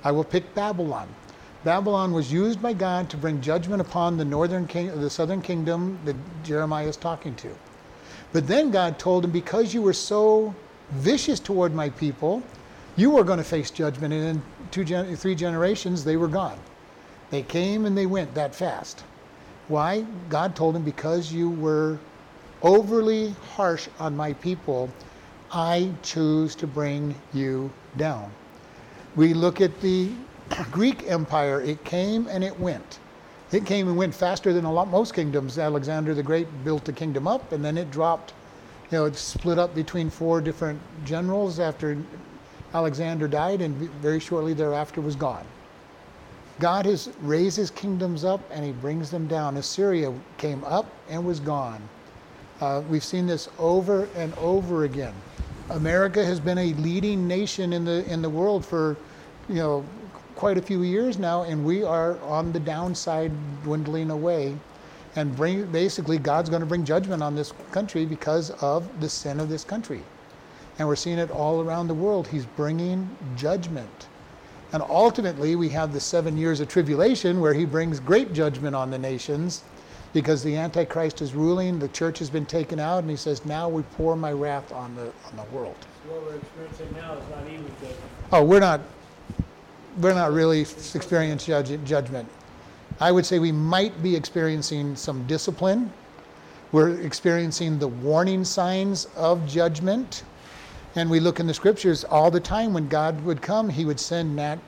I 0.04 0.12
will 0.12 0.24
pick 0.24 0.56
Babylon. 0.56 1.16
Babylon 1.64 2.12
was 2.12 2.34
used 2.34 2.62
by 2.62 2.74
God 2.74 3.10
to 3.12 3.18
bring 3.18 3.40
judgment 3.42 3.82
upon 3.82 4.18
the 4.18 4.26
northern 4.26 4.66
king, 4.66 5.00
the 5.00 5.10
southern 5.10 5.42
kingdom 5.44 6.00
that 6.06 6.16
Jeremiah 6.44 6.88
is 6.88 6.98
talking 6.98 7.36
to. 7.36 7.56
But 8.34 8.48
then 8.48 8.72
God 8.72 8.98
told 8.98 9.26
him, 9.26 9.32
because 9.32 9.74
you 9.74 9.84
were 9.84 9.94
so 9.94 10.56
vicious 10.90 11.40
toward 11.40 11.76
my 11.76 11.90
people, 11.90 12.42
you 12.96 13.12
were 13.12 13.24
going 13.24 13.38
to 13.38 13.44
face 13.44 13.70
judgment. 13.70 14.14
And 14.14 14.42
in 14.64 14.68
two, 14.72 15.16
three 15.16 15.36
generations, 15.36 16.04
they 16.04 16.18
were 16.18 16.28
gone. 16.28 16.60
They 17.30 17.44
came 17.44 17.86
and 17.86 17.96
they 17.96 18.08
went 18.08 18.34
that 18.34 18.56
fast. 18.56 19.04
Why? 19.72 20.02
God 20.28 20.54
told 20.54 20.76
him, 20.76 20.84
because 20.84 21.32
you 21.32 21.50
were 21.50 21.98
overly 22.62 23.34
harsh 23.56 23.88
on 24.00 24.18
my 24.18 24.34
people, 24.34 24.90
I 25.50 25.94
choose 26.04 26.56
to 26.56 26.68
bring 26.68 27.16
you 27.34 27.72
down. 27.96 28.32
We 29.16 29.34
look 29.34 29.62
at 29.62 29.80
the 29.80 30.10
Greek 30.74 31.10
Empire. 31.10 31.62
It 31.62 31.86
came 31.86 32.28
and 32.28 32.44
it 32.44 32.60
went. 32.60 33.00
It 33.54 33.66
came 33.66 33.88
and 33.88 33.96
went 33.96 34.14
faster 34.14 34.52
than 34.52 34.66
a 34.66 34.72
lot 34.72 34.90
most 34.90 35.14
kingdoms. 35.14 35.58
Alexander 35.58 36.14
the 36.14 36.24
Great 36.24 36.48
built 36.66 36.84
the 36.84 36.92
kingdom 36.92 37.26
up, 37.26 37.54
and 37.54 37.64
then 37.64 37.78
it 37.78 37.92
dropped. 37.92 38.34
You 38.92 38.98
know, 38.98 39.06
it 39.06 39.16
split 39.16 39.58
up 39.58 39.74
between 39.74 40.10
four 40.10 40.42
different 40.42 40.82
generals 41.06 41.62
after 41.62 41.98
Alexander 42.74 43.26
died, 43.30 43.62
and 43.62 43.74
very 44.02 44.20
shortly 44.20 44.54
thereafter 44.54 45.00
was 45.00 45.16
gone. 45.16 45.46
God 46.60 46.86
has 46.86 47.10
raised 47.22 47.58
his 47.58 47.72
kingdoms 47.72 48.24
up 48.24 48.42
and 48.52 48.64
he 48.66 48.72
brings 48.72 49.10
them 49.10 49.28
down. 49.28 49.58
Assyria 49.58 50.14
came 50.38 50.64
up 50.64 50.86
and 51.10 51.26
was 51.26 51.40
gone. 51.40 51.82
Uh, 52.60 52.84
we've 52.90 53.04
seen 53.04 53.26
this 53.26 53.50
over 53.58 54.08
and 54.16 54.34
over 54.36 54.84
again. 54.84 55.14
America 55.70 56.24
has 56.24 56.40
been 56.40 56.58
a 56.58 56.74
leading 56.74 57.28
nation 57.28 57.74
in 57.74 57.86
the 57.86 58.06
in 58.12 58.22
the 58.22 58.30
world 58.30 58.66
for, 58.66 58.98
you 59.48 59.56
know, 59.56 59.86
quite 60.36 60.58
a 60.58 60.62
few 60.62 60.84
years 60.84 61.18
now, 61.18 61.44
and 61.44 61.64
we 61.64 61.84
are 61.84 62.20
on 62.22 62.52
the 62.52 62.60
downside, 62.60 63.32
dwindling 63.64 64.10
away. 64.10 64.56
And 65.16 65.36
bring, 65.36 65.66
basically, 65.72 66.18
God's 66.18 66.50
going 66.50 66.62
to 66.62 66.66
bring 66.66 66.86
judgment 66.86 67.22
on 67.22 67.36
this 67.36 67.52
country 67.72 68.06
because 68.06 68.50
of 68.62 68.88
the 69.02 69.10
sin 69.10 69.40
of 69.40 69.50
this 69.50 69.64
country. 69.64 70.02
And 70.80 70.88
we're 70.88 70.96
seeing 70.96 71.20
it 71.20 71.30
all 71.32 71.62
around 71.62 71.88
the 71.88 71.94
world. 71.94 72.28
He's 72.28 72.46
bringing 72.46 73.10
judgment. 73.36 74.08
And 74.74 74.82
ultimately, 74.84 75.56
we 75.56 75.70
have 75.70 75.92
the 75.92 76.00
seven 76.00 76.38
years 76.38 76.60
of 76.60 76.68
tribulation 76.68 77.42
where 77.42 77.54
he 77.54 77.66
brings 77.66 78.00
great 78.00 78.34
judgment 78.34 78.76
on 78.76 78.90
the 78.90 78.98
nations 78.98 79.64
because 80.14 80.44
the 80.44 80.56
Antichrist 80.56 81.22
is 81.22 81.34
ruling, 81.34 81.80
the 81.80 81.88
church 81.90 82.20
has 82.20 82.30
been 82.30 82.46
taken 82.46 82.80
out, 82.80 83.00
and 83.00 83.10
he 83.10 83.16
says, 83.16 83.46
Now 83.46 83.70
we 83.70 83.84
pour 83.96 84.16
my 84.16 84.32
wrath 84.32 84.72
on 84.72 84.96
the, 84.96 85.12
on 85.26 85.36
the 85.36 85.44
world. 85.56 85.76
What 86.08 86.24
we're 86.24 86.36
experiencing 86.36 86.94
now 86.94 87.14
is 87.14 87.30
not 87.30 87.48
even 87.48 87.66
judgment. 87.66 88.12
Oh, 88.32 88.44
we're 88.44 88.60
not, 88.60 88.82
we're 90.00 90.14
not 90.14 90.32
really 90.32 90.62
experiencing 90.62 91.86
judgment. 91.86 92.28
I 93.00 93.12
would 93.12 93.26
say 93.26 93.40
we 93.40 93.52
might 93.52 94.02
be 94.04 94.16
experiencing 94.16 94.96
some 94.96 95.26
discipline. 95.28 95.92
We're 96.72 97.02
experiencing 97.02 97.80
the 97.80 97.88
warning 97.88 98.46
signs 98.46 99.06
of 99.16 99.46
judgment. 99.48 100.24
And 100.96 101.10
we 101.10 101.20
look 101.20 101.40
in 101.40 101.48
the 101.48 101.54
scriptures 101.54 102.04
all 102.04 102.30
the 102.30 102.40
time 102.40 102.74
when 102.74 102.88
God 102.88 103.24
would 103.24 103.42
come, 103.42 103.70
He 103.70 103.86
would 103.86 104.00
send 104.00 104.36
nat- 104.36 104.60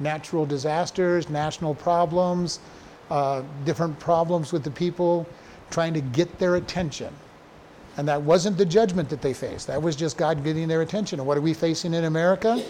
natural 0.00 0.46
disasters, 0.46 1.28
national 1.28 1.74
problems, 1.74 2.58
uh, 3.10 3.42
different 3.64 3.98
problems 3.98 4.52
with 4.52 4.64
the 4.64 4.70
people, 4.70 5.26
trying 5.70 5.94
to 5.94 6.00
get 6.00 6.38
their 6.38 6.56
attention. 6.56 7.14
And 7.96 8.08
that 8.08 8.22
wasn't 8.22 8.56
the 8.56 8.64
judgment 8.64 9.08
that 9.10 9.20
they 9.20 9.34
faced. 9.34 9.66
That 9.66 9.80
was 9.80 9.94
just 9.94 10.16
God 10.16 10.42
getting 10.42 10.68
their 10.68 10.82
attention. 10.82 11.20
And 11.20 11.26
what 11.26 11.36
are 11.36 11.42
we 11.42 11.54
facing 11.54 11.94
in 11.94 12.04
America? 12.04 12.62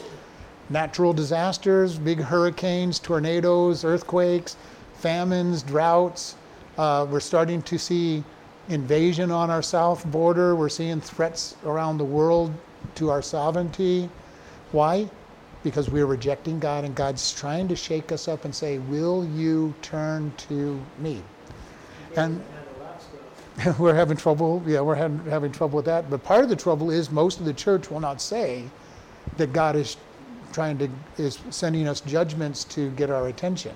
Natural 0.71 1.13
disasters, 1.13 1.99
big 1.99 2.21
hurricanes, 2.21 2.99
tornadoes, 2.99 3.85
earthquakes, 3.85 4.57
famines, 4.95 5.63
droughts. 5.63 6.37
Uh, 6.79 7.07
we're 7.09 7.21
starting 7.21 7.63
to 7.63 7.79
see 7.79 8.25
invasion 8.71 9.31
on 9.31 9.51
our 9.51 9.63
south 9.63 10.07
border. 10.07 10.57
We're 10.57 10.69
seeing 10.71 11.01
threats 11.01 11.57
around 11.67 11.99
the 11.99 12.05
world 12.05 12.53
to 12.95 13.11
our 13.11 13.21
sovereignty. 13.21 14.09
Why? 14.73 15.11
because 15.63 15.91
we're 15.91 16.07
rejecting 16.07 16.59
God 16.59 16.85
and 16.85 16.95
God's 16.95 17.33
trying 17.33 17.69
to 17.69 17.77
shake 17.77 18.13
us 18.13 18.29
up 18.29 18.45
and 18.45 18.55
say, 18.55 18.79
Will 18.79 19.25
you 19.25 19.75
turn 19.83 20.33
to 20.49 20.81
me? 20.99 21.23
And 22.17 22.43
we're 23.79 23.95
having 23.95 24.17
trouble, 24.17 24.63
yeah, 24.67 24.81
we're 24.81 24.95
having, 24.95 25.19
having 25.27 25.53
trouble 25.53 25.77
with 25.77 25.85
that. 25.87 26.09
But 26.09 26.23
part 26.25 26.43
of 26.43 26.49
the 26.49 26.57
trouble 26.57 26.91
is 26.91 27.11
most 27.11 27.41
of 27.41 27.45
the 27.45 27.53
church 27.53 27.91
will 27.91 28.01
not 28.01 28.23
say 28.23 28.65
that 29.37 29.53
God 29.53 29.77
is 29.77 29.97
trying 30.53 30.79
to, 30.79 30.89
is 31.19 31.39
sending 31.51 31.87
us 31.87 32.01
judgments 32.01 32.65
to 32.65 32.91
get 32.93 33.11
our 33.11 33.29
attention. 33.29 33.75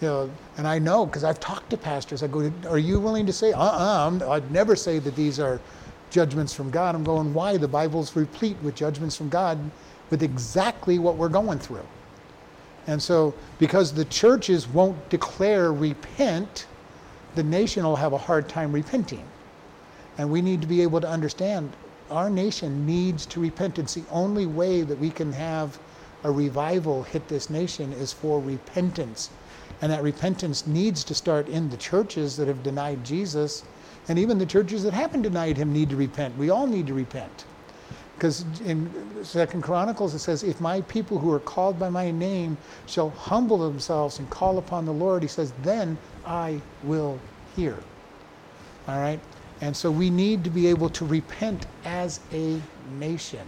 You 0.00 0.06
know, 0.08 0.30
and 0.56 0.66
I 0.66 0.78
know 0.78 1.06
because 1.06 1.24
I've 1.24 1.40
talked 1.40 1.70
to 1.70 1.76
pastors. 1.76 2.22
I 2.22 2.28
go, 2.28 2.52
"Are 2.68 2.78
you 2.78 3.00
willing 3.00 3.26
to 3.26 3.32
say? 3.32 3.52
Uh-uh. 3.52 4.30
I'd 4.30 4.50
never 4.50 4.76
say 4.76 4.98
that 5.00 5.16
these 5.16 5.40
are 5.40 5.60
judgments 6.10 6.54
from 6.54 6.70
God." 6.70 6.94
I'm 6.94 7.04
going, 7.04 7.34
"Why? 7.34 7.56
The 7.56 7.68
Bible's 7.68 8.14
replete 8.14 8.56
with 8.62 8.74
judgments 8.74 9.16
from 9.16 9.28
God 9.28 9.58
with 10.10 10.22
exactly 10.22 10.98
what 10.98 11.16
we're 11.16 11.28
going 11.28 11.58
through. 11.58 11.86
And 12.86 13.02
so, 13.02 13.34
because 13.58 13.92
the 13.92 14.06
churches 14.06 14.66
won't 14.66 15.08
declare 15.10 15.72
repent, 15.72 16.66
the 17.34 17.42
nation 17.42 17.84
will 17.84 17.96
have 17.96 18.12
a 18.12 18.18
hard 18.18 18.48
time 18.48 18.72
repenting. 18.72 19.24
And 20.16 20.30
we 20.30 20.40
need 20.40 20.60
to 20.62 20.66
be 20.66 20.82
able 20.82 21.00
to 21.00 21.08
understand 21.08 21.72
our 22.10 22.30
nation 22.30 22.86
needs 22.86 23.26
to 23.26 23.40
repent. 23.40 23.78
It's 23.78 23.94
the 23.94 24.04
only 24.10 24.46
way 24.46 24.82
that 24.82 24.98
we 24.98 25.10
can 25.10 25.32
have 25.32 25.78
a 26.24 26.30
revival 26.30 27.02
hit 27.02 27.28
this 27.28 27.50
nation 27.50 27.92
is 27.92 28.12
for 28.12 28.40
repentance. 28.40 29.28
And 29.80 29.92
that 29.92 30.02
repentance 30.02 30.66
needs 30.66 31.04
to 31.04 31.14
start 31.14 31.48
in 31.48 31.70
the 31.70 31.76
churches 31.76 32.36
that 32.36 32.48
have 32.48 32.62
denied 32.62 33.04
Jesus. 33.04 33.62
And 34.08 34.18
even 34.18 34.38
the 34.38 34.46
churches 34.46 34.82
that 34.82 34.92
haven't 34.92 35.22
denied 35.22 35.56
him 35.56 35.72
need 35.72 35.90
to 35.90 35.96
repent. 35.96 36.36
We 36.36 36.50
all 36.50 36.66
need 36.66 36.86
to 36.88 36.94
repent. 36.94 37.44
Because 38.16 38.44
in 38.62 38.90
Second 39.24 39.62
Chronicles 39.62 40.12
it 40.14 40.18
says, 40.18 40.42
"If 40.42 40.60
my 40.60 40.80
people 40.80 41.18
who 41.18 41.30
are 41.30 41.38
called 41.38 41.78
by 41.78 41.88
my 41.88 42.10
name 42.10 42.58
shall 42.86 43.10
humble 43.10 43.58
themselves 43.58 44.18
and 44.18 44.28
call 44.28 44.58
upon 44.58 44.86
the 44.86 44.92
Lord," 44.92 45.22
he 45.22 45.28
says, 45.28 45.52
"then 45.62 45.96
I 46.26 46.60
will 46.82 47.20
hear." 47.54 47.76
All 48.88 48.98
right, 48.98 49.20
and 49.60 49.76
so 49.76 49.90
we 49.92 50.10
need 50.10 50.42
to 50.42 50.50
be 50.50 50.66
able 50.66 50.88
to 50.88 51.06
repent 51.06 51.66
as 51.84 52.18
a 52.32 52.60
nation. 52.98 53.46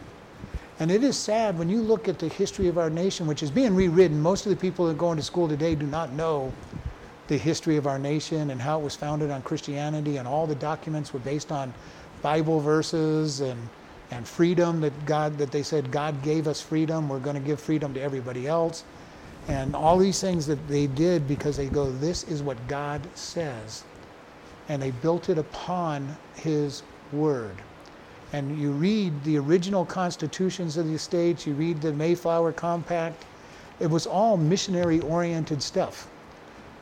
And 0.81 0.90
it 0.90 1.05
is 1.05 1.16
sad 1.16 1.59
when 1.59 1.69
you 1.69 1.83
look 1.83 2.09
at 2.09 2.19
the 2.19 2.29
history 2.29 2.66
of 2.66 2.79
our 2.79 2.88
nation, 2.88 3.27
which 3.27 3.43
is 3.43 3.51
being 3.51 3.75
rewritten. 3.75 4.19
Most 4.19 4.47
of 4.47 4.51
the 4.51 4.57
people 4.57 4.87
that 4.87 4.93
are 4.93 4.95
going 4.95 5.19
to 5.19 5.23
school 5.23 5.47
today 5.47 5.75
do 5.75 5.87
not 5.87 6.11
know 6.12 6.53
the 7.29 7.37
history 7.37 7.77
of 7.77 7.87
our 7.87 7.99
nation 7.99 8.51
and 8.51 8.61
how 8.61 8.81
it 8.81 8.83
was 8.83 8.97
founded 8.97 9.31
on 9.31 9.43
Christianity, 9.43 10.16
and 10.16 10.27
all 10.27 10.47
the 10.47 10.55
documents 10.55 11.12
were 11.12 11.21
based 11.21 11.53
on 11.53 11.73
Bible 12.23 12.61
verses 12.61 13.40
and 13.40 13.69
and 14.11 14.27
freedom 14.27 14.81
that 14.81 15.07
God 15.07 15.38
that 15.38 15.53
they 15.53 15.62
said 15.62 15.93
God 15.93 16.21
gave 16.23 16.49
us 16.49 16.61
freedom. 16.61 17.09
We're 17.09 17.21
going 17.21 17.37
to 17.37 17.47
give 17.47 17.61
freedom 17.61 17.95
to 17.95 18.01
everybody 18.01 18.49
else, 18.49 18.83
and 19.49 19.77
all 19.77 19.99
these 19.99 20.21
things 20.21 20.47
that 20.47 20.66
they 20.66 20.87
did 20.87 21.29
because 21.29 21.57
they 21.57 21.66
go, 21.66 21.93
this 21.93 22.25
is 22.25 22.43
what 22.43 22.57
God 22.66 23.07
says, 23.14 23.85
and 24.69 24.83
they 24.83 24.90
built 24.90 25.29
it 25.29 25.38
upon 25.38 26.16
His 26.35 26.83
word. 27.12 27.55
And 28.33 28.59
you 28.59 28.71
read 28.71 29.25
the 29.25 29.38
original 29.38 29.85
constitutions 29.85 30.77
of 30.77 30.90
the 30.90 30.99
states, 30.99 31.47
you 31.47 31.55
read 31.55 31.81
the 31.81 31.93
Mayflower 31.93 32.53
Compact, 32.53 33.25
it 33.81 33.88
was 33.88 34.07
all 34.07 34.37
missionary 34.37 35.01
oriented 35.01 35.62
stuff. 35.62 36.09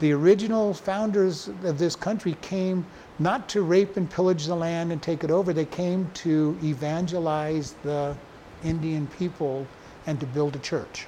The 0.01 0.13
original 0.13 0.75
founders 0.75 1.49
of 1.65 1.79
this 1.79 1.97
country 1.97 2.37
came 2.43 2.85
not 3.19 3.49
to 3.51 3.63
rape 3.63 3.97
and 3.97 4.09
pillage 4.09 4.47
the 4.47 4.55
land 4.55 4.93
and 4.93 5.03
take 5.03 5.25
it 5.25 5.31
over, 5.31 5.53
they 5.53 5.65
came 5.65 6.11
to 6.15 6.57
evangelize 6.63 7.75
the 7.83 8.15
Indian 8.63 9.07
people 9.19 9.67
and 10.07 10.21
to 10.21 10.27
build 10.27 10.55
a 10.55 10.59
church. 10.59 11.07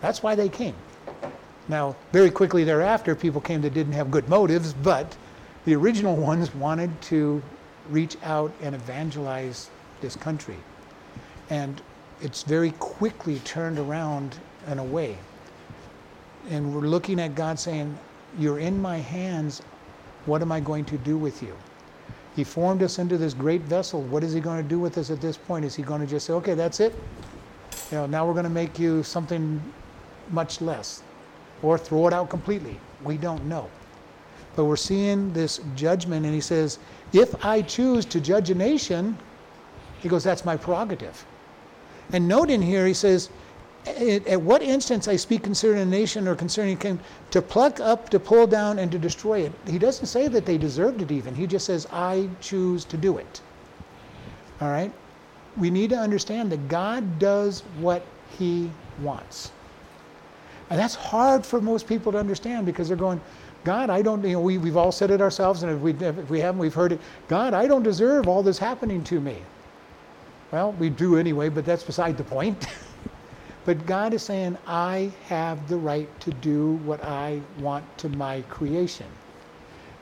That's 0.00 0.22
why 0.22 0.34
they 0.34 0.48
came. 0.48 0.74
Now, 1.68 1.96
very 2.12 2.30
quickly 2.30 2.64
thereafter, 2.64 3.14
people 3.14 3.40
came 3.40 3.62
that 3.62 3.74
didn't 3.74 3.94
have 3.94 4.10
good 4.10 4.28
motives, 4.28 4.74
but 4.74 5.16
the 5.64 5.74
original 5.74 6.14
ones 6.14 6.54
wanted 6.54 6.90
to 7.02 7.42
reach 7.90 8.16
out 8.22 8.52
and 8.62 8.74
evangelize 8.74 9.70
this 10.00 10.16
country. 10.16 10.56
And 11.50 11.80
it's 12.20 12.42
very 12.42 12.70
quickly 12.72 13.38
turned 13.40 13.78
around 13.78 14.36
and 14.66 14.80
away. 14.80 15.18
And 16.50 16.74
we're 16.74 16.82
looking 16.82 17.20
at 17.20 17.34
God 17.34 17.58
saying, 17.58 17.98
You're 18.38 18.58
in 18.58 18.80
my 18.80 18.98
hands. 18.98 19.62
What 20.26 20.40
am 20.40 20.52
I 20.52 20.60
going 20.60 20.84
to 20.86 20.98
do 20.98 21.18
with 21.18 21.42
you? 21.42 21.56
He 22.34 22.44
formed 22.44 22.82
us 22.82 22.98
into 22.98 23.18
this 23.18 23.34
great 23.34 23.60
vessel. 23.62 24.02
What 24.02 24.24
is 24.24 24.32
He 24.32 24.40
going 24.40 24.62
to 24.62 24.68
do 24.68 24.78
with 24.78 24.98
us 24.98 25.10
at 25.10 25.20
this 25.20 25.36
point? 25.36 25.64
Is 25.64 25.74
He 25.74 25.82
going 25.82 26.00
to 26.00 26.06
just 26.06 26.26
say, 26.26 26.32
Okay, 26.34 26.54
that's 26.54 26.80
it? 26.80 26.94
You 27.90 27.98
know, 27.98 28.06
now 28.06 28.26
we're 28.26 28.32
going 28.32 28.44
to 28.44 28.50
make 28.50 28.78
you 28.78 29.02
something 29.02 29.60
much 30.30 30.60
less 30.60 31.02
or 31.62 31.78
throw 31.78 32.06
it 32.06 32.12
out 32.12 32.30
completely? 32.30 32.78
We 33.02 33.16
don't 33.16 33.44
know. 33.44 33.68
But 34.56 34.66
we're 34.66 34.76
seeing 34.76 35.32
this 35.32 35.60
judgment, 35.74 36.24
and 36.24 36.34
He 36.34 36.40
says, 36.40 36.78
If 37.12 37.44
I 37.44 37.62
choose 37.62 38.04
to 38.06 38.20
judge 38.20 38.50
a 38.50 38.54
nation, 38.54 39.18
He 40.00 40.08
goes, 40.08 40.24
That's 40.24 40.44
my 40.44 40.56
prerogative. 40.56 41.24
And 42.12 42.28
note 42.28 42.50
in 42.50 42.62
here, 42.62 42.86
He 42.86 42.94
says, 42.94 43.30
at 43.86 44.40
what 44.40 44.62
instance 44.62 45.08
I 45.08 45.16
speak 45.16 45.42
concerning 45.42 45.82
a 45.82 45.86
nation 45.86 46.26
or 46.26 46.34
concerning 46.34 46.78
a 46.86 46.98
to 47.30 47.42
pluck 47.42 47.80
up, 47.80 48.08
to 48.10 48.18
pull 48.18 48.46
down, 48.46 48.78
and 48.78 48.90
to 48.90 48.98
destroy 48.98 49.40
it. 49.40 49.52
He 49.66 49.78
doesn't 49.78 50.06
say 50.06 50.26
that 50.28 50.46
they 50.46 50.56
deserved 50.56 51.02
it 51.02 51.10
even. 51.10 51.34
He 51.34 51.46
just 51.46 51.66
says, 51.66 51.86
I 51.92 52.28
choose 52.40 52.84
to 52.86 52.96
do 52.96 53.18
it. 53.18 53.40
All 54.60 54.68
right? 54.68 54.92
We 55.56 55.70
need 55.70 55.90
to 55.90 55.96
understand 55.96 56.50
that 56.52 56.68
God 56.68 57.18
does 57.18 57.60
what 57.78 58.04
he 58.38 58.70
wants. 59.02 59.52
And 60.70 60.78
that's 60.78 60.94
hard 60.94 61.44
for 61.44 61.60
most 61.60 61.86
people 61.86 62.10
to 62.12 62.18
understand 62.18 62.64
because 62.64 62.88
they're 62.88 62.96
going, 62.96 63.20
God, 63.64 63.90
I 63.90 64.02
don't, 64.02 64.22
you 64.22 64.34
know, 64.34 64.40
we, 64.40 64.58
we've 64.58 64.76
all 64.76 64.92
said 64.92 65.10
it 65.10 65.20
ourselves, 65.20 65.62
and 65.62 65.72
if 65.72 65.80
we, 65.80 65.92
if 66.06 66.30
we 66.30 66.38
haven't, 66.40 66.60
we've 66.60 66.74
heard 66.74 66.92
it. 66.92 67.00
God, 67.28 67.54
I 67.54 67.66
don't 67.66 67.82
deserve 67.82 68.28
all 68.28 68.42
this 68.42 68.58
happening 68.58 69.02
to 69.04 69.20
me. 69.20 69.38
Well, 70.52 70.72
we 70.72 70.90
do 70.90 71.16
anyway, 71.16 71.48
but 71.48 71.64
that's 71.64 71.82
beside 71.82 72.16
the 72.16 72.24
point. 72.24 72.66
But 73.64 73.86
God 73.86 74.12
is 74.12 74.22
saying, 74.22 74.58
I 74.66 75.10
have 75.26 75.68
the 75.68 75.76
right 75.76 76.08
to 76.20 76.30
do 76.30 76.74
what 76.84 77.02
I 77.02 77.40
want 77.58 77.84
to 77.98 78.08
my 78.10 78.42
creation. 78.42 79.06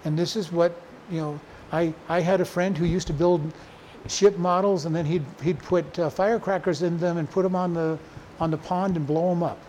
And 0.04 0.18
this 0.18 0.34
is 0.34 0.50
what, 0.50 0.72
you 1.10 1.20
know, 1.20 1.40
I, 1.70 1.94
I 2.08 2.20
had 2.20 2.40
a 2.40 2.44
friend 2.44 2.76
who 2.76 2.84
used 2.84 3.06
to 3.06 3.12
build 3.12 3.52
ship 4.08 4.36
models 4.36 4.84
and 4.84 4.94
then 4.94 5.06
he'd, 5.06 5.24
he'd 5.42 5.60
put 5.60 5.96
uh, 5.98 6.10
firecrackers 6.10 6.82
in 6.82 6.98
them 6.98 7.18
and 7.18 7.30
put 7.30 7.44
them 7.44 7.54
on 7.54 7.72
the, 7.72 7.98
on 8.40 8.50
the 8.50 8.56
pond 8.56 8.96
and 8.96 9.06
blow 9.06 9.30
them 9.30 9.44
up. 9.44 9.60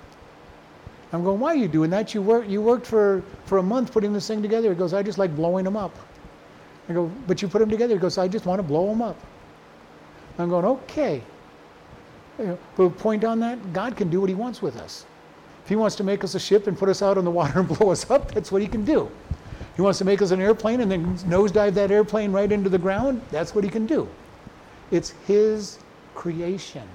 I'm 1.14 1.24
going, 1.24 1.40
why 1.40 1.54
are 1.54 1.56
you 1.56 1.68
doing 1.68 1.92
that? 1.92 2.16
You, 2.16 2.24
work, 2.24 2.50
you 2.50 2.60
worked 2.60 2.88
for, 2.88 3.24
for 3.46 3.60
a 3.60 3.64
month 3.64 3.94
putting 3.94 4.14
this 4.14 4.28
thing 4.28 4.42
together. 4.42 4.70
He 4.70 4.76
goes, 4.76 4.96
I 4.96 5.04
just 5.04 5.20
like 5.20 5.36
blowing 5.36 5.64
them 5.64 5.78
up. 5.78 5.96
I 6.90 6.94
go, 6.94 7.10
but 7.28 7.42
you 7.42 7.48
put 7.48 7.60
them 7.60 7.70
together. 7.70 7.94
He 7.94 8.00
goes, 8.00 8.18
I 8.18 8.28
just 8.28 8.48
want 8.48 8.60
to 8.60 8.64
blow 8.64 8.88
them 8.88 9.02
up. 9.02 9.18
I'm 10.40 10.50
going, 10.50 10.66
okay. 10.66 11.22
But 12.76 12.98
point 12.98 13.24
on 13.24 13.40
that, 13.42 13.74
God 13.74 13.96
can 13.96 14.10
do 14.10 14.20
what 14.20 14.30
He 14.30 14.36
wants 14.36 14.62
with 14.62 14.76
us. 14.76 15.06
If 15.64 15.70
He 15.70 15.76
wants 15.76 15.96
to 15.98 16.04
make 16.04 16.24
us 16.24 16.34
a 16.34 16.40
ship 16.40 16.66
and 16.66 16.78
put 16.78 16.90
us 16.90 17.04
out 17.04 17.18
on 17.18 17.26
the 17.26 17.32
water 17.32 17.60
and 17.60 17.68
blow 17.78 17.92
us 17.92 18.10
up, 18.10 18.34
that's 18.34 18.52
what 18.52 18.64
He 18.64 18.68
can 18.68 18.84
do. 18.84 19.10
He 19.76 19.84
wants 19.84 20.00
to 20.00 20.06
make 20.06 20.22
us 20.22 20.32
an 20.32 20.42
airplane 20.42 20.82
and 20.82 20.92
then 20.92 21.16
nosedive 21.20 21.76
that 21.76 21.92
airplane 21.92 22.32
right 22.32 22.52
into 22.52 22.70
the 22.70 22.80
ground, 22.80 23.22
that's 23.30 23.54
what 23.54 23.64
He 23.64 23.70
can 23.70 23.86
do. 23.86 24.08
It's 24.90 25.12
His 25.28 25.78
creation. 26.16 26.88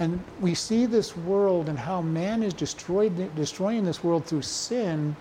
And 0.00 0.22
we 0.40 0.54
see 0.54 0.86
this 0.86 1.16
world 1.16 1.68
and 1.68 1.78
how 1.78 2.00
man 2.00 2.42
is 2.42 2.54
destroyed, 2.54 3.34
destroying 3.36 3.84
this 3.84 4.02
world 4.02 4.24
through 4.24 4.42
sin, 4.42 5.14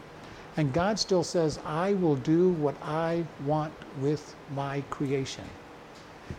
and 0.57 0.73
God 0.73 0.99
still 0.99 1.23
says, 1.23 1.59
I 1.65 1.93
will 1.93 2.15
do 2.15 2.49
what 2.49 2.75
I 2.83 3.23
want 3.45 3.73
with 4.01 4.35
my 4.55 4.81
creation. 4.89 5.43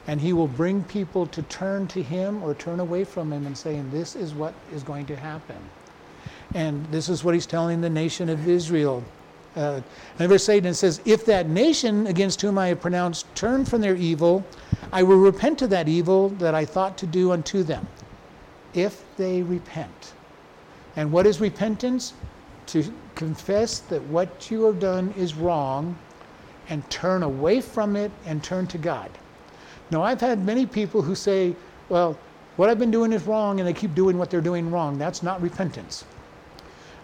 And 0.06 0.20
he 0.20 0.32
will 0.32 0.48
bring 0.48 0.84
people 0.84 1.26
to 1.26 1.42
turn 1.42 1.86
to 1.88 2.02
him 2.02 2.42
or 2.42 2.54
turn 2.54 2.78
away 2.80 3.04
from 3.04 3.32
him 3.32 3.46
and 3.46 3.56
saying 3.56 3.90
this 3.90 4.14
is 4.14 4.34
what 4.34 4.54
is 4.72 4.82
going 4.82 5.06
to 5.06 5.16
happen. 5.16 5.56
And 6.52 6.84
this 6.86 7.08
is 7.08 7.24
what 7.24 7.34
he's 7.34 7.46
telling 7.46 7.80
the 7.80 7.90
nation 7.90 8.28
of 8.28 8.48
israel. 8.48 9.02
Uh, 9.56 9.80
and 10.18 10.28
verse 10.28 10.48
8 10.48 10.66
it 10.66 10.74
says 10.74 11.00
if 11.04 11.24
that 11.26 11.48
nation 11.48 12.08
against 12.08 12.40
whom 12.40 12.58
i 12.58 12.66
have 12.66 12.80
pronounced 12.80 13.32
turn 13.36 13.64
from 13.64 13.80
their 13.80 13.94
evil 13.94 14.44
i 14.90 15.00
will 15.00 15.18
repent 15.18 15.62
of 15.62 15.70
that 15.70 15.88
evil 15.88 16.28
that 16.28 16.56
i 16.56 16.64
thought 16.64 16.98
to 16.98 17.06
do 17.06 17.30
unto 17.30 17.62
them 17.62 17.86
if 18.74 19.04
they 19.16 19.42
repent 19.42 20.14
and 20.96 21.10
what 21.10 21.26
is 21.26 21.40
repentance 21.40 22.14
to 22.66 22.84
confess 23.14 23.80
that 23.80 24.02
what 24.04 24.50
you 24.50 24.64
have 24.64 24.78
done 24.78 25.12
is 25.16 25.34
wrong 25.34 25.96
and 26.68 26.88
turn 26.90 27.22
away 27.22 27.60
from 27.60 27.96
it 27.96 28.10
and 28.26 28.42
turn 28.42 28.66
to 28.66 28.78
god 28.78 29.10
now, 29.90 30.02
I've 30.02 30.20
had 30.20 30.44
many 30.44 30.66
people 30.66 31.02
who 31.02 31.14
say, 31.14 31.54
well, 31.88 32.18
what 32.56 32.70
I've 32.70 32.78
been 32.78 32.90
doing 32.90 33.12
is 33.12 33.24
wrong, 33.24 33.60
and 33.60 33.68
they 33.68 33.72
keep 33.72 33.94
doing 33.94 34.18
what 34.18 34.30
they're 34.30 34.40
doing 34.40 34.70
wrong. 34.70 34.98
That's 34.98 35.22
not 35.22 35.42
repentance. 35.42 36.04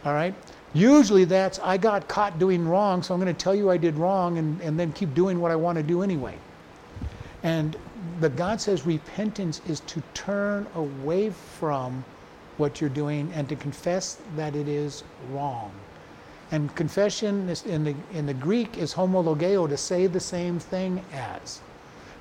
All 0.05 0.15
right? 0.15 0.35
Usually 0.73 1.25
that's, 1.25 1.59
I 1.61 1.77
got 1.77 2.09
caught 2.09 2.39
doing 2.39 2.67
wrong, 2.67 3.03
so 3.03 3.13
I'm 3.13 3.21
going 3.21 3.35
to 3.35 3.39
tell 3.41 3.55
you 3.55 3.71
I 3.71 3.77
did 3.77 3.97
wrong 3.97 4.39
and, 4.39 4.61
and 4.61 4.79
then 4.79 4.93
keep 4.93 5.15
doing 5.15 5.41
what 5.41 5.51
I 5.51 5.57
want 5.57 5.77
to 5.77 5.83
do 5.83 6.03
anyway. 6.03 6.39
And 7.43 7.77
but 8.21 8.37
God 8.37 8.61
says 8.61 8.87
repentance 8.87 9.61
is 9.69 9.81
to 9.81 10.03
turn 10.15 10.67
away 10.75 11.31
from 11.31 12.05
what 12.57 12.81
you're 12.81 12.91
doing 12.91 13.31
and 13.35 13.49
to 13.49 13.57
confess 13.57 14.19
that 14.37 14.55
it 14.55 14.69
is 14.69 15.03
wrong. 15.31 15.73
And 16.53 16.75
confession 16.75 17.49
is 17.49 17.65
in 17.65 17.85
the 17.85 17.95
in 18.13 18.27
the 18.27 18.35
Greek 18.35 18.77
is 18.77 18.93
homologeo 18.95 19.69
to 19.69 19.77
say 19.77 20.07
the 20.07 20.21
same 20.21 20.59
thing 20.59 21.03
as. 21.13 21.61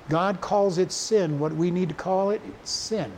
God 0.08 0.40
calls 0.40 0.78
it 0.78 0.92
sin. 0.92 1.38
What 1.38 1.54
we 1.54 1.70
need 1.70 1.88
to 1.88 1.94
call 1.94 2.30
it, 2.30 2.40
sin. 2.64 3.12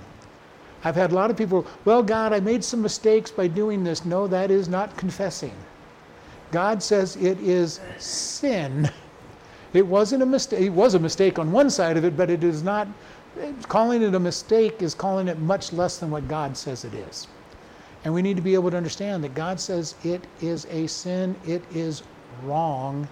I've 0.85 0.97
had 0.97 1.13
a 1.13 1.15
lot 1.15 1.31
of 1.31 1.37
people, 1.37 1.67
well, 1.85 2.03
God, 2.03 2.33
I 2.33 2.41
made 2.41 2.65
some 2.65 2.83
mistakes 2.83 3.31
by 3.31 3.47
doing 3.47 3.85
this. 3.85 4.05
No, 4.05 4.27
that 4.27 4.51
is 4.51 4.69
not 4.69 4.97
confessing. 4.97 5.55
God 6.51 6.83
says 6.83 7.17
it 7.17 7.39
is 7.41 7.81
sin. 7.99 8.91
It 9.73 9.87
wasn't 9.87 10.23
a 10.23 10.27
mistake. 10.27 10.61
It 10.61 10.71
was 10.71 10.95
a 10.95 10.99
mistake 10.99 11.39
on 11.39 11.51
one 11.53 11.71
side 11.71 11.97
of 11.97 12.05
it, 12.05 12.17
but 12.17 12.31
it 12.31 12.45
is 12.45 12.63
not. 12.63 12.89
Calling 13.69 14.03
it 14.03 14.15
a 14.15 14.21
mistake 14.21 14.83
is 14.83 14.95
calling 14.95 15.29
it 15.29 15.39
much 15.39 15.73
less 15.73 15.99
than 15.99 16.11
what 16.11 16.29
God 16.29 16.57
says 16.57 16.85
it 16.85 16.93
is. 16.93 17.27
And 18.05 18.13
we 18.13 18.21
need 18.21 18.37
to 18.37 18.43
be 18.43 18.55
able 18.55 18.71
to 18.71 18.77
understand 18.77 19.25
that 19.25 19.35
God 19.35 19.59
says 19.59 19.95
it 20.05 20.25
is 20.41 20.67
a 20.67 20.87
sin, 20.87 21.35
it 21.47 21.63
is 21.75 22.03
wrong, 22.43 23.09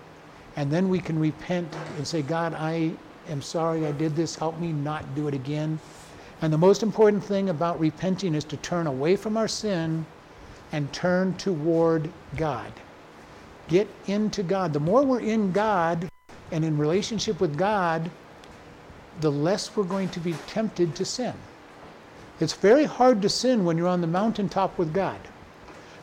and 0.57 0.71
then 0.71 0.89
we 0.89 0.99
can 0.99 1.19
repent 1.19 1.75
and 1.97 2.07
say, 2.07 2.23
God, 2.23 2.55
I 2.55 2.93
am 3.29 3.41
sorry 3.41 3.87
I 3.87 3.93
did 3.93 4.17
this. 4.17 4.35
Help 4.35 4.59
me 4.59 4.73
not 4.73 5.15
do 5.15 5.29
it 5.29 5.35
again. 5.35 5.79
And 6.43 6.53
the 6.53 6.59
most 6.59 6.83
important 6.83 7.23
thing 7.23 7.49
about 7.49 7.79
repenting 7.79 8.35
is 8.35 8.45
to 8.45 8.57
turn 8.59 8.87
away 8.87 9.17
from 9.17 9.37
our 9.37 9.49
sin 9.49 10.05
and 10.73 10.93
turn 10.93 11.35
toward 11.35 12.11
God. 12.37 12.73
Get 13.69 13.89
into 14.07 14.43
God. 14.43 14.73
The 14.73 14.81
more 14.81 15.03
we're 15.05 15.21
in 15.21 15.53
God 15.53 16.09
and 16.53 16.65
in 16.65 16.77
relationship 16.79 17.41
with 17.41 17.57
God, 17.57 18.11
the 19.21 19.31
less 19.31 19.77
we're 19.77 19.85
going 19.85 20.09
to 20.11 20.21
be 20.21 20.35
tempted 20.47 20.95
to 20.97 21.05
sin. 21.05 21.35
It's 22.41 22.55
very 22.55 22.85
hard 22.85 23.21
to 23.23 23.29
sin 23.29 23.65
when 23.65 23.77
you're 23.77 23.89
on 23.89 24.01
the 24.01 24.07
mountaintop 24.07 24.79
with 24.79 24.95
God. 24.95 25.19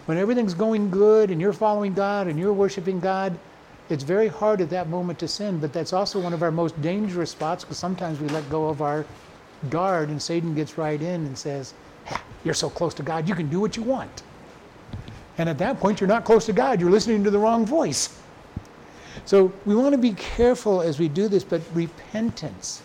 When 0.05 0.17
everything's 0.17 0.53
going 0.53 0.89
good 0.89 1.31
and 1.31 1.41
you're 1.41 1.53
following 1.53 1.93
God 1.93 2.27
and 2.27 2.39
you're 2.39 2.53
worshiping 2.53 2.99
God, 2.99 3.37
it's 3.89 4.03
very 4.03 4.27
hard 4.27 4.61
at 4.61 4.69
that 4.69 4.89
moment 4.89 5.19
to 5.19 5.27
sin, 5.27 5.59
but 5.59 5.73
that's 5.73 5.93
also 5.93 6.19
one 6.19 6.33
of 6.33 6.43
our 6.43 6.51
most 6.51 6.79
dangerous 6.81 7.31
spots 7.31 7.63
because 7.63 7.77
sometimes 7.77 8.19
we 8.19 8.27
let 8.29 8.49
go 8.49 8.67
of 8.69 8.81
our 8.81 9.05
guard 9.69 10.09
and 10.09 10.21
Satan 10.21 10.53
gets 10.53 10.77
right 10.77 11.01
in 11.01 11.25
and 11.25 11.37
says, 11.37 11.73
You're 12.43 12.53
so 12.53 12.69
close 12.69 12.93
to 12.95 13.03
God, 13.03 13.27
you 13.27 13.35
can 13.35 13.49
do 13.49 13.59
what 13.59 13.75
you 13.75 13.83
want. 13.83 14.23
And 15.37 15.47
at 15.47 15.57
that 15.59 15.79
point, 15.79 16.01
you're 16.01 16.07
not 16.07 16.25
close 16.25 16.45
to 16.47 16.53
God. 16.53 16.81
You're 16.81 16.89
listening 16.89 17.23
to 17.23 17.29
the 17.29 17.37
wrong 17.37 17.65
voice. 17.65 18.19
So 19.27 19.51
we 19.65 19.75
want 19.75 19.91
to 19.91 19.97
be 19.97 20.13
careful 20.13 20.81
as 20.81 20.99
we 20.99 21.09
do 21.09 21.27
this, 21.27 21.43
but 21.43 21.61
repentance. 21.73 22.81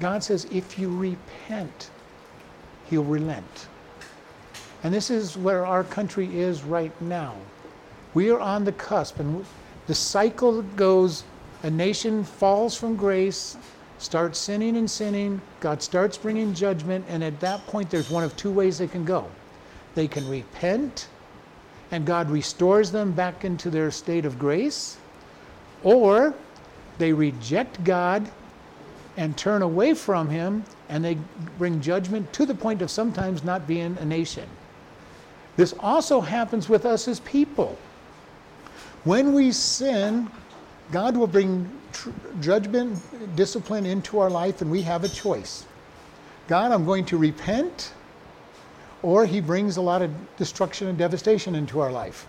God 0.00 0.24
says, 0.24 0.48
if 0.50 0.80
you 0.80 0.94
repent, 0.94 1.90
He'll 2.88 3.04
relent. 3.04 3.68
And 4.82 4.92
this 4.92 5.10
is 5.10 5.36
where 5.36 5.64
our 5.64 5.84
country 5.84 6.36
is 6.36 6.64
right 6.64 6.90
now. 7.00 7.36
We 8.14 8.30
are 8.30 8.40
on 8.40 8.64
the 8.64 8.72
cusp, 8.72 9.20
and 9.20 9.46
the 9.86 9.94
cycle 9.94 10.62
goes 10.74 11.22
a 11.62 11.70
nation 11.70 12.24
falls 12.24 12.76
from 12.76 12.96
grace, 12.96 13.56
starts 13.98 14.40
sinning 14.40 14.76
and 14.76 14.90
sinning, 14.90 15.40
God 15.60 15.82
starts 15.84 16.18
bringing 16.18 16.52
judgment, 16.52 17.04
and 17.08 17.22
at 17.22 17.38
that 17.38 17.64
point, 17.68 17.90
there's 17.90 18.10
one 18.10 18.24
of 18.24 18.34
two 18.36 18.50
ways 18.50 18.78
they 18.78 18.88
can 18.88 19.04
go. 19.04 19.30
They 19.94 20.08
can 20.08 20.28
repent, 20.28 21.06
and 21.92 22.04
God 22.04 22.28
restores 22.28 22.90
them 22.90 23.12
back 23.12 23.44
into 23.44 23.70
their 23.70 23.92
state 23.92 24.24
of 24.24 24.36
grace, 24.36 24.96
or 25.82 26.34
they 26.98 27.12
reject 27.12 27.82
God 27.84 28.28
and 29.16 29.36
turn 29.36 29.62
away 29.62 29.94
from 29.94 30.28
Him, 30.28 30.64
and 30.88 31.04
they 31.04 31.18
bring 31.58 31.80
judgment 31.80 32.32
to 32.32 32.46
the 32.46 32.54
point 32.54 32.82
of 32.82 32.90
sometimes 32.90 33.44
not 33.44 33.66
being 33.66 33.96
a 34.00 34.04
nation. 34.04 34.48
This 35.56 35.74
also 35.80 36.20
happens 36.20 36.68
with 36.68 36.86
us 36.86 37.08
as 37.08 37.20
people. 37.20 37.76
When 39.04 39.32
we 39.32 39.52
sin, 39.52 40.30
God 40.92 41.16
will 41.16 41.26
bring 41.26 41.70
tr- 41.92 42.10
judgment, 42.40 42.98
discipline 43.36 43.86
into 43.86 44.18
our 44.18 44.30
life, 44.30 44.62
and 44.62 44.70
we 44.70 44.82
have 44.82 45.04
a 45.04 45.08
choice. 45.08 45.66
God, 46.48 46.72
I'm 46.72 46.84
going 46.84 47.04
to 47.06 47.16
repent, 47.16 47.92
or 49.02 49.26
He 49.26 49.40
brings 49.40 49.76
a 49.76 49.82
lot 49.82 50.02
of 50.02 50.10
destruction 50.36 50.88
and 50.88 50.98
devastation 50.98 51.54
into 51.54 51.80
our 51.80 51.92
life. 51.92 52.26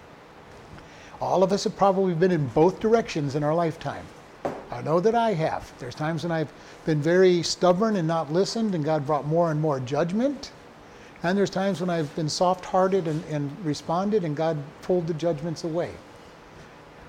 All 1.22 1.44
of 1.44 1.52
us 1.52 1.66
have 1.66 1.76
probably 1.76 2.16
been 2.16 2.32
in 2.32 2.48
both 2.48 2.80
directions 2.80 3.36
in 3.36 3.44
our 3.44 3.54
lifetime. 3.54 4.06
I 4.72 4.82
know 4.82 5.00
that 5.00 5.14
I 5.14 5.34
have. 5.34 5.72
There's 5.78 5.94
times 5.94 6.24
when 6.24 6.32
I've 6.32 6.52
been 6.84 7.00
very 7.00 7.44
stubborn 7.44 7.96
and 7.96 8.08
not 8.08 8.34
listened, 8.34 8.74
and 8.74 8.84
God 8.84 9.06
brought 9.06 9.28
more 9.28 9.52
and 9.52 9.62
more 9.62 9.80
judgment. 9.80 10.52
And 11.22 11.38
there's 11.38 11.52
times 11.52 11.80
when 11.80 11.92
I've 11.92 12.14
been 12.16 12.30
soft 12.30 12.66
hearted 12.66 13.08
and, 13.08 13.24
and 13.26 13.56
responded, 13.64 14.24
and 14.24 14.36
God 14.36 14.58
pulled 14.82 15.06
the 15.06 15.14
judgments 15.14 15.64
away. 15.64 15.92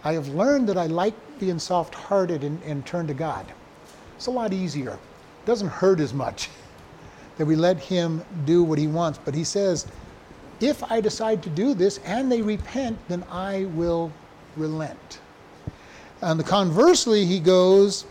I 0.04 0.12
have 0.12 0.28
learned 0.28 0.68
that 0.68 0.76
I 0.76 0.86
like 0.88 1.14
being 1.38 1.58
soft 1.58 1.94
hearted 1.94 2.44
and, 2.44 2.62
and 2.64 2.84
turn 2.84 3.06
to 3.06 3.14
God. 3.14 3.46
It's 4.16 4.26
a 4.26 4.30
lot 4.30 4.52
easier. 4.52 4.92
It 4.92 5.46
doesn't 5.46 5.68
hurt 5.68 6.00
as 6.00 6.12
much 6.12 6.50
that 7.38 7.46
we 7.46 7.56
let 7.56 7.78
Him 7.78 8.22
do 8.44 8.62
what 8.62 8.78
He 8.78 8.88
wants. 8.88 9.18
But 9.24 9.34
He 9.34 9.44
says, 9.44 9.86
if 10.62 10.82
I 10.90 11.00
decide 11.00 11.42
to 11.42 11.50
do 11.50 11.74
this 11.74 11.98
and 12.04 12.30
they 12.30 12.42
repent, 12.42 12.98
then 13.08 13.24
I 13.30 13.64
will 13.74 14.12
relent. 14.56 15.20
And 16.20 16.44
conversely, 16.46 17.24
He 17.24 17.40
goes 17.40 18.04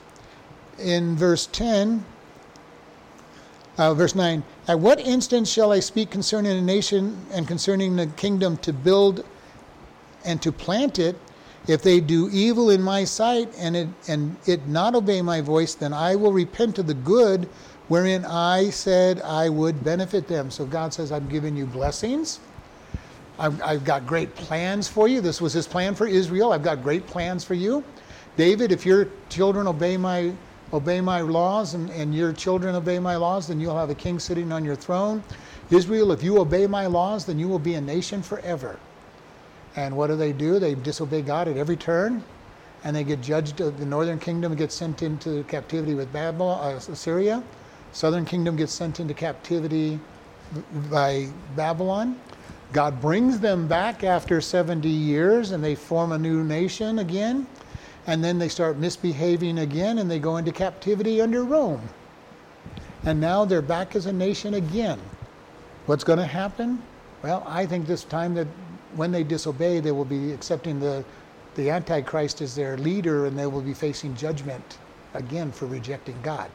in 0.78 1.16
verse 1.16 1.48
10, 1.48 2.04
uh, 3.78 3.94
verse 3.94 4.16
9 4.16 4.44
At 4.68 4.80
what 4.80 5.00
instance 5.00 5.50
shall 5.50 5.72
I 5.72 5.80
speak 5.80 6.10
concerning 6.10 6.58
a 6.58 6.62
nation 6.62 7.26
and 7.32 7.48
concerning 7.48 7.96
the 7.96 8.08
kingdom 8.08 8.58
to 8.58 8.74
build 8.74 9.26
and 10.26 10.42
to 10.42 10.52
plant 10.52 11.00
it? 11.00 11.18
If 11.68 11.84
they 11.84 12.00
do 12.00 12.28
evil 12.32 12.72
in 12.72 12.82
my 12.82 13.04
sight 13.04 13.54
and 13.58 13.78
it, 13.78 13.88
and 14.08 14.36
it 14.48 14.68
not 14.68 14.96
obey 14.96 15.22
my 15.22 15.42
voice, 15.42 15.76
then 15.76 15.94
I 15.94 16.16
will 16.16 16.34
repent 16.34 16.80
of 16.80 16.88
the 16.88 16.96
good 16.96 17.48
wherein 17.92 18.24
I 18.24 18.70
said 18.70 19.20
I 19.20 19.50
would 19.50 19.84
benefit 19.84 20.30
them. 20.30 20.50
So 20.50 20.66
God 20.66 20.94
says, 20.94 21.12
I'm 21.12 21.28
giving 21.28 21.58
you 21.58 21.66
blessings. 21.66 22.40
I've, 23.38 23.62
I've 23.62 23.84
got 23.84 24.08
great 24.08 24.34
plans 24.34 24.88
for 24.88 25.10
you. 25.10 25.20
This 25.20 25.42
was 25.42 25.52
his 25.52 25.68
plan 25.68 25.94
for 25.94 26.08
Israel. 26.08 26.54
I've 26.54 26.64
got 26.64 26.84
great 26.84 27.06
plans 27.06 27.44
for 27.44 27.54
you. 27.54 27.84
David, 28.38 28.72
if 28.72 28.86
your 28.86 29.10
children 29.28 29.68
obey 29.68 29.98
my 29.98 30.32
obey 30.72 31.02
my 31.02 31.20
laws 31.20 31.74
and, 31.74 31.90
and 31.90 32.16
your 32.16 32.32
children 32.32 32.76
obey 32.76 32.98
my 32.98 33.18
laws, 33.18 33.50
then 33.50 33.60
you'll 33.60 33.78
have 33.78 33.90
a 33.90 33.96
king 33.96 34.20
sitting 34.20 34.54
on 34.54 34.64
your 34.64 34.78
throne. 34.78 35.22
Israel, 35.70 36.14
if 36.14 36.24
you 36.24 36.40
obey 36.40 36.68
my 36.68 36.86
laws, 36.86 37.26
then 37.26 37.38
you 37.38 37.50
will 37.50 37.60
be 37.60 37.74
a 37.74 37.82
nation 37.82 38.22
forever. 38.22 38.80
And 39.76 39.98
what 39.98 40.08
do 40.08 40.16
they 40.16 40.32
do? 40.32 40.60
They 40.60 40.76
disobey 40.76 41.24
God 41.24 41.50
at 41.50 41.58
every 41.58 41.76
turn, 41.76 42.24
and 42.86 42.96
they 42.96 43.04
get 43.04 43.20
judged. 43.22 43.58
The 43.58 43.86
northern 43.86 44.18
kingdom 44.18 44.56
gets 44.56 44.76
sent 44.76 45.04
into 45.04 45.44
captivity 45.44 45.94
with 45.94 46.14
Babylon, 46.14 46.74
uh, 46.74 46.78
Assyria. 46.78 47.44
Southern 47.94 48.26
kingdom 48.26 48.56
gets 48.56 48.74
sent 48.74 49.00
into 49.00 49.14
captivity 49.14 50.00
by 50.90 51.28
Babylon. 51.56 52.20
God 52.74 53.02
brings 53.02 53.40
them 53.40 53.68
back 53.68 54.04
after 54.04 54.40
70 54.40 54.88
years, 54.88 55.52
and 55.52 55.64
they 55.64 55.76
form 55.76 56.14
a 56.14 56.18
new 56.18 56.44
nation 56.44 57.00
again. 57.00 57.46
And 58.08 58.24
then 58.24 58.40
they 58.40 58.50
start 58.50 58.78
misbehaving 58.78 59.60
again, 59.60 60.00
and 60.00 60.10
they 60.10 60.20
go 60.20 60.38
into 60.38 60.52
captivity 60.52 61.22
under 61.22 61.44
Rome. 61.44 61.82
And 63.04 63.20
now 63.20 63.46
they're 63.46 63.62
back 63.62 63.96
as 63.96 64.06
a 64.06 64.14
nation 64.14 64.54
again. 64.54 65.00
What's 65.86 66.04
going 66.04 66.20
to 66.20 66.26
happen? 66.26 66.82
Well, 67.24 67.44
I 67.48 67.66
think 67.66 67.88
this 67.88 68.04
time 68.04 68.34
that 68.36 68.48
when 68.96 69.12
they 69.12 69.24
disobey, 69.24 69.80
they 69.80 69.92
will 69.92 70.06
be 70.06 70.32
accepting 70.32 70.80
the, 70.80 71.04
the 71.56 71.70
Antichrist 71.70 72.42
as 72.42 72.56
their 72.56 72.78
leader 72.78 73.26
and 73.26 73.38
they 73.38 73.48
will 73.48 73.62
be 73.62 73.74
facing 73.74 74.16
judgment 74.16 74.78
again 75.14 75.52
for 75.52 75.66
rejecting 75.66 76.20
God. 76.22 76.50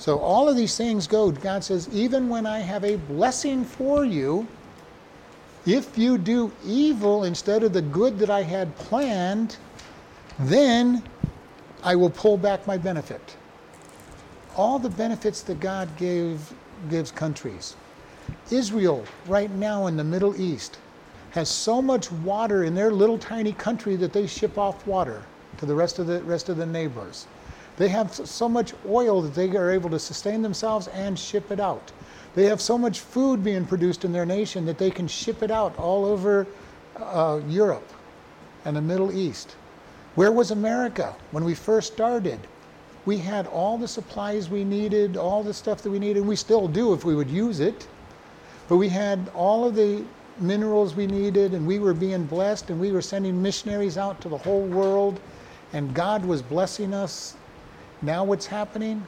So 0.00 0.18
all 0.18 0.48
of 0.48 0.56
these 0.56 0.78
things 0.78 1.06
go. 1.06 1.30
God 1.30 1.62
says, 1.62 1.86
even 1.90 2.30
when 2.30 2.46
I 2.46 2.60
have 2.60 2.84
a 2.84 2.96
blessing 2.96 3.66
for 3.66 4.02
you, 4.02 4.48
if 5.66 5.98
you 5.98 6.16
do 6.16 6.50
evil 6.64 7.24
instead 7.24 7.62
of 7.62 7.74
the 7.74 7.82
good 7.82 8.18
that 8.20 8.30
I 8.30 8.42
had 8.42 8.74
planned, 8.76 9.58
then 10.38 11.02
I 11.82 11.96
will 11.96 12.08
pull 12.08 12.38
back 12.38 12.66
my 12.66 12.78
benefit. 12.78 13.36
All 14.56 14.78
the 14.78 14.88
benefits 14.88 15.42
that 15.42 15.60
God 15.60 15.98
gave 15.98 16.54
gives 16.88 17.10
countries. 17.10 17.76
Israel, 18.50 19.04
right 19.26 19.50
now 19.50 19.86
in 19.86 19.98
the 19.98 20.04
Middle 20.04 20.34
East, 20.40 20.78
has 21.32 21.50
so 21.50 21.82
much 21.82 22.10
water 22.10 22.64
in 22.64 22.74
their 22.74 22.90
little 22.90 23.18
tiny 23.18 23.52
country 23.52 23.96
that 23.96 24.14
they 24.14 24.26
ship 24.26 24.56
off 24.56 24.86
water 24.86 25.26
to 25.58 25.66
the 25.66 25.74
rest 25.74 25.98
of 25.98 26.06
the 26.06 26.22
rest 26.22 26.48
of 26.48 26.56
the 26.56 26.64
neighbors. 26.64 27.26
They 27.80 27.88
have 27.88 28.12
so 28.12 28.46
much 28.46 28.74
oil 28.86 29.22
that 29.22 29.32
they 29.32 29.56
are 29.56 29.70
able 29.70 29.88
to 29.88 29.98
sustain 29.98 30.42
themselves 30.42 30.88
and 30.88 31.18
ship 31.18 31.50
it 31.50 31.58
out. 31.58 31.92
They 32.34 32.44
have 32.44 32.60
so 32.60 32.76
much 32.76 33.00
food 33.00 33.42
being 33.42 33.64
produced 33.64 34.04
in 34.04 34.12
their 34.12 34.26
nation 34.26 34.66
that 34.66 34.76
they 34.76 34.90
can 34.90 35.08
ship 35.08 35.42
it 35.42 35.50
out 35.50 35.78
all 35.78 36.04
over 36.04 36.46
uh, 36.98 37.40
Europe 37.48 37.90
and 38.66 38.76
the 38.76 38.82
Middle 38.82 39.10
East. 39.10 39.56
Where 40.14 40.30
was 40.30 40.50
America 40.50 41.16
when 41.30 41.42
we 41.42 41.54
first 41.54 41.94
started? 41.94 42.38
We 43.06 43.16
had 43.16 43.46
all 43.46 43.78
the 43.78 43.88
supplies 43.88 44.50
we 44.50 44.62
needed, 44.62 45.16
all 45.16 45.42
the 45.42 45.54
stuff 45.54 45.80
that 45.80 45.90
we 45.90 45.98
needed. 45.98 46.18
And 46.18 46.28
we 46.28 46.36
still 46.36 46.68
do 46.68 46.92
if 46.92 47.06
we 47.06 47.14
would 47.14 47.30
use 47.30 47.60
it. 47.60 47.88
But 48.68 48.76
we 48.76 48.90
had 48.90 49.30
all 49.34 49.66
of 49.66 49.74
the 49.74 50.04
minerals 50.38 50.94
we 50.94 51.06
needed, 51.06 51.54
and 51.54 51.66
we 51.66 51.78
were 51.78 51.94
being 51.94 52.26
blessed, 52.26 52.68
and 52.68 52.78
we 52.78 52.92
were 52.92 53.00
sending 53.00 53.40
missionaries 53.40 53.96
out 53.96 54.20
to 54.20 54.28
the 54.28 54.36
whole 54.36 54.66
world, 54.66 55.18
and 55.72 55.94
God 55.94 56.26
was 56.26 56.42
blessing 56.42 56.92
us. 56.92 57.36
Now, 58.02 58.24
what's 58.24 58.46
happening? 58.46 59.04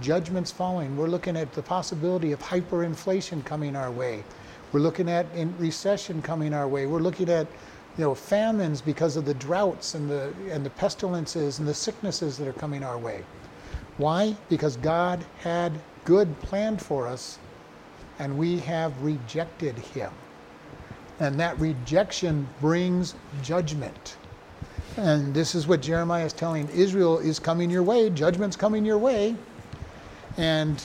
Judgment's 0.00 0.50
falling. 0.50 0.96
We're 0.96 1.06
looking 1.06 1.36
at 1.36 1.52
the 1.52 1.62
possibility 1.62 2.32
of 2.32 2.40
hyperinflation 2.40 3.44
coming 3.44 3.76
our 3.76 3.92
way. 3.92 4.24
We're 4.72 4.80
looking 4.80 5.08
at 5.08 5.26
in 5.34 5.56
recession 5.58 6.20
coming 6.20 6.52
our 6.52 6.66
way. 6.66 6.86
We're 6.86 6.98
looking 6.98 7.28
at 7.28 7.46
you 7.96 8.04
know, 8.04 8.14
famines 8.14 8.80
because 8.80 9.16
of 9.16 9.24
the 9.24 9.34
droughts 9.34 9.94
and 9.94 10.10
the, 10.10 10.32
and 10.50 10.66
the 10.66 10.70
pestilences 10.70 11.58
and 11.60 11.66
the 11.66 11.74
sicknesses 11.74 12.36
that 12.38 12.48
are 12.48 12.52
coming 12.52 12.82
our 12.82 12.98
way. 12.98 13.24
Why? 13.98 14.36
Because 14.48 14.76
God 14.76 15.24
had 15.40 15.72
good 16.04 16.40
planned 16.40 16.80
for 16.82 17.06
us, 17.06 17.38
and 18.18 18.36
we 18.36 18.58
have 18.60 19.00
rejected 19.02 19.76
Him. 19.78 20.12
And 21.20 21.38
that 21.40 21.58
rejection 21.58 22.48
brings 22.60 23.14
judgment. 23.42 24.16
And 24.98 25.32
this 25.32 25.54
is 25.54 25.68
what 25.68 25.80
Jeremiah 25.80 26.26
is 26.26 26.32
telling 26.32 26.68
Israel 26.70 27.20
is 27.20 27.38
coming 27.38 27.70
your 27.70 27.84
way, 27.84 28.10
judgment's 28.10 28.56
coming 28.56 28.84
your 28.84 28.98
way. 28.98 29.36
And 30.36 30.84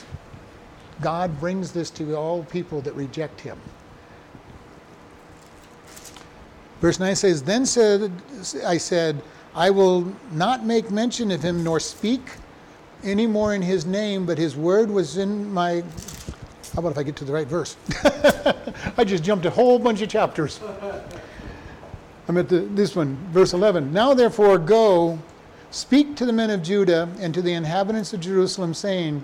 God 1.00 1.40
brings 1.40 1.72
this 1.72 1.90
to 1.90 2.14
all 2.14 2.44
people 2.44 2.80
that 2.82 2.94
reject 2.94 3.40
him. 3.40 3.58
Verse 6.80 7.00
9 7.00 7.16
says, 7.16 7.42
Then 7.42 7.66
said 7.66 8.12
I 8.64 8.78
said, 8.78 9.20
I 9.52 9.70
will 9.70 10.14
not 10.30 10.64
make 10.64 10.92
mention 10.92 11.32
of 11.32 11.42
him 11.42 11.64
nor 11.64 11.80
speak 11.80 12.22
any 13.02 13.26
more 13.26 13.52
in 13.52 13.62
his 13.62 13.84
name, 13.84 14.26
but 14.26 14.38
his 14.38 14.54
word 14.54 14.90
was 14.92 15.16
in 15.16 15.52
my 15.52 15.82
how 16.72 16.80
about 16.80 16.92
if 16.92 16.98
I 16.98 17.02
get 17.02 17.16
to 17.16 17.24
the 17.24 17.32
right 17.32 17.48
verse? 17.48 17.76
I 18.96 19.02
just 19.04 19.24
jumped 19.24 19.44
a 19.44 19.50
whole 19.50 19.80
bunch 19.80 20.02
of 20.02 20.08
chapters. 20.08 20.60
I'm 22.26 22.38
at 22.38 22.48
the, 22.48 22.60
this 22.60 22.96
one, 22.96 23.16
verse 23.32 23.52
11. 23.52 23.92
Now 23.92 24.14
therefore 24.14 24.58
go, 24.58 25.18
speak 25.70 26.16
to 26.16 26.26
the 26.26 26.32
men 26.32 26.50
of 26.50 26.62
Judah 26.62 27.08
and 27.20 27.34
to 27.34 27.42
the 27.42 27.52
inhabitants 27.52 28.12
of 28.12 28.20
Jerusalem, 28.20 28.72
saying, 28.72 29.22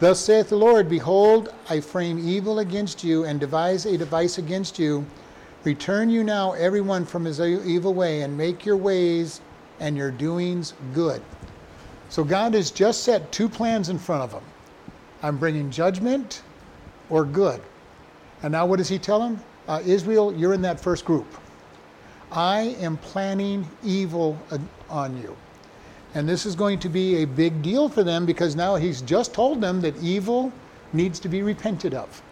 Thus 0.00 0.20
saith 0.20 0.48
the 0.50 0.56
Lord, 0.56 0.88
Behold, 0.88 1.54
I 1.70 1.80
frame 1.80 2.18
evil 2.18 2.58
against 2.58 3.02
you 3.02 3.24
and 3.24 3.40
devise 3.40 3.86
a 3.86 3.96
device 3.96 4.38
against 4.38 4.78
you, 4.78 5.06
Return 5.64 6.10
you 6.10 6.24
now, 6.24 6.52
everyone, 6.52 7.04
from 7.04 7.24
his 7.24 7.40
evil 7.40 7.94
way, 7.94 8.22
and 8.22 8.36
make 8.36 8.66
your 8.66 8.76
ways 8.76 9.40
and 9.78 9.96
your 9.96 10.10
doings 10.10 10.74
good. 10.92 11.22
So 12.08 12.24
God 12.24 12.54
has 12.54 12.72
just 12.72 13.04
set 13.04 13.30
two 13.30 13.48
plans 13.48 13.88
in 13.88 13.98
front 13.98 14.22
of 14.22 14.32
him 14.32 14.42
I'm 15.22 15.38
bringing 15.38 15.70
judgment 15.70 16.42
or 17.10 17.24
good. 17.24 17.60
And 18.42 18.50
now 18.50 18.66
what 18.66 18.78
does 18.78 18.88
he 18.88 18.98
tell 18.98 19.22
him? 19.22 19.40
Uh, 19.68 19.80
Israel, 19.84 20.36
you're 20.36 20.52
in 20.52 20.62
that 20.62 20.80
first 20.80 21.04
group. 21.04 21.26
I 22.32 22.76
am 22.80 22.96
planning 22.96 23.68
evil 23.84 24.38
on 24.88 25.20
you. 25.20 25.36
And 26.14 26.28
this 26.28 26.44
is 26.46 26.54
going 26.54 26.78
to 26.80 26.88
be 26.88 27.22
a 27.22 27.26
big 27.26 27.62
deal 27.62 27.88
for 27.88 28.02
them 28.02 28.26
because 28.26 28.56
now 28.56 28.76
he's 28.76 29.02
just 29.02 29.32
told 29.34 29.60
them 29.60 29.80
that 29.82 29.96
evil 30.02 30.52
needs 30.92 31.20
to 31.20 31.28
be 31.28 31.42
repented 31.42 31.94
of. 31.94 32.22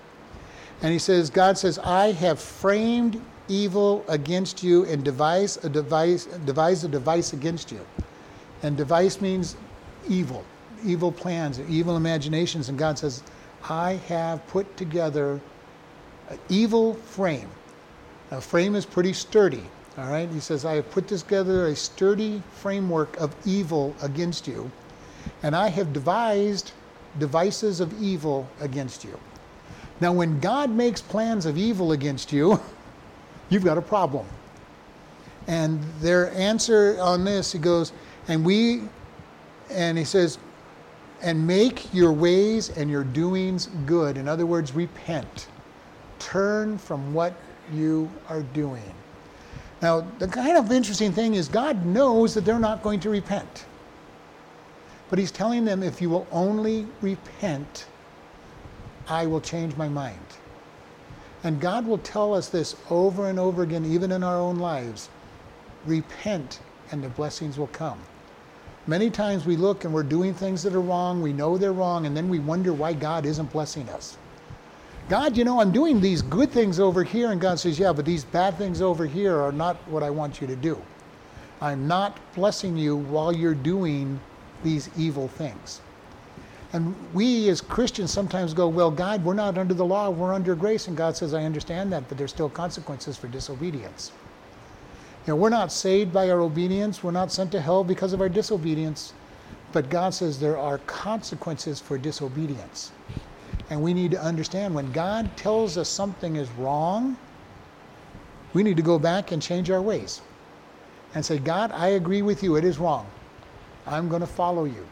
And 0.82 0.92
he 0.92 0.98
says, 0.98 1.28
God 1.28 1.58
says, 1.58 1.78
I 1.78 2.12
have 2.12 2.40
framed 2.40 3.20
evil 3.48 4.04
against 4.08 4.62
you 4.62 4.84
and 4.84 5.04
devised 5.04 5.64
a 5.64 5.68
device, 5.68 6.26
devised 6.44 6.84
a 6.84 6.88
device 6.88 7.32
against 7.32 7.70
you. 7.70 7.84
And 8.62 8.76
device 8.76 9.20
means 9.20 9.56
evil, 10.08 10.44
evil 10.84 11.12
plans, 11.12 11.60
evil 11.68 11.96
imaginations. 11.96 12.68
And 12.68 12.78
God 12.78 12.98
says, 12.98 13.22
I 13.68 13.94
have 14.08 14.46
put 14.48 14.76
together 14.76 15.40
an 16.30 16.38
evil 16.48 16.94
frame. 16.94 17.48
A 18.30 18.40
frame 18.40 18.74
is 18.74 18.86
pretty 18.86 19.12
sturdy. 19.12 19.64
All 20.00 20.10
right? 20.10 20.30
He 20.30 20.40
says, 20.40 20.64
I 20.64 20.76
have 20.76 20.90
put 20.90 21.08
together 21.08 21.66
a 21.66 21.76
sturdy 21.76 22.42
framework 22.54 23.14
of 23.18 23.34
evil 23.44 23.94
against 24.00 24.48
you, 24.48 24.70
and 25.42 25.54
I 25.54 25.68
have 25.68 25.92
devised 25.92 26.72
devices 27.18 27.80
of 27.80 28.00
evil 28.02 28.48
against 28.60 29.04
you. 29.04 29.18
Now, 30.00 30.12
when 30.12 30.40
God 30.40 30.70
makes 30.70 31.02
plans 31.02 31.44
of 31.44 31.58
evil 31.58 31.92
against 31.92 32.32
you, 32.32 32.58
you've 33.50 33.64
got 33.64 33.76
a 33.76 33.82
problem. 33.82 34.26
And 35.46 35.82
their 36.00 36.32
answer 36.32 36.96
on 36.98 37.24
this, 37.24 37.52
he 37.52 37.58
goes, 37.58 37.92
and 38.26 38.42
we, 38.42 38.82
and 39.70 39.98
he 39.98 40.04
says, 40.04 40.38
and 41.20 41.46
make 41.46 41.92
your 41.92 42.12
ways 42.12 42.70
and 42.70 42.88
your 42.90 43.04
doings 43.04 43.68
good. 43.84 44.16
In 44.16 44.28
other 44.28 44.46
words, 44.46 44.74
repent. 44.74 45.48
Turn 46.18 46.78
from 46.78 47.12
what 47.12 47.34
you 47.70 48.10
are 48.30 48.42
doing. 48.42 48.94
Now, 49.82 50.06
the 50.18 50.28
kind 50.28 50.56
of 50.56 50.70
interesting 50.70 51.12
thing 51.12 51.34
is 51.34 51.48
God 51.48 51.86
knows 51.86 52.34
that 52.34 52.44
they're 52.44 52.58
not 52.58 52.82
going 52.82 53.00
to 53.00 53.10
repent. 53.10 53.64
But 55.08 55.18
He's 55.18 55.32
telling 55.32 55.64
them, 55.64 55.82
if 55.82 56.00
you 56.00 56.10
will 56.10 56.26
only 56.30 56.86
repent, 57.00 57.86
I 59.08 59.26
will 59.26 59.40
change 59.40 59.76
my 59.76 59.88
mind. 59.88 60.18
And 61.42 61.60
God 61.60 61.86
will 61.86 61.98
tell 61.98 62.34
us 62.34 62.48
this 62.48 62.76
over 62.90 63.26
and 63.26 63.38
over 63.38 63.62
again, 63.62 63.84
even 63.86 64.12
in 64.12 64.22
our 64.22 64.36
own 64.36 64.58
lives 64.58 65.08
repent, 65.86 66.60
and 66.92 67.02
the 67.02 67.08
blessings 67.08 67.58
will 67.58 67.68
come. 67.68 67.98
Many 68.86 69.10
times 69.10 69.46
we 69.46 69.56
look 69.56 69.84
and 69.84 69.94
we're 69.94 70.02
doing 70.02 70.34
things 70.34 70.62
that 70.62 70.74
are 70.74 70.80
wrong, 70.80 71.22
we 71.22 71.32
know 71.32 71.56
they're 71.56 71.72
wrong, 71.72 72.06
and 72.06 72.16
then 72.16 72.28
we 72.28 72.38
wonder 72.38 72.72
why 72.72 72.92
God 72.92 73.24
isn't 73.24 73.52
blessing 73.52 73.88
us. 73.88 74.16
God, 75.10 75.36
you 75.36 75.42
know, 75.42 75.60
I'm 75.60 75.72
doing 75.72 76.00
these 76.00 76.22
good 76.22 76.52
things 76.52 76.78
over 76.78 77.02
here. 77.02 77.32
And 77.32 77.40
God 77.40 77.58
says, 77.58 77.80
Yeah, 77.80 77.92
but 77.92 78.04
these 78.04 78.22
bad 78.22 78.56
things 78.56 78.80
over 78.80 79.06
here 79.06 79.36
are 79.36 79.50
not 79.50 79.74
what 79.88 80.04
I 80.04 80.10
want 80.10 80.40
you 80.40 80.46
to 80.46 80.54
do. 80.54 80.80
I'm 81.60 81.88
not 81.88 82.16
blessing 82.36 82.76
you 82.76 82.96
while 82.96 83.32
you're 83.32 83.52
doing 83.52 84.20
these 84.62 84.88
evil 84.96 85.26
things. 85.26 85.80
And 86.72 86.94
we 87.12 87.48
as 87.48 87.60
Christians 87.60 88.12
sometimes 88.12 88.54
go, 88.54 88.68
Well, 88.68 88.92
God, 88.92 89.24
we're 89.24 89.34
not 89.34 89.58
under 89.58 89.74
the 89.74 89.84
law, 89.84 90.10
we're 90.10 90.32
under 90.32 90.54
grace. 90.54 90.86
And 90.86 90.96
God 90.96 91.16
says, 91.16 91.34
I 91.34 91.42
understand 91.42 91.92
that, 91.92 92.08
but 92.08 92.16
there's 92.16 92.30
still 92.30 92.48
consequences 92.48 93.16
for 93.16 93.26
disobedience. 93.26 94.12
You 95.26 95.32
know, 95.32 95.36
we're 95.36 95.48
not 95.48 95.72
saved 95.72 96.12
by 96.12 96.30
our 96.30 96.40
obedience, 96.40 97.02
we're 97.02 97.10
not 97.10 97.32
sent 97.32 97.50
to 97.50 97.60
hell 97.60 97.82
because 97.82 98.12
of 98.12 98.20
our 98.20 98.28
disobedience. 98.28 99.12
But 99.72 99.90
God 99.90 100.14
says 100.14 100.38
there 100.38 100.56
are 100.56 100.78
consequences 100.78 101.80
for 101.80 101.98
disobedience. 101.98 102.92
And 103.70 103.82
we 103.82 103.94
need 103.94 104.10
to 104.10 104.20
understand 104.20 104.74
when 104.74 104.90
God 104.92 105.36
tells 105.36 105.78
us 105.78 105.88
something 105.88 106.36
is 106.36 106.50
wrong, 106.52 107.16
we 108.52 108.64
need 108.64 108.76
to 108.76 108.82
go 108.82 108.98
back 108.98 109.30
and 109.30 109.40
change 109.40 109.70
our 109.70 109.80
ways 109.80 110.20
and 111.14 111.24
say, 111.24 111.38
God, 111.38 111.70
I 111.72 111.88
agree 111.88 112.22
with 112.22 112.42
you, 112.42 112.56
it 112.56 112.64
is 112.64 112.78
wrong. 112.78 113.06
I'm 113.86 114.08
going 114.08 114.20
to 114.20 114.26
follow 114.26 114.64
you. 114.64 114.86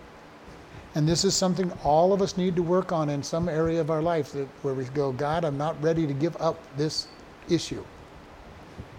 And 0.95 1.09
this 1.09 1.25
is 1.25 1.35
something 1.35 1.71
all 1.85 2.12
of 2.12 2.23
us 2.23 2.37
need 2.37 2.57
to 2.57 2.62
work 2.62 2.93
on 2.93 3.09
in 3.09 3.23
some 3.23 3.49
area 3.49 3.81
of 3.81 3.91
our 3.91 4.03
life 4.03 4.33
that, 4.33 4.49
where 4.62 4.75
we 4.75 4.85
go, 4.85 5.12
God, 5.12 5.45
I'm 5.45 5.59
not 5.59 5.81
ready 5.83 6.07
to 6.07 6.14
give 6.14 6.37
up 6.41 6.59
this 6.77 7.09
issue. 7.49 7.85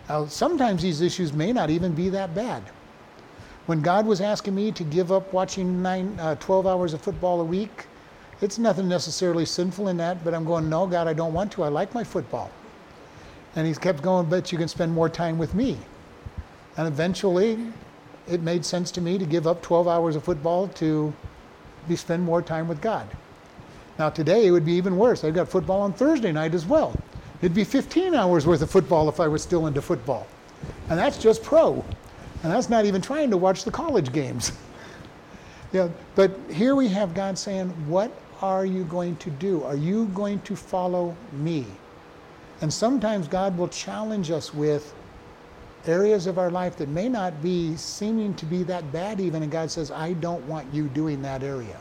Now, 0.08 0.26
sometimes 0.26 0.82
these 0.82 1.02
issues 1.02 1.34
may 1.34 1.52
not 1.52 1.70
even 1.70 1.94
be 1.94 2.10
that 2.10 2.36
bad. 2.36 2.64
When 3.66 3.82
God 3.82 4.06
was 4.06 4.22
asking 4.22 4.56
me 4.56 4.72
to 4.72 4.84
give 4.84 5.12
up 5.12 5.32
watching 5.32 5.82
nine, 5.82 6.18
uh, 6.20 6.36
12 6.36 6.66
hours 6.66 6.94
of 6.94 7.02
football 7.02 7.42
a 7.42 7.44
week, 7.44 7.86
it's 8.42 8.58
nothing 8.58 8.88
necessarily 8.88 9.46
sinful 9.46 9.90
in 9.90 9.98
that, 9.98 10.24
but 10.24 10.34
I'm 10.34 10.46
going, 10.46 10.70
no, 10.70 10.88
God, 10.88 11.08
I 11.08 11.14
don't 11.14 11.34
want 11.34 11.52
to. 11.54 11.64
I 11.64 11.68
like 11.68 11.94
my 11.94 12.04
football. 12.04 12.52
And 13.56 13.68
he 13.68 13.74
kept 13.74 14.02
going, 14.02 14.30
but 14.30 14.52
you 14.52 14.58
can 14.58 14.68
spend 14.68 14.94
more 14.94 15.10
time 15.10 15.38
with 15.38 15.54
me. 15.54 15.78
And 16.78 16.88
eventually, 16.88 17.58
it 18.30 18.42
made 18.42 18.64
sense 18.64 18.92
to 18.92 19.02
me 19.02 19.18
to 19.18 19.26
give 19.26 19.48
up 19.48 19.62
12 19.62 19.88
hours 19.88 20.16
of 20.16 20.24
football 20.24 20.68
to 20.70 21.14
be 21.88 21.96
spend 21.96 22.24
more 22.24 22.42
time 22.42 22.68
with 22.68 22.80
God. 22.82 23.08
Now 23.98 24.10
today 24.10 24.46
it 24.46 24.52
would 24.52 24.66
be 24.66 24.74
even 24.74 24.96
worse. 24.98 25.24
I've 25.24 25.34
got 25.34 25.50
football 25.50 25.82
on 25.82 25.92
Thursday 25.92 26.32
night 26.32 26.54
as 26.54 26.66
well. 26.66 26.96
It'd 27.42 27.56
be 27.56 27.64
15 27.64 28.16
hours 28.16 28.46
worth 28.46 28.62
of 28.62 28.70
football 28.70 29.10
if 29.10 29.20
I 29.20 29.28
was 29.28 29.42
still 29.42 29.68
into 29.68 29.82
football. 29.82 30.28
And 30.90 30.98
that's 30.98 31.18
just 31.18 31.44
pro. 31.44 31.84
And 32.44 32.52
that's 32.52 32.70
not 32.70 32.86
even 32.86 33.02
trying 33.02 33.30
to 33.32 33.38
watch 33.38 33.64
the 33.64 33.72
college 33.72 34.14
games. 34.14 34.54
yeah, 35.74 35.90
but 36.16 36.32
here 36.52 36.76
we 36.76 36.88
have 36.88 37.14
God 37.14 37.38
saying, 37.38 37.70
What 37.90 38.12
are 38.42 38.66
you 38.66 38.84
going 38.86 39.16
to 39.18 39.30
do? 39.30 39.64
Are 39.64 39.76
you 39.76 40.06
going 40.08 40.42
to 40.42 40.56
follow 40.56 41.16
me? 41.34 41.66
And 42.62 42.74
sometimes 42.74 43.28
God 43.28 43.58
will 43.58 43.68
challenge 43.68 44.32
us 44.32 44.54
with 44.54 44.94
areas 45.86 46.28
of 46.28 46.38
our 46.38 46.52
life 46.52 46.76
that 46.78 46.90
may 46.90 47.08
not 47.08 47.42
be 47.42 47.76
seeming 47.78 48.34
to 48.36 48.46
be 48.46 48.64
that 48.64 48.92
bad, 48.92 49.20
even, 49.20 49.44
and 49.44 49.52
God 49.52 49.72
says, 49.72 49.92
I 49.92 50.14
don't 50.14 50.46
want 50.46 50.74
you 50.74 50.88
doing 50.90 51.22
that 51.22 51.42
area. 51.42 51.80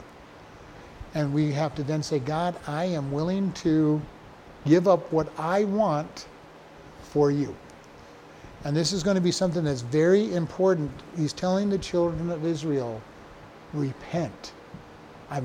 And 1.14 1.32
we 1.32 1.52
have 1.52 1.74
to 1.76 1.82
then 1.82 2.02
say, 2.02 2.18
God, 2.18 2.54
I 2.66 2.84
am 2.84 3.10
willing 3.10 3.52
to 3.54 4.00
give 4.66 4.86
up 4.86 5.10
what 5.12 5.28
I 5.38 5.64
want 5.64 6.26
for 7.02 7.30
you. 7.30 7.54
And 8.64 8.76
this 8.76 8.92
is 8.92 9.02
going 9.02 9.14
to 9.14 9.20
be 9.20 9.32
something 9.32 9.64
that's 9.64 9.80
very 9.80 10.34
important. 10.34 10.90
He's 11.16 11.32
telling 11.32 11.70
the 11.70 11.78
children 11.78 12.30
of 12.30 12.44
Israel, 12.44 13.00
repent. 13.72 14.52
I 15.30 15.42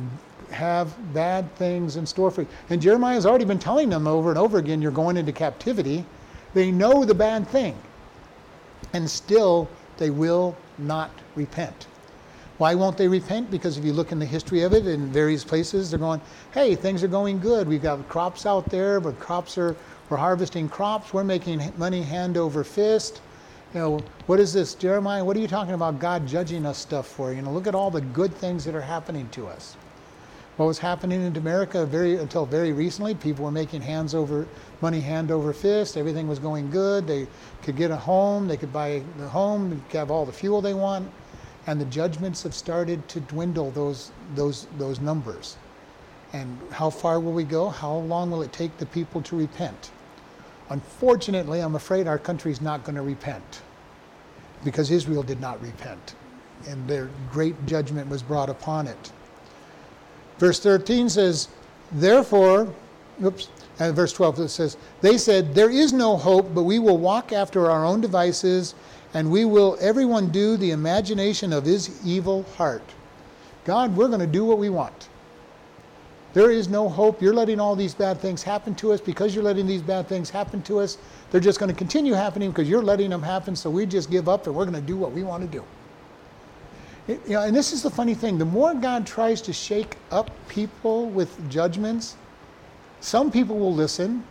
have 0.51 1.13
bad 1.13 1.53
things 1.55 1.95
in 1.95 2.05
store 2.05 2.31
for 2.31 2.41
you. 2.41 2.47
And 2.69 2.81
Jeremiah 2.81 3.15
has 3.15 3.25
already 3.25 3.45
been 3.45 3.59
telling 3.59 3.89
them 3.89 4.07
over 4.07 4.29
and 4.29 4.37
over 4.37 4.57
again, 4.57 4.81
you're 4.81 4.91
going 4.91 5.17
into 5.17 5.31
captivity. 5.31 6.05
They 6.53 6.71
know 6.71 7.05
the 7.05 7.13
bad 7.13 7.47
thing. 7.47 7.75
And 8.93 9.09
still, 9.09 9.67
they 9.97 10.09
will 10.09 10.55
not 10.77 11.11
repent. 11.35 11.87
Why 12.57 12.75
won't 12.75 12.97
they 12.97 13.07
repent? 13.07 13.49
Because 13.49 13.77
if 13.77 13.83
you 13.83 13.93
look 13.93 14.11
in 14.11 14.19
the 14.19 14.25
history 14.25 14.61
of 14.61 14.73
it 14.73 14.85
in 14.85 15.11
various 15.11 15.43
places, 15.43 15.89
they're 15.89 15.99
going, 15.99 16.21
hey, 16.53 16.75
things 16.75 17.03
are 17.03 17.07
going 17.07 17.39
good. 17.39 17.67
We've 17.67 17.81
got 17.81 18.07
crops 18.07 18.45
out 18.45 18.69
there, 18.69 18.99
but 18.99 19.19
crops 19.19 19.57
are, 19.57 19.75
we're 20.09 20.17
harvesting 20.17 20.69
crops. 20.69 21.13
We're 21.13 21.23
making 21.23 21.73
money 21.77 22.03
hand 22.03 22.37
over 22.37 22.63
fist. 22.63 23.21
You 23.73 23.79
know, 23.79 23.99
what 24.27 24.39
is 24.39 24.53
this, 24.53 24.75
Jeremiah? 24.75 25.25
What 25.25 25.35
are 25.35 25.39
you 25.39 25.47
talking 25.47 25.73
about 25.73 25.99
God 25.99 26.27
judging 26.27 26.65
us 26.65 26.77
stuff 26.77 27.07
for? 27.07 27.33
You 27.33 27.41
know, 27.41 27.51
look 27.51 27.65
at 27.65 27.73
all 27.73 27.89
the 27.89 28.01
good 28.01 28.31
things 28.33 28.63
that 28.65 28.75
are 28.75 28.81
happening 28.81 29.27
to 29.29 29.47
us. 29.47 29.75
What 30.57 30.67
was 30.67 30.77
happening 30.77 31.23
in 31.25 31.35
America 31.35 31.85
very 31.85 32.17
until 32.17 32.45
very 32.45 32.73
recently, 32.73 33.15
people 33.15 33.45
were 33.45 33.51
making 33.51 33.81
hands 33.81 34.13
over 34.13 34.47
money 34.81 34.99
hand 34.99 35.31
over 35.31 35.51
fist. 35.51 35.97
Everything 35.97 36.27
was 36.27 36.37
going 36.37 36.69
good. 36.69 37.07
They 37.07 37.27
could 37.63 37.75
get 37.75 37.89
a 37.89 37.95
home. 37.95 38.47
They 38.47 38.57
could 38.57 38.71
buy 38.71 39.01
the 39.17 39.27
home, 39.27 39.81
they 39.91 39.97
have 39.97 40.11
all 40.11 40.25
the 40.25 40.31
fuel 40.31 40.61
they 40.61 40.73
want 40.73 41.11
and 41.67 41.79
the 41.79 41.85
judgments 41.85 42.43
have 42.43 42.53
started 42.53 43.07
to 43.09 43.19
dwindle 43.21 43.71
those 43.71 44.11
those 44.35 44.67
those 44.77 44.99
numbers. 44.99 45.57
And 46.33 46.57
how 46.71 46.89
far 46.89 47.19
will 47.19 47.33
we 47.33 47.43
go? 47.43 47.69
How 47.69 47.93
long 47.93 48.31
will 48.31 48.41
it 48.41 48.51
take 48.51 48.77
the 48.77 48.85
people 48.87 49.21
to 49.21 49.35
repent? 49.35 49.91
Unfortunately, 50.69 51.59
I'm 51.59 51.75
afraid 51.75 52.07
our 52.07 52.17
country's 52.17 52.59
not 52.59 52.83
going 52.83 52.95
to 52.95 53.01
repent 53.01 53.61
because 54.63 54.89
Israel 54.89 55.21
did 55.23 55.39
not 55.39 55.61
repent, 55.61 56.15
and 56.67 56.87
their 56.87 57.09
great 57.31 57.65
judgment 57.65 58.09
was 58.09 58.23
brought 58.23 58.49
upon 58.49 58.87
it. 58.87 59.11
Verse 60.39 60.59
13 60.59 61.09
says, 61.09 61.47
Therefore, 61.91 62.73
oops, 63.23 63.49
and 63.79 63.95
verse 63.95 64.13
12 64.13 64.39
it 64.39 64.49
says, 64.49 64.77
They 65.01 65.17
said, 65.17 65.53
There 65.53 65.69
is 65.69 65.93
no 65.93 66.17
hope, 66.17 66.53
but 66.53 66.63
we 66.63 66.79
will 66.79 66.97
walk 66.97 67.31
after 67.31 67.69
our 67.69 67.85
own 67.85 68.01
devices 68.01 68.75
and 69.13 69.29
we 69.29 69.45
will 69.45 69.77
everyone 69.79 70.29
do 70.29 70.57
the 70.57 70.71
imagination 70.71 71.53
of 71.53 71.65
his 71.65 72.03
evil 72.05 72.43
heart. 72.57 72.83
God, 73.65 73.95
we're 73.95 74.07
going 74.07 74.19
to 74.19 74.27
do 74.27 74.43
what 74.43 74.57
we 74.57 74.69
want. 74.69 75.09
There 76.33 76.49
is 76.49 76.67
no 76.67 76.89
hope. 76.89 77.21
You're 77.21 77.33
letting 77.33 77.59
all 77.59 77.75
these 77.75 77.93
bad 77.93 78.19
things 78.19 78.41
happen 78.41 78.73
to 78.75 78.91
us. 78.91 78.99
Because 78.99 79.35
you're 79.35 79.43
letting 79.43 79.67
these 79.67 79.83
bad 79.83 80.07
things 80.07 80.31
happen 80.31 80.63
to 80.63 80.79
us, 80.79 80.97
they're 81.29 81.39
just 81.39 81.59
going 81.59 81.71
to 81.71 81.77
continue 81.77 82.13
happening 82.13 82.49
because 82.49 82.67
you're 82.67 82.81
letting 82.81 83.11
them 83.11 83.21
happen. 83.21 83.55
So 83.55 83.69
we 83.69 83.85
just 83.85 84.09
give 84.09 84.27
up 84.27 84.47
and 84.47 84.55
we're 84.55 84.65
going 84.65 84.81
to 84.81 84.81
do 84.81 84.97
what 84.97 85.11
we 85.11 85.23
want 85.23 85.43
to 85.43 85.57
do. 85.57 85.63
It, 87.07 87.21
you 87.27 87.33
know, 87.33 87.41
and 87.41 87.55
this 87.55 87.73
is 87.73 87.83
the 87.83 87.89
funny 87.89 88.13
thing 88.13 88.37
the 88.37 88.45
more 88.45 88.73
God 88.73 89.05
tries 89.05 89.41
to 89.41 89.53
shake 89.53 89.97
up 90.11 90.31
people 90.47 91.09
with 91.09 91.49
judgments, 91.49 92.15
some 93.01 93.29
people 93.29 93.59
will 93.59 93.73
listen, 93.73 94.23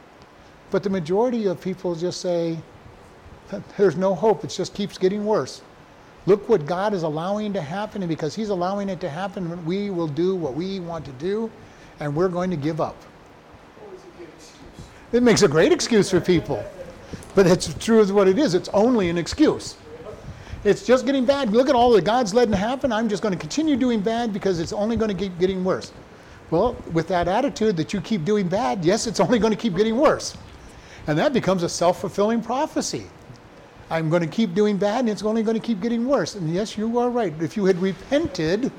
but 0.71 0.83
the 0.83 0.91
majority 0.91 1.47
of 1.47 1.61
people 1.61 1.95
just 1.95 2.21
say, 2.21 2.59
there's 3.77 3.97
no 3.97 4.15
hope. 4.15 4.45
It 4.45 4.49
just 4.49 4.75
keeps 4.75 4.97
getting 4.97 5.25
worse. 5.25 5.61
Look 6.25 6.49
what 6.49 6.67
God 6.67 6.95
is 6.95 7.03
allowing 7.03 7.53
to 7.53 7.61
happen, 7.61 8.03
and 8.03 8.09
because 8.09 8.35
He's 8.35 8.49
allowing 8.49 8.89
it 8.89 9.01
to 9.01 9.11
happen, 9.11 9.65
we 9.67 9.91
will 9.91 10.09
do 10.09 10.35
what 10.35 10.55
we 10.55 10.81
want 10.81 11.05
to 11.05 11.13
do, 11.13 11.51
and 12.01 12.15
we're 12.15 12.29
going 12.29 12.51
to 12.51 12.57
give 12.57 12.81
up. 12.81 12.97
It 15.13 15.23
makes 15.23 15.43
a 15.43 15.49
great 15.49 15.73
excuse 15.73 16.09
for 16.09 16.21
people, 16.21 16.65
but 17.35 17.47
it's 17.47 17.75
true 17.75 18.03
what 18.15 18.29
it 18.29 18.39
is. 18.39 18.55
It's 18.55 18.71
only 18.71 19.11
an 19.11 19.19
excuse. 19.19 19.77
It's 20.65 20.87
just 20.87 21.07
getting 21.07 21.25
bad. 21.25 21.53
Look 21.53 21.69
at 21.69 21.75
all 21.75 21.91
that 21.93 22.05
God's 22.05 22.35
letting 22.35 22.55
happen. 22.55 22.93
I'm 22.93 23.09
just 23.09 23.23
going 23.23 23.35
to 23.35 23.39
continue 23.39 23.77
doing 23.77 24.01
bad 24.01 24.33
because 24.33 24.61
it's 24.61 24.73
only 24.73 24.97
going 24.97 25.09
to 25.11 25.17
keep 25.17 25.37
getting 25.39 25.65
worse. 25.65 25.93
Well, 26.51 26.77
with 26.93 27.09
that 27.09 27.29
attitude 27.29 27.77
that 27.79 27.93
you 27.93 28.01
keep 28.01 28.25
doing 28.25 28.47
bad, 28.47 28.85
yes, 28.85 29.07
it's 29.07 29.21
only 29.21 29.39
going 29.39 29.53
to 29.53 29.59
keep 29.59 29.75
getting 29.75 29.97
worse. 29.97 30.37
And 31.07 31.19
that 31.19 31.33
becomes 31.33 31.63
a 31.65 31.69
self 31.69 32.01
fulfilling 32.01 32.43
prophecy. 32.43 33.07
I'm 33.91 34.09
going 34.09 34.23
to 34.23 34.29
keep 34.29 34.55
doing 34.55 34.77
bad 34.77 35.01
and 35.01 35.11
it's 35.11 35.23
only 35.23 35.43
going 35.43 35.59
to 35.59 35.67
keep 35.67 35.81
getting 35.81 36.07
worse. 36.07 36.35
And 36.35 36.53
yes, 36.53 36.79
you 36.79 36.99
are 36.99 37.11
right. 37.11 37.35
If 37.41 37.57
you 37.57 37.65
had 37.65 37.81
repented, 37.83 38.71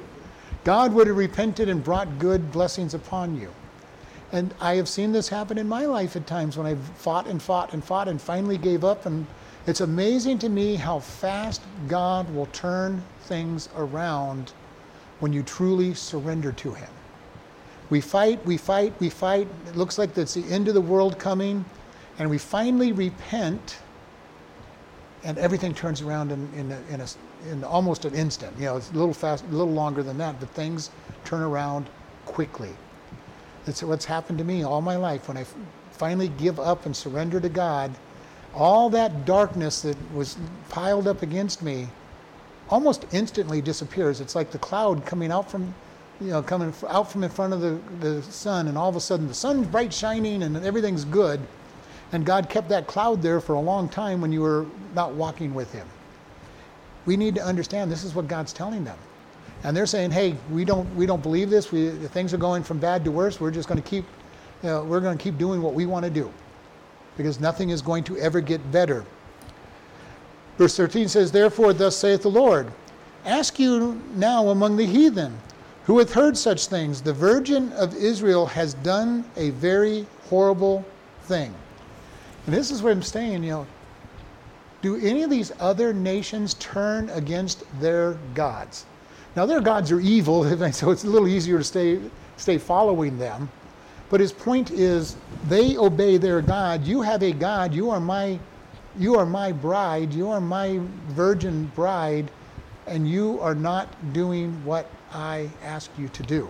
God 0.64 0.94
would 0.94 1.08
have 1.08 1.18
repented 1.18 1.68
and 1.68 1.84
brought 1.84 2.18
good 2.18 2.52
blessings 2.52 2.94
upon 2.94 3.40
you. 3.40 3.52
And 4.32 4.54
I 4.60 4.76
have 4.76 4.88
seen 4.88 5.12
this 5.12 5.28
happen 5.28 5.58
in 5.58 5.68
my 5.68 5.86
life 5.86 6.16
at 6.16 6.26
times 6.26 6.58
when 6.58 6.66
I've 6.66 6.84
fought 6.96 7.28
and 7.28 7.42
fought 7.42 7.74
and 7.74 7.84
fought 7.84 8.08
and 8.08 8.20
finally 8.20 8.58
gave 8.58 8.84
up. 8.84 9.06
And 9.06 9.28
it's 9.66 9.82
amazing 9.82 10.40
to 10.40 10.50
me 10.50 10.76
how 10.76 11.00
fast 11.00 11.62
God 11.88 12.34
will 12.34 12.48
turn 12.48 13.02
things 13.22 13.70
around 13.78 14.52
when 15.20 15.32
you 15.32 15.42
truly 15.44 15.94
surrender 15.94 16.52
to 16.52 16.74
Him. 16.74 16.90
We 17.90 18.02
fight, 18.02 18.46
we 18.46 18.58
fight, 18.58 18.94
we 19.00 19.10
fight. 19.10 19.48
It 19.68 19.76
looks 19.76 19.98
like 19.98 20.14
that's 20.14 20.34
the 20.34 20.44
end 20.52 20.68
of 20.68 20.74
the 20.74 20.82
world 20.82 21.18
coming. 21.18 21.64
And 22.20 22.30
we 22.30 22.38
finally 22.38 22.92
repent, 22.92 23.78
and 25.24 25.38
everything 25.38 25.74
turns 25.74 26.02
around 26.02 26.32
in, 26.32 26.50
in, 26.56 26.72
a, 26.72 26.82
in, 26.92 27.02
a, 27.02 27.08
in 27.52 27.64
almost 27.64 28.06
an 28.06 28.14
instant. 28.14 28.54
You 28.58 28.66
know, 28.66 28.78
it's 28.78 28.92
a 28.92 28.94
little 28.94 29.14
fast, 29.14 29.46
a 29.46 29.56
little 29.56 29.74
longer 29.74 30.04
than 30.04 30.18
that, 30.18 30.40
but 30.40 30.50
things 30.50 30.90
turn 31.24 31.42
around 31.42 31.90
quickly. 32.26 32.72
That's 33.66 33.82
what's 33.82 34.06
happened 34.06 34.40
to 34.40 34.44
me 34.44 34.64
all 34.64 34.82
my 34.82 34.98
life. 34.98 35.28
When 35.28 35.38
I 35.38 35.46
finally 35.92 36.28
give 36.28 36.60
up 36.60 36.86
and 36.86 36.96
surrender 36.96 37.40
to 37.40 37.50
God, 37.50 37.92
all 38.54 38.90
that 38.92 39.26
darkness 39.26 39.82
that 39.82 39.98
was 40.14 40.38
piled 40.70 41.08
up 41.08 41.22
against 41.22 41.62
me 41.62 41.88
almost 42.70 43.06
instantly 43.12 43.62
disappears. 43.62 44.22
It's 44.22 44.36
like 44.36 44.52
the 44.52 44.60
cloud 44.60 45.06
coming 45.06 45.32
out 45.32 45.50
from 45.50 45.74
you 46.22 46.28
know, 46.28 46.42
coming 46.42 46.74
out 46.88 47.12
from 47.12 47.24
in 47.24 47.30
front 47.30 47.54
of 47.54 47.62
the, 47.62 47.80
the 48.00 48.22
sun, 48.24 48.68
and 48.68 48.78
all 48.78 48.88
of 48.88 48.96
a 48.96 49.02
sudden 49.02 49.28
the 49.28 49.34
sun's 49.34 49.68
bright 49.68 49.94
shining 49.94 50.44
and 50.44 50.58
everything's 50.58 51.06
good. 51.06 51.40
And 52.12 52.26
God 52.26 52.50
kept 52.50 52.70
that 52.70 52.86
cloud 52.86 53.22
there 53.22 53.42
for 53.42 53.56
a 53.56 53.60
long 53.60 53.90
time 53.90 54.22
when 54.22 54.32
you 54.32 54.42
were 54.42 54.68
not 54.94 55.14
walking 55.14 55.54
with 55.54 55.72
Him. 55.72 55.88
We 57.06 57.18
need 57.18 57.36
to 57.36 57.44
understand 57.44 57.92
this 57.92 58.04
is 58.04 58.14
what 58.14 58.28
God's 58.28 58.54
telling 58.54 58.84
them. 58.84 58.98
And 59.64 59.76
they're 59.76 59.88
saying, 59.88 60.12
hey, 60.12 60.36
we 60.52 60.64
don't, 60.64 60.94
we 60.96 61.06
don't 61.06 61.24
believe 61.24 61.50
this. 61.50 61.72
We, 61.72 61.90
things 61.90 62.34
are 62.34 62.38
going 62.38 62.64
from 62.64 62.78
bad 62.78 63.04
to 63.06 63.12
worse. 63.12 63.40
We're 63.40 63.52
just 63.52 63.68
going 63.68 63.82
to 63.82 63.90
keep, 63.90 64.06
you 64.62 64.70
know, 64.70 64.84
we're 64.84 65.00
going 65.00 65.18
to 65.18 65.24
keep 65.24 65.38
doing 65.38 65.62
what 65.62 65.74
we 65.74 65.86
want 65.86 66.06
to 66.06 66.12
do 66.12 66.32
because 67.18 67.40
nothing 67.40 67.70
is 67.70 67.82
going 67.82 68.04
to 68.06 68.18
ever 68.18 68.42
get 68.42 68.72
better. 68.72 69.06
Verse 70.58 70.78
13 70.78 71.08
says, 71.08 71.32
Therefore, 71.32 71.74
thus 71.74 71.98
saith 71.98 72.22
the 72.22 72.30
Lord, 72.30 72.72
Ask 73.26 73.58
you 73.60 74.02
now 74.16 74.50
among 74.50 74.76
the 74.76 74.86
heathen, 74.86 75.38
who 75.86 76.00
hath 76.00 76.14
heard 76.14 76.38
such 76.38 76.68
things? 76.68 77.02
The 77.02 77.14
virgin 77.14 77.72
of 77.74 77.96
Israel 77.96 78.46
has 78.48 78.74
done 78.76 79.26
a 79.38 79.50
very 79.52 80.06
horrible 80.30 80.86
thing. 81.24 81.54
And 82.46 82.56
this 82.56 82.72
is 82.72 82.82
what 82.82 82.92
I'm 82.92 83.02
saying, 83.02 83.44
you 83.44 83.52
know, 83.52 83.68
do 84.82 84.98
any 84.98 85.24
of 85.24 85.30
these 85.30 85.52
other 85.62 85.94
nations 85.94 86.56
turn 86.56 87.10
against 87.10 87.64
their 87.80 88.18
gods? 88.34 88.86
Now 89.36 89.46
their 89.46 89.62
gods 89.62 89.92
are 89.92 90.02
evil, 90.02 90.44
so 90.74 90.92
it's 90.92 91.06
a 91.06 91.10
little 91.10 91.28
easier 91.28 91.58
to 91.58 91.64
stay 91.64 92.00
stay 92.36 92.58
following 92.58 93.18
them. 93.18 93.50
But 94.14 94.22
his 94.22 94.32
point 94.32 94.70
is 94.70 95.16
they 95.48 95.76
obey 95.76 96.18
their 96.18 96.40
God. 96.40 96.86
You 96.86 97.02
have 97.02 97.24
a 97.24 97.32
God, 97.32 97.74
you 97.74 97.90
are 97.90 98.00
my 98.00 98.40
you 98.96 99.16
are 99.16 99.26
my 99.26 99.52
bride, 99.52 100.14
you 100.14 100.30
are 100.30 100.40
my 100.40 100.80
virgin 101.08 101.72
bride, 101.74 102.30
and 102.86 103.10
you 103.10 103.40
are 103.42 103.56
not 103.56 103.88
doing 104.14 104.64
what 104.64 104.88
I 105.12 105.50
ask 105.64 105.90
you 105.98 106.10
to 106.10 106.22
do. 106.22 106.48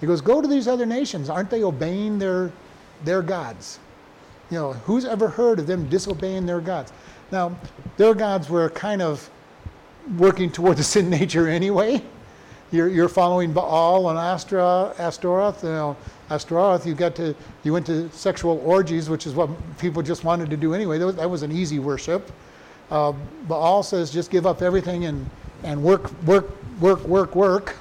He 0.00 0.08
goes, 0.08 0.20
Go 0.20 0.42
to 0.42 0.48
these 0.48 0.66
other 0.66 0.86
nations. 0.86 1.30
Aren't 1.30 1.50
they 1.50 1.62
obeying 1.62 2.18
their, 2.18 2.50
their 3.04 3.22
gods? 3.22 3.78
You 4.50 4.58
know, 4.58 4.72
who's 4.72 5.04
ever 5.04 5.28
heard 5.28 5.60
of 5.60 5.68
them 5.68 5.88
disobeying 5.88 6.46
their 6.46 6.60
gods? 6.60 6.92
Now, 7.30 7.56
their 7.96 8.12
gods 8.12 8.50
were 8.50 8.70
kind 8.70 9.02
of 9.02 9.30
working 10.18 10.50
toward 10.50 10.78
the 10.78 10.82
sin 10.82 11.10
nature 11.10 11.46
anyway. 11.62 12.02
You're, 12.72 12.88
you're 12.88 13.08
following 13.08 13.52
Baal 13.52 14.10
and 14.10 14.18
Astra, 14.18 14.92
Astaroth. 14.98 15.62
You 15.62 15.68
know, 15.68 15.96
Astaroth, 16.30 16.86
you 16.86 16.94
got 16.94 17.14
to 17.16 17.34
you 17.62 17.72
went 17.72 17.86
to 17.86 18.10
sexual 18.10 18.60
orgies, 18.64 19.08
which 19.08 19.26
is 19.26 19.34
what 19.34 19.48
people 19.78 20.02
just 20.02 20.24
wanted 20.24 20.50
to 20.50 20.56
do 20.56 20.74
anyway. 20.74 20.98
That 20.98 21.06
was, 21.06 21.16
that 21.16 21.30
was 21.30 21.42
an 21.42 21.52
easy 21.52 21.78
worship. 21.78 22.30
Uh, 22.90 23.12
Baal 23.48 23.82
says 23.82 24.10
just 24.10 24.30
give 24.30 24.46
up 24.46 24.62
everything 24.62 25.04
and 25.06 25.28
and 25.62 25.82
work 25.82 26.10
work 26.22 26.46
work, 26.80 27.02
work, 27.04 27.34
work. 27.34 27.76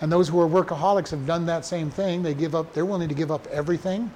And 0.00 0.10
those 0.10 0.28
who 0.28 0.40
are 0.40 0.48
workaholics 0.48 1.10
have 1.10 1.26
done 1.26 1.44
that 1.46 1.66
same 1.66 1.90
thing. 1.90 2.22
They 2.22 2.32
give 2.32 2.54
up, 2.54 2.72
they're 2.72 2.86
willing 2.86 3.08
to 3.08 3.14
give 3.14 3.30
up 3.30 3.46
everything. 3.48 4.10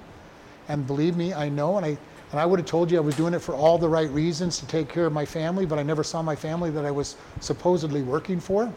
And 0.67 0.87
believe 0.87 1.15
me, 1.15 1.31
I 1.31 1.47
know, 1.47 1.77
and 1.77 1.85
I 1.85 1.97
and 2.31 2.39
I 2.39 2.45
would 2.45 2.59
have 2.59 2.67
told 2.67 2.91
you 2.91 2.97
I 2.97 3.01
was 3.01 3.15
doing 3.15 3.33
it 3.33 3.39
for 3.39 3.53
all 3.53 3.77
the 3.77 3.87
right 3.87 4.09
reasons 4.09 4.57
to 4.59 4.65
take 4.65 4.89
care 4.89 5.05
of 5.05 5.13
my 5.13 5.25
family, 5.25 5.65
but 5.65 5.77
I 5.77 5.83
never 5.83 6.03
saw 6.03 6.21
my 6.21 6.35
family 6.35 6.71
that 6.71 6.83
I 6.83 6.91
was 6.91 7.15
supposedly 7.39 8.01
working 8.01 8.39
for 8.39 8.73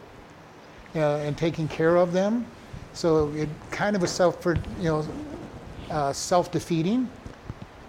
uh, 0.94 1.16
and 1.16 1.36
taking 1.36 1.66
care 1.66 1.96
of 1.96 2.12
them. 2.12 2.46
So 2.98 3.30
it 3.32 3.48
kind 3.70 3.94
of 3.94 4.02
was 4.02 4.10
self, 4.10 4.44
you 4.44 4.58
know, 4.80 5.06
uh, 5.88 6.12
self-defeating. 6.12 7.08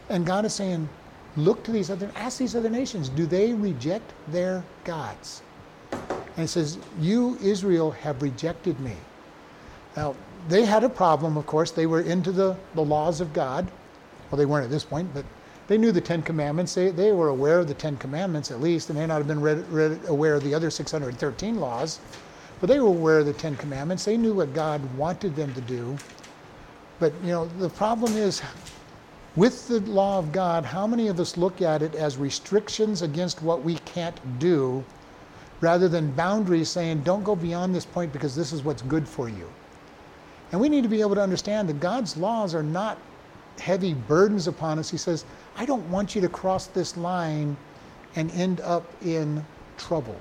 And 0.08 0.24
God 0.24 0.46
is 0.46 0.54
saying, 0.54 0.88
look 1.36 1.64
to 1.64 1.72
these 1.72 1.90
other, 1.90 2.12
ask 2.16 2.38
these 2.38 2.56
other 2.56 2.70
nations, 2.70 3.10
do 3.10 3.26
they 3.26 3.54
reject 3.54 4.14
their 4.28 4.64
gods? 4.84 5.42
And 5.92 6.44
he 6.44 6.48
says, 6.48 6.78
You, 7.02 7.40
Israel, 7.42 7.90
have 7.90 8.22
rejected 8.22 8.80
me. 8.80 8.94
Now, 9.98 10.16
they 10.48 10.64
had 10.64 10.84
a 10.84 10.90
problem, 10.90 11.38
of 11.38 11.48
course. 11.48 11.72
They 11.72 11.88
were 11.88 12.02
into 12.02 12.32
the, 12.32 12.56
the 12.76 12.84
laws 12.84 13.20
of 13.20 13.34
God. 13.34 13.72
Well, 14.30 14.38
they 14.38 14.46
weren't 14.46 14.66
at 14.66 14.70
this 14.70 14.86
point, 14.86 15.12
but 15.16 15.26
they 15.68 15.80
knew 15.80 15.92
the 15.92 16.02
Ten 16.02 16.22
Commandments. 16.22 16.76
They, 16.76 16.92
they 16.92 17.14
were 17.14 17.30
aware 17.30 17.58
of 17.58 17.68
the 17.68 17.74
Ten 17.74 17.98
Commandments 17.98 18.52
at 18.52 18.62
least. 18.62 18.88
They 18.88 18.94
may 18.94 19.08
not 19.08 19.18
have 19.18 19.28
been 19.28 19.42
read, 19.42 19.68
read, 19.70 20.00
aware 20.08 20.36
of 20.36 20.44
the 20.44 20.54
other 20.54 20.70
613 20.70 21.60
laws, 21.60 22.00
but 22.60 22.68
they 22.68 22.80
were 22.80 22.88
aware 22.88 23.20
of 23.20 23.26
the 23.26 23.34
Ten 23.34 23.56
Commandments. 23.56 24.06
They 24.06 24.18
knew 24.18 24.34
what 24.34 24.54
God 24.54 24.82
wanted 24.98 25.36
them 25.36 25.54
to 25.54 25.62
do. 25.62 25.98
But, 27.00 27.14
you 27.24 27.32
know, 27.32 27.46
the 27.46 27.70
problem 27.70 28.16
is 28.18 28.42
with 29.36 29.68
the 29.68 29.80
law 29.82 30.20
of 30.20 30.32
God, 30.32 30.66
how 30.66 30.86
many 30.86 31.08
of 31.08 31.20
us 31.20 31.38
look 31.38 31.62
at 31.62 31.82
it 31.82 31.96
as 31.96 32.18
restrictions 32.18 33.02
against 33.02 33.42
what 33.42 33.64
we 33.64 33.76
can't 33.80 34.40
do 34.40 34.84
rather 35.62 35.88
than 35.88 36.12
boundaries 36.12 36.70
saying, 36.70 37.02
don't 37.02 37.24
go 37.24 37.36
beyond 37.36 37.74
this 37.74 37.86
point 37.86 38.12
because 38.12 38.36
this 38.36 38.52
is 38.52 38.64
what's 38.64 38.82
good 38.82 39.08
for 39.08 39.30
you. 39.30 39.50
And 40.52 40.60
we 40.60 40.68
need 40.68 40.84
to 40.84 40.90
be 40.90 41.02
able 41.02 41.16
to 41.16 41.22
understand 41.22 41.70
that 41.70 41.80
God's 41.80 42.18
laws 42.18 42.56
are 42.56 42.64
not 42.64 42.98
heavy 43.60 43.94
burdens 43.94 44.48
upon 44.48 44.80
us. 44.80 44.90
He 44.90 44.98
says, 44.98 45.26
I 45.58 45.66
don't 45.66 45.88
want 45.90 46.16
you 46.16 46.22
to 46.22 46.30
cross 46.30 46.68
this 46.68 46.98
line 46.98 47.56
and 48.16 48.32
end 48.32 48.62
up 48.62 48.84
in 49.04 49.46
trouble. 49.78 50.16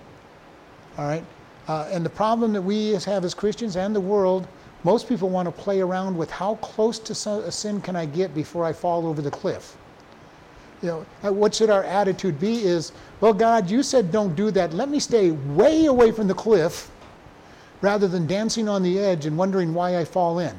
All 0.98 1.06
right? 1.06 1.24
Uh, 1.68 1.88
and 1.92 2.04
the 2.04 2.10
problem 2.10 2.52
that 2.54 2.62
we 2.62 2.92
have 2.92 3.24
as 3.24 3.34
Christians 3.34 3.76
and 3.76 3.94
the 3.94 4.00
world, 4.00 4.48
most 4.84 5.08
people 5.08 5.28
want 5.28 5.46
to 5.46 5.52
play 5.52 5.80
around 5.80 6.16
with 6.16 6.30
how 6.30 6.56
close 6.56 6.98
to 6.98 7.12
a 7.46 7.52
sin 7.52 7.80
can 7.80 7.94
I 7.94 8.06
get 8.06 8.34
before 8.34 8.64
I 8.64 8.72
fall 8.72 9.06
over 9.06 9.22
the 9.22 9.30
cliff 9.30 9.76
you 10.82 10.88
know, 10.88 11.06
uh, 11.24 11.32
what 11.32 11.54
should 11.54 11.70
our 11.70 11.84
attitude 11.84 12.38
be 12.38 12.62
is, 12.62 12.92
well, 13.20 13.34
God, 13.34 13.70
you 13.70 13.82
said 13.82 14.12
don't 14.12 14.34
do 14.34 14.50
that. 14.52 14.72
Let 14.72 14.88
me 14.88 15.00
stay 15.00 15.32
way 15.32 15.86
away 15.86 16.12
from 16.12 16.28
the 16.28 16.34
cliff 16.34 16.90
rather 17.80 18.08
than 18.08 18.26
dancing 18.26 18.68
on 18.68 18.82
the 18.82 18.98
edge 18.98 19.26
and 19.26 19.36
wondering 19.36 19.74
why 19.74 19.98
I 19.98 20.04
fall 20.04 20.38
in. 20.38 20.56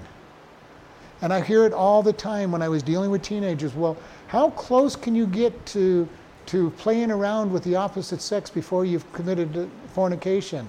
And 1.22 1.34
I 1.34 1.41
hear 1.41 1.66
it 1.66 1.74
all 1.74 2.01
the 2.01 2.14
time 2.14 2.51
when 2.51 2.62
I 2.62 2.70
was 2.70 2.82
dealing 2.82 3.12
with 3.12 3.22
teenagers. 3.22 3.76
Well, 3.76 3.97
how 4.28 4.51
close 4.51 4.95
can 4.95 5.16
you 5.16 5.28
get 5.28 5.66
to, 5.68 6.07
to 6.47 6.70
playing 6.72 7.12
around 7.12 7.51
with 7.51 7.64
the 7.64 7.76
opposite 7.76 8.22
sex 8.22 8.49
before 8.49 8.86
you've 8.86 9.12
committed 9.12 9.70
fornication? 9.93 10.68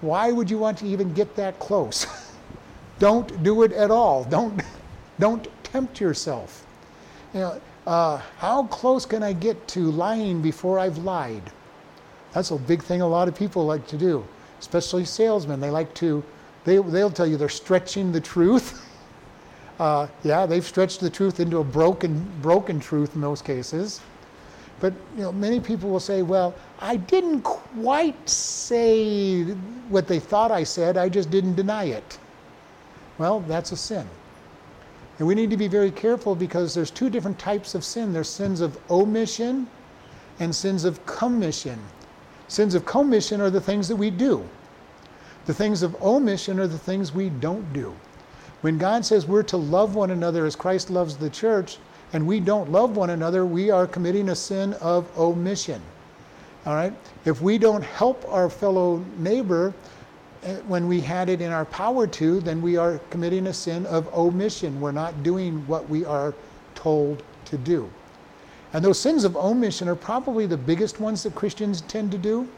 Why 0.00 0.32
would 0.32 0.50
you 0.50 0.58
want 0.58 0.78
to 0.78 0.86
even 0.86 1.12
get 1.12 1.36
that 1.36 1.58
close? 1.58 2.06
don't 2.98 3.42
do 3.42 3.62
it 3.62 3.72
at 3.72 3.90
all. 3.90 4.24
Don't, 4.24 4.62
don't 5.18 5.46
tempt 5.64 6.00
yourself. 6.00 6.66
You 7.34 7.40
know, 7.40 7.60
uh, 7.86 8.18
how 8.38 8.64
close 8.64 9.06
can 9.06 9.22
I 9.22 9.32
get 9.32 9.68
to 9.68 9.90
lying 9.90 10.42
before 10.42 10.78
I've 10.78 10.98
lied? 10.98 11.42
That's 12.32 12.50
a 12.50 12.56
big 12.56 12.82
thing 12.82 13.00
a 13.00 13.06
lot 13.06 13.28
of 13.28 13.34
people 13.34 13.66
like 13.66 13.86
to 13.88 13.98
do, 13.98 14.24
especially 14.58 15.04
salesmen. 15.04 15.60
They 15.60 15.70
like 15.70 15.92
to, 15.94 16.22
they, 16.64 16.78
they'll 16.78 17.10
tell 17.10 17.26
you 17.26 17.36
they're 17.36 17.48
stretching 17.48 18.12
the 18.12 18.20
truth. 18.20 18.86
Uh, 19.80 20.06
yeah, 20.24 20.44
they've 20.44 20.66
stretched 20.66 21.00
the 21.00 21.08
truth 21.08 21.40
into 21.40 21.56
a 21.56 21.64
broken, 21.64 22.30
broken 22.42 22.78
truth 22.78 23.14
in 23.14 23.20
most 23.22 23.46
cases. 23.46 24.02
But 24.80 24.94
you 25.16 25.22
know, 25.22 25.32
many 25.32 25.60
people 25.60 25.90
will 25.90 26.00
say, 26.00 26.22
"Well, 26.22 26.54
I 26.80 26.96
didn't 26.96 27.42
quite 27.42 28.28
say 28.28 29.44
what 29.88 30.08
they 30.08 30.18
thought 30.18 30.50
I 30.50 30.64
said. 30.64 30.96
I 30.96 31.08
just 31.08 31.30
didn't 31.30 31.54
deny 31.54 31.84
it." 31.84 32.18
Well, 33.18 33.40
that's 33.40 33.72
a 33.72 33.76
sin. 33.76 34.06
And 35.18 35.28
we 35.28 35.34
need 35.34 35.50
to 35.50 35.58
be 35.58 35.68
very 35.68 35.90
careful 35.90 36.34
because 36.34 36.72
there's 36.72 36.90
two 36.90 37.10
different 37.10 37.38
types 37.38 37.74
of 37.74 37.84
sin. 37.84 38.14
There's 38.14 38.30
sins 38.30 38.62
of 38.62 38.78
omission 38.90 39.68
and 40.38 40.54
sins 40.54 40.84
of 40.84 41.04
commission. 41.04 41.78
Sins 42.48 42.74
of 42.74 42.86
commission 42.86 43.40
are 43.42 43.50
the 43.50 43.60
things 43.60 43.86
that 43.88 43.96
we 43.96 44.10
do. 44.10 44.42
The 45.44 45.52
things 45.52 45.82
of 45.82 46.02
omission 46.02 46.58
are 46.58 46.66
the 46.66 46.78
things 46.78 47.12
we 47.12 47.28
don't 47.28 47.70
do. 47.74 47.94
When 48.62 48.78
God 48.78 49.04
says 49.04 49.26
we're 49.26 49.42
to 49.44 49.58
love 49.58 49.94
one 49.94 50.10
another 50.10 50.46
as 50.46 50.56
Christ 50.56 50.88
loves 50.88 51.18
the 51.18 51.30
church, 51.30 51.78
and 52.12 52.26
we 52.26 52.40
don't 52.40 52.70
love 52.70 52.96
one 52.96 53.10
another, 53.10 53.46
we 53.46 53.70
are 53.70 53.86
committing 53.86 54.30
a 54.30 54.34
sin 54.34 54.74
of 54.74 55.06
omission. 55.18 55.80
All 56.66 56.74
right? 56.74 56.92
If 57.24 57.40
we 57.40 57.58
don't 57.58 57.82
help 57.82 58.24
our 58.28 58.50
fellow 58.50 59.04
neighbor 59.18 59.72
eh, 60.42 60.56
when 60.66 60.88
we 60.88 61.00
had 61.00 61.28
it 61.28 61.40
in 61.40 61.52
our 61.52 61.64
power 61.64 62.06
to, 62.06 62.40
then 62.40 62.60
we 62.60 62.76
are 62.76 62.98
committing 63.10 63.46
a 63.46 63.54
sin 63.54 63.86
of 63.86 64.12
omission. 64.14 64.80
We're 64.80 64.92
not 64.92 65.22
doing 65.22 65.66
what 65.66 65.88
we 65.88 66.04
are 66.04 66.34
told 66.74 67.22
to 67.46 67.58
do. 67.58 67.90
And 68.72 68.84
those 68.84 69.00
sins 69.00 69.24
of 69.24 69.36
omission 69.36 69.88
are 69.88 69.96
probably 69.96 70.46
the 70.46 70.56
biggest 70.56 71.00
ones 71.00 71.22
that 71.24 71.34
Christians 71.34 71.80
tend 71.82 72.10
to 72.12 72.18
do. 72.18 72.48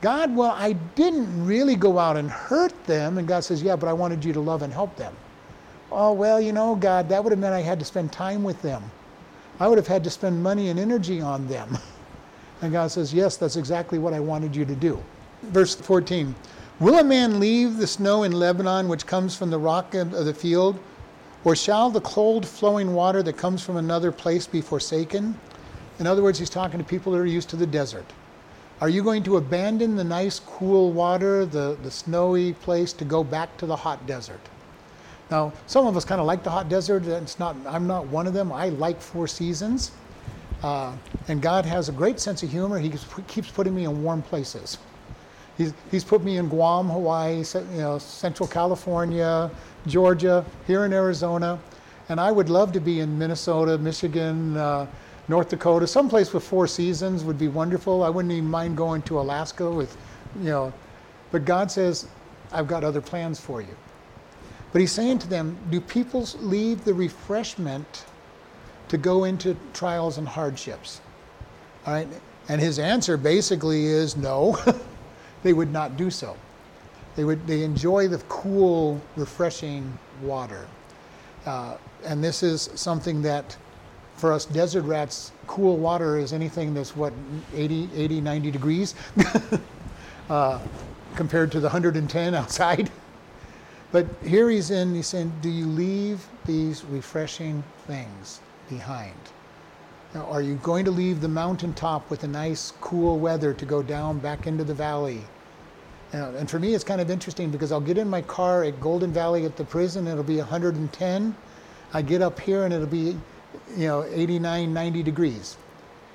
God, 0.00 0.34
well, 0.34 0.52
I 0.52 0.72
didn't 0.94 1.44
really 1.44 1.74
go 1.74 1.98
out 1.98 2.16
and 2.16 2.30
hurt 2.30 2.72
them. 2.86 3.18
And 3.18 3.26
God 3.26 3.40
says, 3.40 3.62
Yeah, 3.62 3.76
but 3.76 3.88
I 3.88 3.92
wanted 3.92 4.24
you 4.24 4.32
to 4.32 4.40
love 4.40 4.62
and 4.62 4.72
help 4.72 4.96
them. 4.96 5.14
Oh, 5.90 6.12
well, 6.12 6.40
you 6.40 6.52
know, 6.52 6.74
God, 6.74 7.08
that 7.08 7.22
would 7.22 7.30
have 7.30 7.38
meant 7.38 7.54
I 7.54 7.62
had 7.62 7.78
to 7.78 7.84
spend 7.84 8.12
time 8.12 8.42
with 8.42 8.60
them. 8.62 8.82
I 9.60 9.66
would 9.66 9.78
have 9.78 9.86
had 9.86 10.04
to 10.04 10.10
spend 10.10 10.42
money 10.42 10.68
and 10.68 10.78
energy 10.78 11.20
on 11.20 11.46
them. 11.48 11.76
And 12.60 12.72
God 12.72 12.90
says, 12.90 13.14
Yes, 13.14 13.36
that's 13.36 13.54
exactly 13.54 14.00
what 14.00 14.12
I 14.12 14.18
wanted 14.18 14.56
you 14.56 14.64
to 14.64 14.74
do. 14.74 15.00
Verse 15.42 15.76
14 15.76 16.34
Will 16.80 16.98
a 16.98 17.04
man 17.04 17.40
leave 17.40 17.76
the 17.76 17.86
snow 17.86 18.24
in 18.24 18.32
Lebanon, 18.32 18.88
which 18.88 19.06
comes 19.06 19.36
from 19.36 19.50
the 19.50 19.58
rock 19.58 19.94
of 19.94 20.10
the 20.10 20.34
field? 20.34 20.78
Or 21.44 21.54
shall 21.54 21.88
the 21.90 22.00
cold 22.00 22.46
flowing 22.46 22.94
water 22.94 23.22
that 23.22 23.36
comes 23.36 23.62
from 23.62 23.76
another 23.76 24.10
place 24.10 24.46
be 24.46 24.60
forsaken? 24.60 25.38
In 25.98 26.06
other 26.06 26.22
words, 26.22 26.38
he's 26.38 26.50
talking 26.50 26.78
to 26.78 26.84
people 26.84 27.12
that 27.12 27.18
are 27.18 27.26
used 27.26 27.48
to 27.50 27.56
the 27.56 27.66
desert. 27.66 28.06
Are 28.80 28.88
you 28.88 29.02
going 29.02 29.24
to 29.24 29.36
abandon 29.36 29.96
the 29.96 30.04
nice, 30.04 30.38
cool 30.40 30.92
water, 30.92 31.44
the, 31.44 31.76
the 31.82 31.90
snowy 31.90 32.52
place, 32.52 32.92
to 32.94 33.04
go 33.04 33.24
back 33.24 33.56
to 33.56 33.66
the 33.66 33.74
hot 33.74 34.06
desert? 34.06 34.40
Now, 35.30 35.52
some 35.66 35.86
of 35.86 35.96
us 35.96 36.04
kind 36.04 36.20
of 36.20 36.26
like 36.26 36.42
the 36.42 36.50
hot 36.50 36.68
desert. 36.68 37.04
It's 37.04 37.38
not, 37.38 37.54
I'm 37.66 37.86
not 37.86 38.06
one 38.06 38.26
of 38.26 38.32
them. 38.32 38.50
I 38.52 38.70
like 38.70 39.00
four 39.00 39.28
seasons. 39.28 39.92
Uh, 40.62 40.92
and 41.28 41.42
God 41.42 41.64
has 41.66 41.88
a 41.88 41.92
great 41.92 42.18
sense 42.18 42.42
of 42.42 42.50
humor. 42.50 42.78
He 42.78 42.92
keeps 43.26 43.50
putting 43.50 43.74
me 43.74 43.84
in 43.84 44.02
warm 44.02 44.22
places. 44.22 44.78
He's, 45.56 45.74
he's 45.90 46.04
put 46.04 46.22
me 46.22 46.38
in 46.38 46.48
Guam, 46.48 46.88
Hawaii, 46.88 47.44
you 47.72 47.78
know, 47.78 47.98
Central 47.98 48.48
California, 48.48 49.50
Georgia, 49.86 50.44
here 50.66 50.84
in 50.84 50.92
Arizona. 50.92 51.58
And 52.08 52.20
I 52.20 52.32
would 52.32 52.48
love 52.48 52.72
to 52.72 52.80
be 52.80 53.00
in 53.00 53.18
Minnesota, 53.18 53.76
Michigan, 53.76 54.56
uh, 54.56 54.86
North 55.28 55.50
Dakota, 55.50 55.86
someplace 55.86 56.32
with 56.32 56.42
four 56.42 56.66
seasons 56.66 57.22
would 57.22 57.38
be 57.38 57.48
wonderful. 57.48 58.02
I 58.02 58.08
wouldn't 58.08 58.32
even 58.32 58.48
mind 58.48 58.76
going 58.78 59.02
to 59.02 59.20
Alaska 59.20 59.70
with, 59.70 59.94
you 60.38 60.44
know, 60.44 60.72
but 61.30 61.44
God 61.44 61.70
says, 61.70 62.08
I've 62.50 62.66
got 62.66 62.82
other 62.82 63.02
plans 63.02 63.38
for 63.38 63.60
you. 63.60 63.76
But 64.72 64.80
he's 64.80 64.92
saying 64.92 65.18
to 65.20 65.28
them, 65.28 65.56
do 65.70 65.80
people 65.80 66.26
leave 66.40 66.84
the 66.84 66.94
refreshment 66.94 68.04
to 68.88 68.98
go 68.98 69.24
into 69.24 69.56
trials 69.72 70.18
and 70.18 70.28
hardships? 70.28 71.00
All 71.86 71.94
right? 71.94 72.08
And 72.48 72.60
his 72.60 72.78
answer 72.78 73.16
basically 73.16 73.86
is 73.86 74.16
no, 74.16 74.58
they 75.42 75.52
would 75.52 75.72
not 75.72 75.96
do 75.96 76.10
so. 76.10 76.36
They 77.16 77.24
would 77.24 77.46
they 77.46 77.64
enjoy 77.64 78.08
the 78.08 78.18
cool, 78.28 79.00
refreshing 79.16 79.98
water. 80.22 80.66
Uh, 81.46 81.76
and 82.04 82.22
this 82.22 82.42
is 82.42 82.70
something 82.74 83.22
that 83.22 83.56
for 84.16 84.32
us 84.32 84.44
desert 84.44 84.82
rats, 84.82 85.32
cool 85.46 85.76
water 85.76 86.18
is 86.18 86.32
anything 86.32 86.74
that's 86.74 86.94
what 86.96 87.12
80, 87.54 87.88
80 87.94 88.20
90 88.20 88.50
degrees 88.50 88.94
uh, 90.30 90.60
compared 91.16 91.50
to 91.52 91.60
the 91.60 91.66
110 91.66 92.34
outside. 92.34 92.90
But 93.90 94.06
here 94.22 94.50
he's 94.50 94.70
in, 94.70 94.94
he's 94.94 95.06
saying, 95.06 95.32
Do 95.40 95.48
you 95.48 95.66
leave 95.66 96.26
these 96.44 96.84
refreshing 96.84 97.64
things 97.86 98.40
behind? 98.68 99.14
Now, 100.14 100.26
are 100.26 100.42
you 100.42 100.56
going 100.56 100.84
to 100.84 100.90
leave 100.90 101.20
the 101.20 101.28
mountaintop 101.28 102.08
with 102.10 102.24
a 102.24 102.28
nice, 102.28 102.72
cool 102.80 103.18
weather 103.18 103.52
to 103.54 103.64
go 103.64 103.82
down 103.82 104.18
back 104.18 104.46
into 104.46 104.64
the 104.64 104.74
valley? 104.74 105.22
and 106.12 106.48
for 106.48 106.58
me, 106.58 106.74
it's 106.74 106.84
kind 106.84 107.02
of 107.02 107.10
interesting 107.10 107.50
because 107.50 107.70
I'll 107.70 107.82
get 107.82 107.98
in 107.98 108.08
my 108.08 108.22
car 108.22 108.64
at 108.64 108.80
Golden 108.80 109.12
Valley 109.12 109.44
at 109.44 109.56
the 109.56 109.64
prison, 109.64 110.06
it'll 110.06 110.24
be 110.24 110.38
110. 110.38 111.36
I 111.92 112.02
get 112.02 112.22
up 112.22 112.40
here 112.40 112.64
and 112.64 112.72
it'll 112.72 112.86
be 112.86 113.14
you 113.76 113.86
know, 113.86 114.04
89, 114.04 114.72
90 114.72 115.02
degrees. 115.02 115.56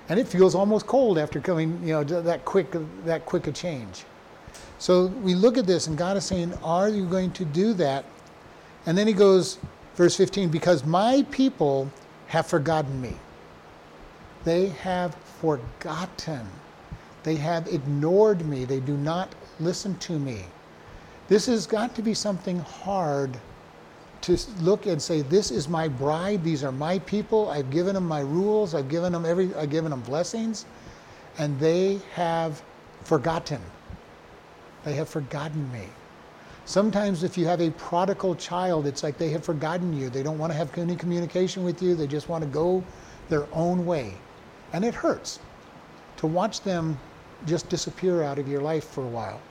And 0.09 0.19
it 0.19 0.27
feels 0.27 0.55
almost 0.55 0.87
cold 0.87 1.17
after 1.17 1.39
coming, 1.39 1.79
you 1.83 1.93
know, 1.93 2.03
that 2.03 2.43
quick, 2.43 2.75
that 3.05 3.25
quick 3.25 3.47
a 3.47 3.51
change. 3.51 4.03
So 4.83 5.05
we 5.05 5.33
look 5.33 5.57
at 5.57 5.65
this 5.65 5.87
and 5.87 5.97
God 5.97 6.17
is 6.17 6.25
saying, 6.25 6.53
are 6.61 6.89
you 6.89 7.05
going 7.05 7.31
to 7.39 7.45
do 7.45 7.73
that? 7.75 8.03
And 8.85 8.97
then 8.97 9.07
he 9.07 9.13
goes, 9.13 9.57
verse 9.95 10.17
15, 10.17 10.49
because 10.49 10.83
my 10.83 11.25
people 11.31 11.89
have 12.27 12.47
forgotten 12.47 12.99
me. 12.99 13.13
They 14.43 14.67
have 14.83 15.15
forgotten. 15.15 16.45
They 17.23 17.35
have 17.35 17.65
ignored 17.67 18.45
me. 18.45 18.65
They 18.65 18.81
do 18.81 18.97
not 18.97 19.33
listen 19.61 19.97
to 19.99 20.19
me. 20.19 20.43
This 21.29 21.45
has 21.45 21.65
got 21.65 21.95
to 21.95 22.01
be 22.01 22.13
something 22.13 22.59
hard 22.59 23.37
to 24.19 24.37
look 24.59 24.85
and 24.85 25.01
say, 25.01 25.21
"This 25.21 25.49
is 25.49 25.69
my 25.69 25.87
bride. 25.87 26.43
These 26.43 26.61
are 26.61 26.73
my 26.73 26.99
people. 26.99 27.49
I've 27.49 27.69
given 27.69 27.95
them 27.95 28.05
my 28.05 28.19
rules. 28.19 28.75
I've 28.75 28.89
given 28.89 29.13
them 29.13 29.25
every. 29.25 29.55
I've 29.55 29.69
given 29.69 29.91
them 29.91 30.01
blessings, 30.01 30.65
and 31.37 31.57
they 31.57 32.01
have 32.15 32.61
forgotten. 33.03 33.61
They 34.83 34.93
have 34.93 35.09
forgotten 35.09 35.71
me." 35.71 35.89
Sometimes, 36.65 37.23
if 37.23 37.37
you 37.37 37.45
have 37.45 37.59
a 37.59 37.71
prodigal 37.71 38.35
child, 38.35 38.87
it's 38.87 39.03
like 39.03 39.17
they 39.17 39.29
have 39.29 39.43
forgotten 39.43 39.91
you. 39.91 40.09
They 40.09 40.23
don't 40.23 40.37
want 40.37 40.51
to 40.53 40.57
have 40.57 40.77
any 40.77 40.95
communication 40.95 41.63
with 41.63 41.81
you. 41.81 41.93
They 41.93 42.07
just 42.07 42.29
want 42.29 42.43
to 42.43 42.49
go 42.49 42.83
their 43.29 43.45
own 43.51 43.85
way, 43.85 44.13
and 44.71 44.85
it 44.85 44.93
hurts 44.93 45.39
to 46.17 46.27
watch 46.27 46.61
them 46.61 46.97
just 47.45 47.67
disappear 47.67 48.23
out 48.23 48.39
of 48.39 48.47
your 48.47 48.61
life 48.61 48.85
for 48.85 49.03
a 49.03 49.07
while, 49.07 49.41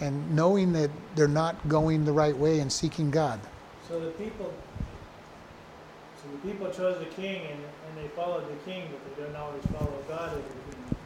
and 0.00 0.30
knowing 0.34 0.72
that 0.72 0.90
they're 1.16 1.26
not 1.26 1.56
going 1.68 2.04
the 2.04 2.12
right 2.12 2.36
way 2.36 2.60
and 2.60 2.70
seeking 2.70 3.10
God. 3.10 3.40
So 3.88 3.98
the 3.98 4.10
people, 4.12 4.52
so 6.22 6.30
the 6.30 6.48
people 6.48 6.70
chose 6.70 6.98
the 7.00 7.06
king 7.06 7.42
and, 7.50 7.60
and 7.60 8.04
they 8.04 8.08
followed 8.08 8.44
the 8.48 8.70
king, 8.70 8.88
but 8.90 9.16
they 9.16 9.24
don't 9.24 9.34
always 9.34 9.64
follow 9.66 9.98
God 10.08 10.28
as 10.28 10.34
their 10.34 10.42
king. 10.70 10.96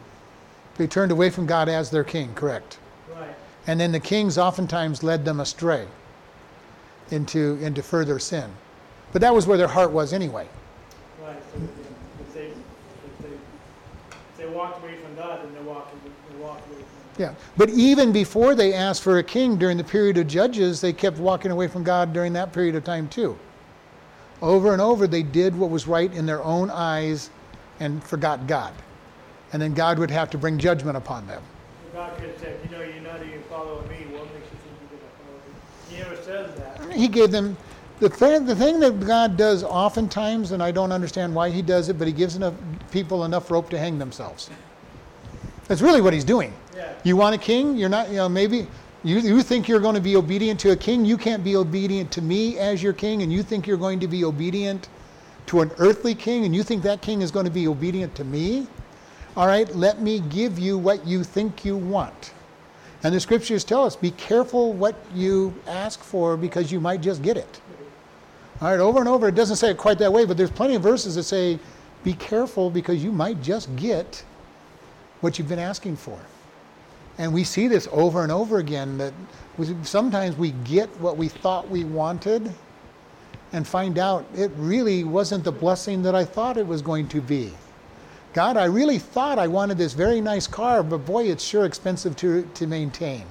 They 0.77 0.87
turned 0.87 1.13
away 1.13 1.31
from 1.31 1.47
God 1.47 1.71
as 1.71 1.91
their 1.91 2.05
king, 2.05 2.35
correct? 2.35 2.79
Right. 3.15 3.35
And 3.71 3.79
then 3.79 3.93
the 3.93 4.01
kings 4.01 4.37
oftentimes 4.37 5.05
led 5.05 5.25
them 5.25 5.39
astray 5.39 5.87
into 7.12 7.57
into 7.62 7.85
further 7.85 8.18
sin. 8.18 8.51
But 9.12 9.21
that 9.23 9.33
was 9.33 9.47
where 9.47 9.57
their 9.57 9.68
heart 9.68 9.93
was 9.93 10.12
anyway. 10.12 10.49
Right. 11.23 11.41
So 11.55 11.62
if 11.62 12.35
they, 12.35 12.47
if 12.47 13.18
they, 13.23 13.29
if 13.29 14.37
they 14.39 14.47
walked 14.49 14.83
away 14.83 14.97
from 14.97 15.14
God, 15.14 15.45
then 15.45 15.55
they 15.55 15.61
walked, 15.61 15.95
they 16.03 16.43
walked 16.43 16.66
away 16.66 16.79
from 16.79 17.23
yeah. 17.23 17.35
But 17.57 17.71
even 17.71 18.11
before 18.11 18.57
they 18.57 18.75
asked 18.75 19.05
for 19.05 19.18
a 19.18 19.23
king 19.23 19.57
during 19.57 19.77
the 19.77 19.85
period 19.85 20.18
of 20.18 20.27
Judges, 20.27 20.81
they 20.81 20.93
kept 20.93 21.18
walking 21.18 21.53
away 21.53 21.68
from 21.68 21.85
God 21.85 22.12
during 22.12 22.33
that 22.33 22.53
period 22.53 22.75
of 22.75 22.83
time 22.83 23.09
too. 23.09 23.39
Over 24.43 24.73
and 24.73 24.83
over, 24.83 25.07
they 25.07 25.23
did 25.23 25.57
what 25.57 25.71
was 25.71 25.87
right 25.87 26.12
in 26.12 26.27
their 26.27 26.43
own 26.43 26.71
eyes 26.71 27.31
and 27.79 28.03
forgot 28.03 28.49
God. 28.49 28.73
And 29.53 29.62
then 29.62 29.75
God 29.75 30.01
would 30.01 30.11
have 30.11 30.29
to 30.31 30.39
bring 30.39 30.59
judgment 30.59 30.97
upon 30.97 31.29
them. 31.29 31.45
God 31.93 32.16
could 32.16 32.29
have 32.31 32.39
said, 32.39 32.59
you 32.64 32.71
know, 32.71 32.83
you're 32.83 33.03
not 33.03 33.21
even 33.23 33.43
following 33.43 33.87
me. 33.89 33.97
What 34.16 34.25
makes 34.33 34.47
you 34.47 34.59
think 34.62 34.77
you're 34.81 35.01
going 35.01 35.03
to 35.03 35.16
follow 35.21 35.39
me? 35.45 35.55
He 35.91 35.99
never 35.99 36.16
says 36.23 36.55
that. 36.57 36.80
He 36.93 37.09
gave 37.09 37.30
them 37.30 37.57
the 38.01 38.09
thing, 38.09 38.47
the 38.47 38.57
thing 38.57 38.80
that 38.80 39.01
God 39.01 39.36
does 39.36 39.62
oftentimes, 39.62 40.53
and 40.53 40.62
I 40.62 40.70
don't 40.70 40.93
understand 40.93 41.34
why 41.34 41.51
he 41.51 41.62
does 41.62 41.88
it, 41.88 41.99
but 41.99 42.07
he 42.07 42.12
gives 42.12 42.36
enough 42.36 42.55
people 42.91 43.24
enough 43.24 43.51
rope 43.51 43.70
to 43.70 43.78
hang 43.78 43.99
themselves. 43.99 44.51
That's 45.68 45.82
really 45.82 46.01
what 46.01 46.12
he's 46.12 46.24
doing. 46.24 46.53
Yeah. 46.74 46.93
You 47.05 47.16
want 47.16 47.34
a 47.34 47.38
king? 47.38 47.76
You're 47.76 47.88
not, 47.88 48.09
you 48.09 48.16
know, 48.16 48.28
maybe 48.28 48.66
You, 49.03 49.18
you 49.18 49.43
think 49.43 49.66
you're 49.66 49.80
going 49.80 49.95
to 49.95 50.01
be 50.01 50.14
obedient 50.14 50.61
to 50.61 50.72
a 50.72 50.76
king? 50.76 51.07
You 51.07 51.16
can't 51.16 51.43
be 51.43 51.57
obedient 51.57 52.11
to 52.12 52.20
me 52.20 52.59
as 52.59 52.82
your 52.82 52.93
king, 52.93 53.22
and 53.22 53.32
you 53.32 53.43
think 53.43 53.66
you're 53.66 53.78
going 53.78 53.99
to 54.01 54.09
be 54.09 54.24
obedient 54.24 54.88
to 55.47 55.62
an 55.62 55.70
earthly 55.78 56.14
king, 56.14 56.45
and 56.45 56.55
you 56.55 56.62
think 56.62 56.82
that 56.82 57.01
king 57.01 57.22
is 57.22 57.30
going 57.30 57.47
to 57.47 57.51
be 57.51 57.66
obedient 57.66 58.14
to 58.16 58.24
me? 58.24 58.66
All 59.36 59.47
right, 59.47 59.74
let 59.74 60.03
me 60.03 60.20
give 60.20 60.59
you 60.59 60.76
what 60.76 61.07
you 61.07 61.24
think 61.24 61.64
you 61.64 61.78
want. 61.78 62.34
And 63.03 63.15
the 63.15 63.21
scriptures 63.21 63.65
tell 63.65 63.85
us 63.85 63.97
be 63.97 64.11
careful 64.13 64.73
what 64.73 64.95
you 65.15 65.55
ask 65.67 66.03
for 66.03 66.37
because 66.37 66.71
you 66.71 66.81
might 66.81 67.01
just 67.01 67.23
get 67.23 67.37
it. 67.37 67.61
All 68.61 68.71
right, 68.71 68.81
over 68.81 68.99
and 68.99 69.09
over, 69.09 69.29
it 69.29 69.35
doesn't 69.35 69.57
say 69.57 69.71
it 69.71 69.79
quite 69.79 69.99
that 69.99 70.13
way, 70.13 70.27
but 70.27 70.37
there's 70.37 70.51
plenty 70.51 70.75
of 70.75 70.83
verses 70.83 71.15
that 71.15 71.23
say 71.23 71.59
be 72.05 72.13
careful 72.13 72.71
because 72.71 73.03
you 73.03 73.11
might 73.11 73.43
just 73.43 73.75
get 73.77 74.23
what 75.23 75.39
you've 75.39 75.49
been 75.49 75.59
asking 75.59 75.97
for. 75.97 76.19
And 77.19 77.33
we 77.33 77.45
see 77.45 77.69
this 77.69 77.89
over 77.91 78.23
and 78.23 78.33
over 78.33 78.59
again 78.59 78.99
that 78.99 79.13
sometimes 79.83 80.37
we 80.37 80.53
get 80.65 80.89
what 81.01 81.17
we 81.17 81.29
thought 81.29 81.69
we 81.69 81.85
wanted 81.85 82.53
and 83.53 83.67
find 83.67 83.99
out 83.99 84.25
it 84.35 84.51
really 84.57 85.05
wasn't 85.05 85.45
the 85.45 85.53
blessing 85.53 86.03
that 86.03 86.15
I 86.15 86.25
thought 86.25 86.57
it 86.57 86.67
was 86.67 86.83
going 86.83 87.09
to 87.09 87.21
be. 87.21 87.53
God, 88.33 88.57
I 88.57 88.66
really 88.66 88.99
thought 88.99 89.39
I 89.39 89.49
wanted 89.49 89.76
this 89.76 89.93
very 89.93 90.20
nice 90.20 90.47
car, 90.47 90.83
but 90.85 90.99
boy, 90.99 91.24
it's 91.24 91.43
sure 91.43 91.64
expensive 91.64 92.14
to, 92.16 92.49
to 92.55 92.66
maintain. 92.66 93.24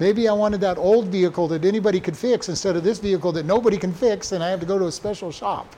Maybe 0.00 0.28
I 0.28 0.32
wanted 0.32 0.60
that 0.62 0.78
old 0.78 1.08
vehicle 1.08 1.46
that 1.48 1.64
anybody 1.64 2.00
could 2.00 2.16
fix 2.16 2.48
instead 2.48 2.74
of 2.74 2.82
this 2.82 2.98
vehicle 2.98 3.30
that 3.32 3.46
nobody 3.46 3.76
can 3.76 3.92
fix 3.92 4.32
and 4.32 4.42
I 4.42 4.50
have 4.50 4.58
to 4.58 4.66
go 4.66 4.78
to 4.78 4.86
a 4.86 4.92
special 4.92 5.30
shop. 5.30 5.76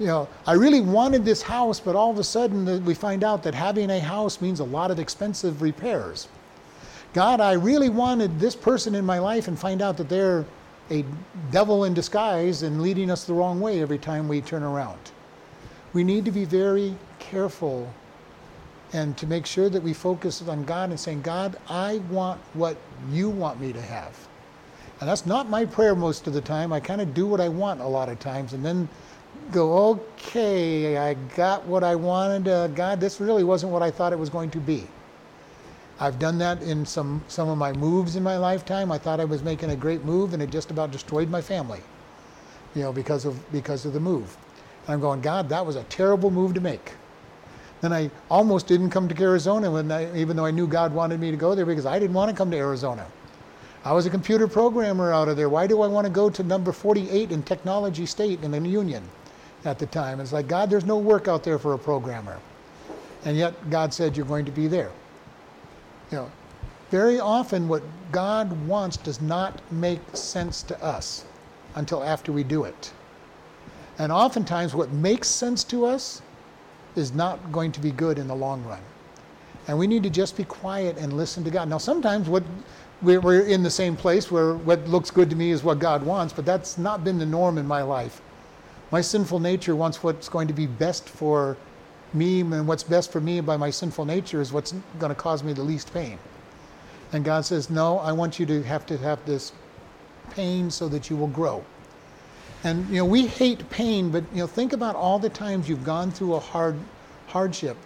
You 0.00 0.06
know, 0.06 0.28
I 0.46 0.54
really 0.54 0.80
wanted 0.80 1.24
this 1.24 1.42
house, 1.42 1.78
but 1.78 1.94
all 1.94 2.10
of 2.10 2.18
a 2.18 2.24
sudden 2.24 2.68
uh, 2.68 2.78
we 2.78 2.92
find 2.92 3.22
out 3.22 3.42
that 3.44 3.54
having 3.54 3.90
a 3.90 4.00
house 4.00 4.40
means 4.40 4.60
a 4.60 4.64
lot 4.64 4.90
of 4.90 4.98
expensive 4.98 5.62
repairs. 5.62 6.28
God, 7.14 7.40
I 7.40 7.52
really 7.52 7.88
wanted 7.88 8.40
this 8.40 8.56
person 8.56 8.94
in 8.94 9.06
my 9.06 9.18
life 9.20 9.48
and 9.48 9.58
find 9.58 9.80
out 9.80 9.96
that 9.98 10.08
they're 10.08 10.44
a 10.90 11.04
devil 11.50 11.84
in 11.84 11.94
disguise 11.94 12.62
and 12.62 12.82
leading 12.82 13.10
us 13.10 13.24
the 13.24 13.32
wrong 13.32 13.60
way 13.60 13.80
every 13.80 13.98
time 13.98 14.28
we 14.28 14.40
turn 14.40 14.62
around. 14.62 14.98
We 15.92 16.04
need 16.04 16.24
to 16.24 16.30
be 16.30 16.44
very 16.44 16.94
careful 17.30 17.88
and 18.92 19.16
to 19.16 19.26
make 19.26 19.46
sure 19.46 19.68
that 19.68 19.82
we 19.82 19.92
focus 19.92 20.42
on 20.42 20.64
God 20.64 20.90
and 20.90 20.98
saying, 20.98 21.22
God, 21.22 21.56
I 21.68 21.98
want 22.10 22.40
what 22.54 22.76
you 23.10 23.28
want 23.28 23.60
me 23.60 23.72
to 23.72 23.82
have. 23.82 24.16
And 25.00 25.08
that's 25.08 25.26
not 25.26 25.50
my 25.50 25.64
prayer 25.64 25.94
most 25.94 26.26
of 26.26 26.32
the 26.32 26.40
time. 26.40 26.72
I 26.72 26.80
kind 26.80 27.00
of 27.00 27.12
do 27.12 27.26
what 27.26 27.40
I 27.40 27.48
want 27.48 27.80
a 27.80 27.86
lot 27.86 28.08
of 28.08 28.18
times 28.18 28.52
and 28.52 28.64
then 28.64 28.88
go, 29.52 29.90
okay, 29.90 30.96
I 30.96 31.14
got 31.36 31.66
what 31.66 31.84
I 31.84 31.94
wanted. 31.94 32.48
Uh, 32.48 32.68
God, 32.68 33.00
this 33.00 33.20
really 33.20 33.44
wasn't 33.44 33.72
what 33.72 33.82
I 33.82 33.90
thought 33.90 34.12
it 34.12 34.18
was 34.18 34.30
going 34.30 34.50
to 34.50 34.60
be. 34.60 34.86
I've 35.98 36.18
done 36.18 36.38
that 36.38 36.62
in 36.62 36.84
some, 36.84 37.22
some 37.28 37.48
of 37.48 37.58
my 37.58 37.72
moves 37.72 38.16
in 38.16 38.22
my 38.22 38.36
lifetime. 38.36 38.92
I 38.92 38.98
thought 38.98 39.18
I 39.18 39.24
was 39.24 39.42
making 39.42 39.70
a 39.70 39.76
great 39.76 40.04
move 40.04 40.32
and 40.32 40.42
it 40.42 40.50
just 40.50 40.70
about 40.70 40.90
destroyed 40.90 41.28
my 41.28 41.40
family, 41.40 41.80
you 42.74 42.82
know, 42.82 42.92
because 42.92 43.24
of, 43.24 43.50
because 43.52 43.84
of 43.84 43.92
the 43.92 44.00
move. 44.00 44.36
And 44.86 44.94
I'm 44.94 45.00
going, 45.00 45.20
God, 45.20 45.48
that 45.48 45.64
was 45.64 45.76
a 45.76 45.84
terrible 45.84 46.30
move 46.30 46.54
to 46.54 46.60
make. 46.60 46.92
Then 47.80 47.92
I 47.92 48.10
almost 48.30 48.66
didn't 48.66 48.90
come 48.90 49.08
to 49.08 49.22
Arizona 49.22 49.70
when 49.70 49.92
I, 49.92 50.14
even 50.16 50.36
though 50.36 50.46
I 50.46 50.50
knew 50.50 50.66
God 50.66 50.94
wanted 50.94 51.20
me 51.20 51.30
to 51.30 51.36
go 51.36 51.54
there 51.54 51.66
because 51.66 51.86
I 51.86 51.98
didn't 51.98 52.14
want 52.14 52.30
to 52.30 52.36
come 52.36 52.50
to 52.50 52.56
Arizona. 52.56 53.06
I 53.84 53.92
was 53.92 54.06
a 54.06 54.10
computer 54.10 54.48
programmer 54.48 55.12
out 55.12 55.28
of 55.28 55.36
there. 55.36 55.48
Why 55.48 55.66
do 55.66 55.82
I 55.82 55.86
want 55.86 56.06
to 56.06 56.12
go 56.12 56.28
to 56.28 56.42
number 56.42 56.72
48 56.72 57.30
in 57.30 57.42
Technology 57.42 58.06
State 58.06 58.42
in 58.42 58.50
the 58.50 58.60
Union 58.68 59.04
at 59.64 59.78
the 59.78 59.86
time? 59.86 60.18
It's 60.20 60.32
like, 60.32 60.48
God, 60.48 60.70
there's 60.70 60.84
no 60.84 60.98
work 60.98 61.28
out 61.28 61.44
there 61.44 61.58
for 61.58 61.74
a 61.74 61.78
programmer. 61.78 62.40
And 63.24 63.36
yet 63.36 63.70
God 63.70 63.94
said, 63.94 64.16
You're 64.16 64.26
going 64.26 64.44
to 64.44 64.50
be 64.50 64.66
there. 64.66 64.90
You 66.10 66.18
know, 66.18 66.30
very 66.90 67.20
often 67.20 67.68
what 67.68 67.82
God 68.10 68.50
wants 68.66 68.96
does 68.96 69.20
not 69.20 69.60
make 69.72 70.00
sense 70.14 70.62
to 70.62 70.82
us 70.82 71.24
until 71.74 72.02
after 72.02 72.32
we 72.32 72.42
do 72.42 72.64
it. 72.64 72.92
And 73.98 74.12
oftentimes 74.12 74.74
what 74.74 74.90
makes 74.92 75.28
sense 75.28 75.64
to 75.64 75.86
us 75.86 76.22
is 76.96 77.12
not 77.12 77.52
going 77.52 77.72
to 77.72 77.80
be 77.80 77.90
good 77.90 78.18
in 78.18 78.28
the 78.28 78.34
long 78.34 78.64
run. 78.64 78.80
And 79.68 79.78
we 79.78 79.86
need 79.86 80.02
to 80.04 80.10
just 80.10 80.36
be 80.36 80.44
quiet 80.44 80.96
and 80.96 81.12
listen 81.12 81.42
to 81.44 81.50
God. 81.50 81.68
Now, 81.68 81.78
sometimes 81.78 82.28
what 82.28 82.44
we're 83.02 83.42
in 83.42 83.62
the 83.62 83.70
same 83.70 83.96
place 83.96 84.30
where 84.30 84.54
what 84.54 84.86
looks 84.88 85.10
good 85.10 85.28
to 85.30 85.36
me 85.36 85.50
is 85.50 85.62
what 85.62 85.78
God 85.78 86.02
wants, 86.02 86.32
but 86.32 86.46
that's 86.46 86.78
not 86.78 87.04
been 87.04 87.18
the 87.18 87.26
norm 87.26 87.58
in 87.58 87.66
my 87.66 87.82
life. 87.82 88.20
My 88.90 89.00
sinful 89.00 89.40
nature 89.40 89.74
wants 89.74 90.02
what's 90.02 90.28
going 90.28 90.48
to 90.48 90.54
be 90.54 90.66
best 90.66 91.08
for 91.08 91.56
me 92.14 92.40
and 92.40 92.66
what's 92.66 92.84
best 92.84 93.12
for 93.12 93.20
me 93.20 93.40
by 93.40 93.56
my 93.56 93.70
sinful 93.70 94.04
nature 94.04 94.40
is 94.40 94.52
what's 94.52 94.72
going 94.98 95.10
to 95.10 95.20
cause 95.20 95.42
me 95.42 95.52
the 95.52 95.62
least 95.62 95.92
pain. 95.92 96.18
And 97.12 97.24
God 97.24 97.44
says, 97.44 97.68
No, 97.68 97.98
I 97.98 98.12
want 98.12 98.38
you 98.38 98.46
to 98.46 98.62
have 98.62 98.86
to 98.86 98.96
have 98.98 99.24
this 99.26 99.52
pain 100.30 100.70
so 100.70 100.88
that 100.88 101.10
you 101.10 101.16
will 101.16 101.28
grow. 101.28 101.64
And 102.66 102.88
you 102.88 102.96
know, 102.96 103.04
we 103.04 103.28
hate 103.28 103.70
pain, 103.70 104.10
but 104.10 104.24
you 104.32 104.38
know, 104.38 104.48
think 104.48 104.72
about 104.72 104.96
all 104.96 105.20
the 105.20 105.28
times 105.28 105.68
you've 105.68 105.84
gone 105.84 106.10
through 106.10 106.34
a 106.34 106.40
hard 106.40 106.74
hardship 107.28 107.76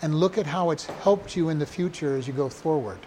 and 0.00 0.14
look 0.14 0.38
at 0.38 0.46
how 0.46 0.70
it's 0.70 0.86
helped 0.86 1.36
you 1.36 1.50
in 1.50 1.58
the 1.58 1.66
future 1.66 2.16
as 2.16 2.26
you 2.26 2.32
go 2.32 2.48
forward. 2.48 2.98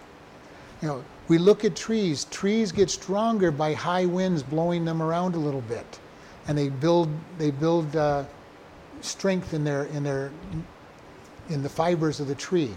You 0.80 0.86
know, 0.86 1.04
we 1.26 1.38
look 1.38 1.64
at 1.64 1.74
trees. 1.74 2.24
Trees 2.26 2.70
get 2.70 2.88
stronger 2.88 3.50
by 3.50 3.74
high 3.74 4.06
winds 4.06 4.44
blowing 4.44 4.84
them 4.84 5.02
around 5.02 5.34
a 5.34 5.40
little 5.40 5.62
bit, 5.62 5.98
and 6.46 6.56
they 6.56 6.68
build 6.68 7.08
they 7.36 7.50
build 7.50 7.96
uh, 7.96 8.22
strength 9.00 9.54
in 9.54 9.64
their 9.64 9.86
in 9.86 10.04
their 10.04 10.30
in 11.48 11.64
the 11.64 11.68
fibers 11.68 12.20
of 12.20 12.28
the 12.28 12.36
tree. 12.36 12.70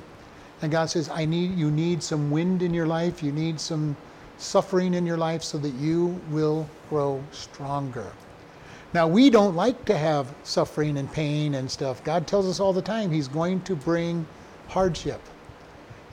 And 0.63 0.71
God 0.71 0.89
says, 0.89 1.09
I 1.09 1.25
need 1.25 1.55
you 1.55 1.69
need 1.69 2.01
some 2.01 2.31
wind 2.31 2.63
in 2.63 2.73
your 2.73 2.87
life, 2.87 3.21
you 3.21 3.31
need 3.31 3.59
some 3.59 3.95
suffering 4.39 4.95
in 4.95 5.05
your 5.05 5.17
life 5.17 5.43
so 5.43 5.59
that 5.59 5.75
you 5.75 6.19
will 6.31 6.67
grow 6.89 7.23
stronger. 7.31 8.11
Now 8.93 9.07
we 9.07 9.29
don't 9.29 9.55
like 9.55 9.85
to 9.85 9.97
have 9.97 10.33
suffering 10.43 10.97
and 10.97 11.11
pain 11.11 11.55
and 11.55 11.69
stuff. 11.71 12.03
God 12.03 12.27
tells 12.27 12.47
us 12.47 12.59
all 12.59 12.73
the 12.73 12.81
time 12.81 13.11
he's 13.11 13.27
going 13.27 13.61
to 13.61 13.75
bring 13.75 14.25
hardship. 14.67 15.21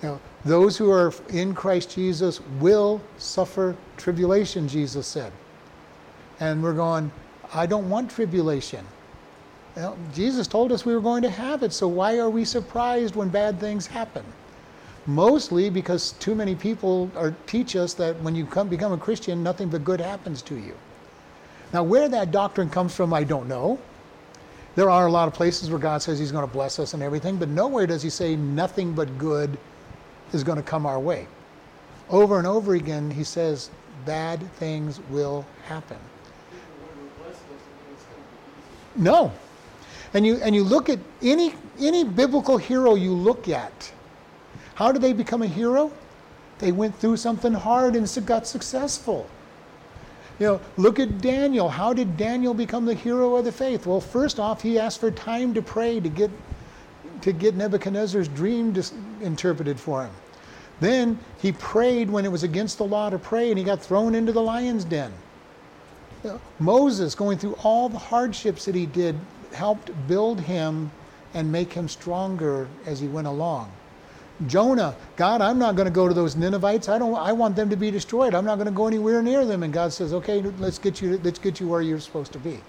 Know, 0.02 0.20
those 0.44 0.76
who 0.76 0.90
are 0.92 1.12
in 1.30 1.54
Christ 1.54 1.94
Jesus 1.94 2.40
will 2.60 3.00
suffer 3.18 3.76
tribulation, 3.96 4.68
Jesus 4.68 5.06
said. 5.08 5.32
And 6.38 6.62
we're 6.62 6.74
going, 6.74 7.10
I 7.52 7.66
don't 7.66 7.90
want 7.90 8.10
tribulation. 8.10 8.86
Well, 9.74 9.96
Jesus 10.14 10.46
told 10.46 10.70
us 10.70 10.84
we 10.84 10.94
were 10.94 11.00
going 11.00 11.22
to 11.22 11.30
have 11.30 11.62
it, 11.62 11.72
so 11.72 11.88
why 11.88 12.18
are 12.18 12.30
we 12.30 12.44
surprised 12.44 13.16
when 13.16 13.28
bad 13.28 13.58
things 13.58 13.86
happen? 13.86 14.24
Mostly 15.06 15.70
because 15.70 16.12
too 16.12 16.34
many 16.34 16.54
people 16.54 17.10
are, 17.16 17.34
teach 17.46 17.74
us 17.74 17.94
that 17.94 18.20
when 18.22 18.34
you 18.34 18.46
come, 18.46 18.68
become 18.68 18.92
a 18.92 18.98
Christian, 18.98 19.42
nothing 19.42 19.68
but 19.68 19.84
good 19.84 20.00
happens 20.00 20.42
to 20.42 20.56
you. 20.56 20.74
Now, 21.72 21.82
where 21.82 22.08
that 22.08 22.30
doctrine 22.30 22.70
comes 22.70 22.94
from, 22.94 23.12
I 23.12 23.24
don't 23.24 23.48
know. 23.48 23.78
There 24.74 24.90
are 24.90 25.06
a 25.06 25.10
lot 25.10 25.28
of 25.28 25.34
places 25.34 25.70
where 25.70 25.78
God 25.78 26.02
says 26.02 26.18
He's 26.18 26.32
going 26.32 26.46
to 26.46 26.52
bless 26.52 26.78
us 26.78 26.94
and 26.94 27.02
everything, 27.02 27.36
but 27.36 27.48
nowhere 27.48 27.86
does 27.86 28.02
He 28.02 28.10
say 28.10 28.36
nothing 28.36 28.92
but 28.92 29.18
good 29.18 29.58
is 30.32 30.44
going 30.44 30.56
to 30.56 30.62
come 30.62 30.86
our 30.86 31.00
way. 31.00 31.26
Over 32.10 32.38
and 32.38 32.46
over 32.46 32.74
again, 32.74 33.10
He 33.10 33.24
says 33.24 33.70
bad 34.06 34.40
things 34.54 35.00
will 35.10 35.44
happen. 35.64 35.98
No, 38.96 39.32
and 40.14 40.26
you, 40.26 40.36
and 40.36 40.54
you 40.54 40.64
look 40.64 40.88
at 40.88 40.98
any, 41.22 41.54
any 41.78 42.04
biblical 42.04 42.56
hero 42.56 42.94
you 42.94 43.12
look 43.12 43.48
at, 43.48 43.92
how 44.74 44.92
did 44.92 45.02
they 45.02 45.12
become 45.12 45.42
a 45.42 45.46
hero? 45.46 45.92
They 46.58 46.72
went 46.72 46.96
through 46.96 47.18
something 47.18 47.52
hard 47.52 47.94
and 47.94 48.26
got 48.26 48.46
successful. 48.46 49.28
You 50.38 50.46
know, 50.46 50.60
look 50.76 51.00
at 51.00 51.20
Daniel. 51.20 51.68
How 51.68 51.92
did 51.92 52.16
Daniel 52.16 52.54
become 52.54 52.84
the 52.84 52.94
hero 52.94 53.36
of 53.36 53.44
the 53.44 53.52
faith? 53.52 53.86
Well, 53.86 54.00
first 54.00 54.38
off, 54.38 54.62
he 54.62 54.78
asked 54.78 55.00
for 55.00 55.10
time 55.10 55.52
to 55.54 55.62
pray 55.62 55.98
to 55.98 56.08
get, 56.08 56.30
to 57.22 57.32
get 57.32 57.56
Nebuchadnezzar's 57.56 58.28
dream 58.28 58.72
dis- 58.72 58.92
interpreted 59.20 59.80
for 59.80 60.04
him. 60.04 60.12
Then 60.80 61.18
he 61.42 61.50
prayed 61.50 62.08
when 62.08 62.24
it 62.24 62.30
was 62.30 62.44
against 62.44 62.78
the 62.78 62.84
law 62.84 63.10
to 63.10 63.18
pray, 63.18 63.50
and 63.50 63.58
he 63.58 63.64
got 63.64 63.82
thrown 63.82 64.14
into 64.14 64.30
the 64.30 64.42
lion's 64.42 64.84
den. 64.84 65.12
You 66.22 66.30
know, 66.30 66.40
Moses, 66.60 67.16
going 67.16 67.38
through 67.38 67.54
all 67.64 67.88
the 67.88 67.98
hardships 67.98 68.64
that 68.66 68.76
he 68.76 68.86
did, 68.86 69.16
helped 69.52 69.90
build 70.06 70.40
him 70.40 70.92
and 71.34 71.50
make 71.50 71.72
him 71.72 71.88
stronger 71.88 72.68
as 72.86 73.00
he 73.00 73.08
went 73.08 73.26
along. 73.26 73.72
Jonah, 74.46 74.94
God, 75.16 75.40
I'm 75.40 75.58
not 75.58 75.74
going 75.74 75.86
to 75.86 75.92
go 75.92 76.06
to 76.06 76.14
those 76.14 76.36
Ninevites. 76.36 76.88
I 76.88 76.98
don't. 76.98 77.14
I 77.16 77.32
want 77.32 77.56
them 77.56 77.68
to 77.70 77.76
be 77.76 77.90
destroyed. 77.90 78.34
I'm 78.34 78.44
not 78.44 78.54
going 78.56 78.66
to 78.66 78.72
go 78.72 78.86
anywhere 78.86 79.20
near 79.20 79.44
them. 79.44 79.64
And 79.64 79.72
God 79.72 79.92
says, 79.92 80.12
Okay, 80.12 80.40
let's 80.40 80.78
get 80.78 81.02
you. 81.02 81.18
Let's 81.24 81.40
get 81.40 81.58
you 81.58 81.66
where 81.66 81.82
you're 81.82 81.98
supposed 81.98 82.32
to 82.32 82.38
be, 82.38 82.60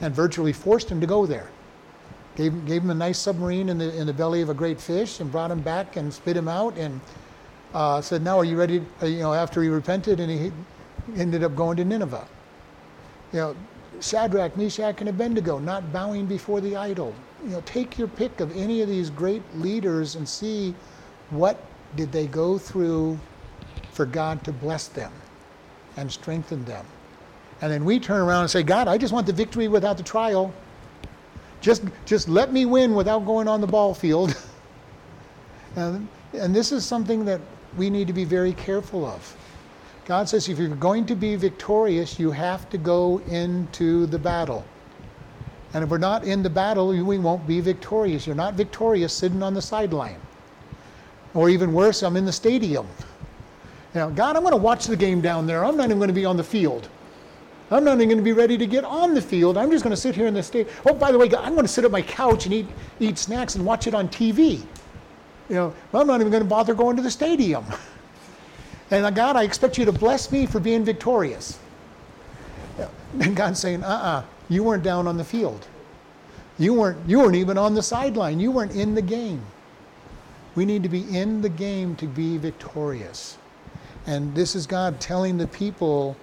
and 0.00 0.14
virtually 0.14 0.52
forced 0.52 0.88
him 0.88 1.00
to 1.00 1.06
go 1.06 1.26
there. 1.26 1.50
Gave, 2.36 2.66
gave 2.66 2.82
him 2.82 2.90
a 2.90 2.94
nice 2.94 3.18
submarine 3.18 3.68
in 3.68 3.78
the 3.78 3.96
in 3.96 4.06
the 4.06 4.12
belly 4.12 4.40
of 4.40 4.50
a 4.50 4.54
great 4.54 4.80
fish, 4.80 5.18
and 5.18 5.32
brought 5.32 5.50
him 5.50 5.60
back 5.60 5.96
and 5.96 6.14
spit 6.14 6.36
him 6.36 6.46
out, 6.46 6.76
and 6.76 7.00
uh, 7.74 8.00
said, 8.00 8.22
Now 8.22 8.38
are 8.38 8.44
you 8.44 8.56
ready? 8.56 8.80
Uh, 9.02 9.06
you 9.06 9.18
know, 9.18 9.34
after 9.34 9.62
he 9.62 9.68
repented, 9.68 10.20
and 10.20 10.30
he 10.30 10.52
ended 11.20 11.42
up 11.42 11.56
going 11.56 11.76
to 11.78 11.84
Nineveh. 11.84 12.26
You 13.32 13.38
know, 13.38 13.56
Shadrach, 14.04 14.54
Meshach, 14.56 15.00
and 15.00 15.08
Abednego, 15.08 15.58
not 15.58 15.90
bowing 15.90 16.26
before 16.26 16.60
the 16.60 16.76
idol. 16.76 17.14
You 17.42 17.50
know, 17.50 17.62
take 17.64 17.98
your 17.98 18.08
pick 18.08 18.40
of 18.40 18.54
any 18.54 18.82
of 18.82 18.88
these 18.88 19.08
great 19.08 19.42
leaders 19.56 20.14
and 20.14 20.28
see 20.28 20.74
what 21.30 21.58
did 21.96 22.12
they 22.12 22.26
go 22.26 22.58
through 22.58 23.18
for 23.92 24.04
God 24.04 24.44
to 24.44 24.52
bless 24.52 24.88
them 24.88 25.10
and 25.96 26.12
strengthen 26.12 26.64
them. 26.66 26.84
And 27.62 27.72
then 27.72 27.84
we 27.84 27.98
turn 27.98 28.20
around 28.20 28.42
and 28.42 28.50
say, 28.50 28.62
God, 28.62 28.88
I 28.88 28.98
just 28.98 29.12
want 29.12 29.26
the 29.26 29.32
victory 29.32 29.68
without 29.68 29.96
the 29.96 30.02
trial. 30.02 30.52
Just, 31.62 31.82
just 32.04 32.28
let 32.28 32.52
me 32.52 32.66
win 32.66 32.94
without 32.94 33.24
going 33.24 33.48
on 33.48 33.62
the 33.62 33.66
ball 33.66 33.94
field. 33.94 34.36
and, 35.76 36.06
and 36.34 36.54
this 36.54 36.72
is 36.72 36.84
something 36.84 37.24
that 37.24 37.40
we 37.78 37.88
need 37.88 38.06
to 38.08 38.12
be 38.12 38.24
very 38.24 38.52
careful 38.52 39.06
of. 39.06 39.34
God 40.06 40.28
says 40.28 40.48
if 40.48 40.58
you're 40.58 40.68
going 40.68 41.06
to 41.06 41.14
be 41.14 41.34
victorious, 41.34 42.18
you 42.18 42.30
have 42.30 42.68
to 42.70 42.78
go 42.78 43.18
into 43.28 44.06
the 44.06 44.18
battle. 44.18 44.64
And 45.72 45.82
if 45.82 45.90
we're 45.90 45.98
not 45.98 46.24
in 46.24 46.42
the 46.42 46.50
battle, 46.50 46.88
we 46.88 47.18
won't 47.18 47.46
be 47.46 47.60
victorious. 47.60 48.26
You're 48.26 48.36
not 48.36 48.54
victorious 48.54 49.12
sitting 49.12 49.42
on 49.42 49.54
the 49.54 49.62
sideline. 49.62 50.20
Or 51.34 51.48
even 51.48 51.72
worse, 51.72 52.02
I'm 52.02 52.16
in 52.16 52.24
the 52.24 52.32
stadium. 52.32 52.86
Now, 53.94 54.10
God, 54.10 54.36
I'm 54.36 54.42
going 54.42 54.52
to 54.52 54.60
watch 54.60 54.86
the 54.86 54.96
game 54.96 55.20
down 55.20 55.46
there. 55.46 55.64
I'm 55.64 55.76
not 55.76 55.86
even 55.86 55.98
going 55.98 56.08
to 56.08 56.14
be 56.14 56.24
on 56.24 56.36
the 56.36 56.44
field. 56.44 56.88
I'm 57.70 57.82
not 57.82 57.94
even 57.96 58.08
going 58.08 58.18
to 58.18 58.24
be 58.24 58.32
ready 58.32 58.58
to 58.58 58.66
get 58.66 58.84
on 58.84 59.14
the 59.14 59.22
field. 59.22 59.56
I'm 59.56 59.70
just 59.70 59.82
going 59.82 59.94
to 59.94 60.00
sit 60.00 60.14
here 60.14 60.26
in 60.26 60.34
the 60.34 60.42
stadium. 60.42 60.74
Oh, 60.86 60.94
by 60.94 61.10
the 61.10 61.18
way, 61.18 61.28
God, 61.28 61.44
I'm 61.44 61.54
going 61.54 61.66
to 61.66 61.72
sit 61.72 61.84
at 61.84 61.90
my 61.90 62.02
couch 62.02 62.44
and 62.44 62.54
eat, 62.54 62.66
eat 63.00 63.18
snacks 63.18 63.54
and 63.54 63.64
watch 63.64 63.86
it 63.86 63.94
on 63.94 64.08
TV. 64.08 64.60
You 65.48 65.54
know, 65.56 65.74
I'm 65.92 66.06
not 66.06 66.20
even 66.20 66.30
going 66.30 66.42
to 66.42 66.48
bother 66.48 66.74
going 66.74 66.96
to 66.96 67.02
the 67.02 67.10
stadium. 67.10 67.64
And 68.90 69.04
uh, 69.04 69.10
God, 69.10 69.36
I 69.36 69.44
expect 69.44 69.78
you 69.78 69.84
to 69.84 69.92
bless 69.92 70.30
me 70.30 70.46
for 70.46 70.60
being 70.60 70.84
victorious. 70.84 71.58
And 73.20 73.36
God's 73.36 73.60
saying, 73.60 73.84
uh 73.84 73.88
uh-uh, 73.88 74.18
uh 74.18 74.24
you 74.48 74.62
weren't 74.62 74.82
down 74.82 75.06
on 75.06 75.16
the 75.16 75.24
field. 75.24 75.66
You 76.58 76.74
weren't, 76.74 76.98
you 77.08 77.18
weren't 77.18 77.34
even 77.34 77.56
on 77.58 77.74
the 77.74 77.82
sideline. 77.82 78.38
You 78.38 78.50
weren't 78.50 78.72
in 78.72 78.94
the 78.94 79.02
game. 79.02 79.42
We 80.54 80.64
need 80.64 80.82
to 80.82 80.88
be 80.88 81.02
in 81.16 81.40
the 81.40 81.48
game 81.48 81.96
to 81.96 82.06
be 82.06 82.36
victorious. 82.38 83.38
And 84.06 84.34
this 84.34 84.54
is 84.54 84.66
God 84.66 85.00
telling 85.00 85.36
the 85.38 85.46
people, 85.48 86.16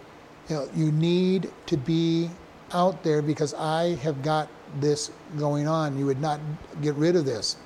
you, 0.47 0.55
know, 0.55 0.69
you 0.75 0.91
need 0.91 1.49
to 1.65 1.77
be 1.77 2.29
out 2.73 3.03
there 3.03 3.21
because 3.21 3.53
I 3.55 3.95
have 3.95 4.21
got 4.21 4.47
this 4.79 5.11
going 5.37 5.67
on. 5.67 5.97
You 5.97 6.05
would 6.05 6.21
not 6.21 6.39
get 6.81 6.95
rid 6.95 7.15
of 7.15 7.25
this. 7.25 7.57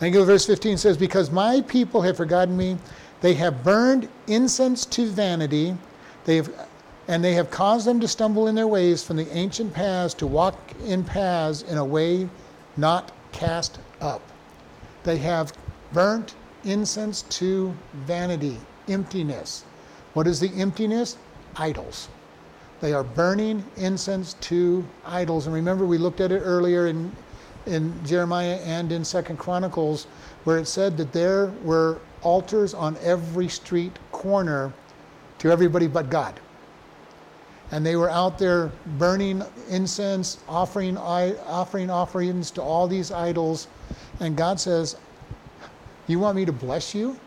And 0.00 0.14
verse 0.14 0.46
15 0.46 0.78
says, 0.78 0.96
Because 0.96 1.30
my 1.30 1.60
people 1.62 2.00
have 2.02 2.16
forgotten 2.16 2.56
me, 2.56 2.78
they 3.20 3.34
have 3.34 3.62
burned 3.62 4.08
incense 4.26 4.86
to 4.86 5.06
vanity, 5.06 5.76
they 6.24 6.36
have, 6.36 6.50
and 7.08 7.22
they 7.24 7.34
have 7.34 7.50
caused 7.50 7.86
them 7.86 8.00
to 8.00 8.08
stumble 8.08 8.46
in 8.48 8.54
their 8.54 8.68
ways 8.68 9.02
from 9.02 9.16
the 9.16 9.30
ancient 9.36 9.74
paths 9.74 10.14
to 10.14 10.26
walk 10.26 10.56
in 10.84 11.04
paths 11.04 11.62
in 11.62 11.76
a 11.78 11.84
way 11.84 12.28
not 12.76 13.12
cast 13.32 13.78
up. 14.00 14.22
They 15.02 15.18
have 15.18 15.52
burnt 15.92 16.34
incense 16.64 17.22
to 17.22 17.74
vanity, 18.06 18.58
emptiness. 18.88 19.64
What 20.14 20.26
is 20.26 20.40
the 20.40 20.50
emptiness? 20.56 21.16
Idols. 21.56 22.08
They 22.80 22.92
are 22.92 23.04
burning 23.04 23.64
incense 23.76 24.34
to 24.34 24.84
idols. 25.04 25.46
And 25.46 25.54
remember, 25.54 25.84
we 25.84 25.98
looked 25.98 26.20
at 26.20 26.32
it 26.32 26.40
earlier 26.40 26.86
in, 26.86 27.12
in 27.66 27.94
Jeremiah 28.06 28.58
and 28.64 28.90
in 28.92 29.04
Second 29.04 29.38
Chronicles, 29.38 30.06
where 30.44 30.58
it 30.58 30.66
said 30.66 30.96
that 30.96 31.12
there 31.12 31.52
were 31.62 31.98
altars 32.22 32.74
on 32.74 32.96
every 33.02 33.48
street 33.48 33.98
corner 34.12 34.72
to 35.38 35.50
everybody 35.50 35.86
but 35.86 36.10
God. 36.10 36.38
And 37.72 37.86
they 37.86 37.96
were 37.96 38.10
out 38.10 38.38
there 38.38 38.70
burning 38.98 39.42
incense, 39.68 40.38
offering, 40.48 40.96
offering 40.96 41.88
offerings 41.88 42.50
to 42.52 42.62
all 42.62 42.88
these 42.88 43.12
idols. 43.12 43.68
And 44.18 44.36
God 44.36 44.58
says, 44.58 44.96
You 46.08 46.18
want 46.18 46.36
me 46.36 46.44
to 46.44 46.52
bless 46.52 46.94
you? 46.94 47.18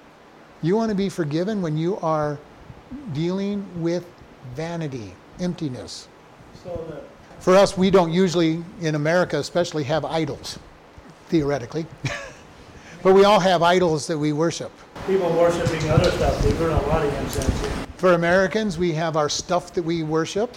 You 0.62 0.76
want 0.76 0.90
to 0.90 0.96
be 0.96 1.10
forgiven 1.10 1.62
when 1.62 1.78
you 1.78 1.98
are 2.00 2.38
dealing 3.14 3.66
with 3.82 4.06
vanity, 4.56 5.14
emptiness. 5.40 6.08
So 6.64 7.02
For 7.40 7.56
us, 7.56 7.78
we 7.78 7.90
don't 7.90 8.12
usually, 8.12 8.64
in 8.82 8.96
America 8.96 9.38
especially, 9.40 9.84
have 9.86 10.06
idols, 10.06 10.60
theoretically. 11.28 11.86
but 13.04 13.14
we 13.14 13.26
all 13.26 13.40
have 13.40 13.62
idols 13.62 14.08
that 14.08 14.18
we 14.18 14.34
worship 14.34 14.72
people 15.08 15.30
worshiping 15.34 15.90
other 15.90 16.10
stuff. 16.12 16.42
They 16.42 16.54
burn 16.54 16.72
a 16.72 16.82
lot 16.88 17.06
of 17.06 17.14
incense. 17.16 17.86
For 17.98 18.14
Americans, 18.14 18.78
we 18.78 18.94
have 18.94 19.18
our 19.18 19.30
stuff 19.30 19.74
that 19.74 19.84
we 19.84 20.04
worship. 20.04 20.56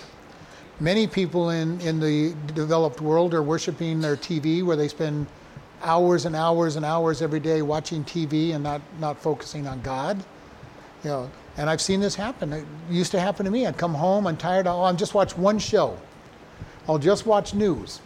Many 0.78 1.07
people 1.07 1.51
in, 1.51 1.80
in 1.80 1.99
the 1.99 2.34
developed 2.55 3.01
world 3.01 3.34
are 3.34 3.42
worshiping 3.42 4.01
their 4.01 4.16
TV 4.16 4.62
where 4.62 4.76
they 4.76 4.88
spend 4.88 5.26
hours 5.82 6.26
and 6.26 6.36
hours 6.36 6.76
and 6.76 6.84
hours 6.84 7.22
every 7.22 7.40
day 7.40 7.62
watching 7.62 8.05
TV 8.05 8.55
and 8.55 8.62
not, 8.62 8.80
not 9.01 9.18
focusing 9.18 9.66
on 9.66 9.80
God. 9.82 10.18
You 11.03 11.11
know, 11.11 11.30
and 11.57 11.68
I've 11.68 11.80
seen 11.80 12.01
this 12.01 12.14
happen. 12.14 12.53
It 12.53 12.64
used 12.90 13.11
to 13.12 13.20
happen 13.20 13.44
to 13.47 13.51
me. 13.51 13.66
I'd 13.66 13.78
come 13.78 13.94
home, 13.94 14.26
I'm 14.26 14.36
tired, 14.36 14.66
oh, 14.66 14.84
I'm 14.84 14.97
just 14.97 15.14
watch 15.14 15.36
one 15.36 15.59
show. 15.59 15.99
I'll 16.88 16.99
just 16.99 17.26
watch 17.26 17.53
news. 17.53 18.01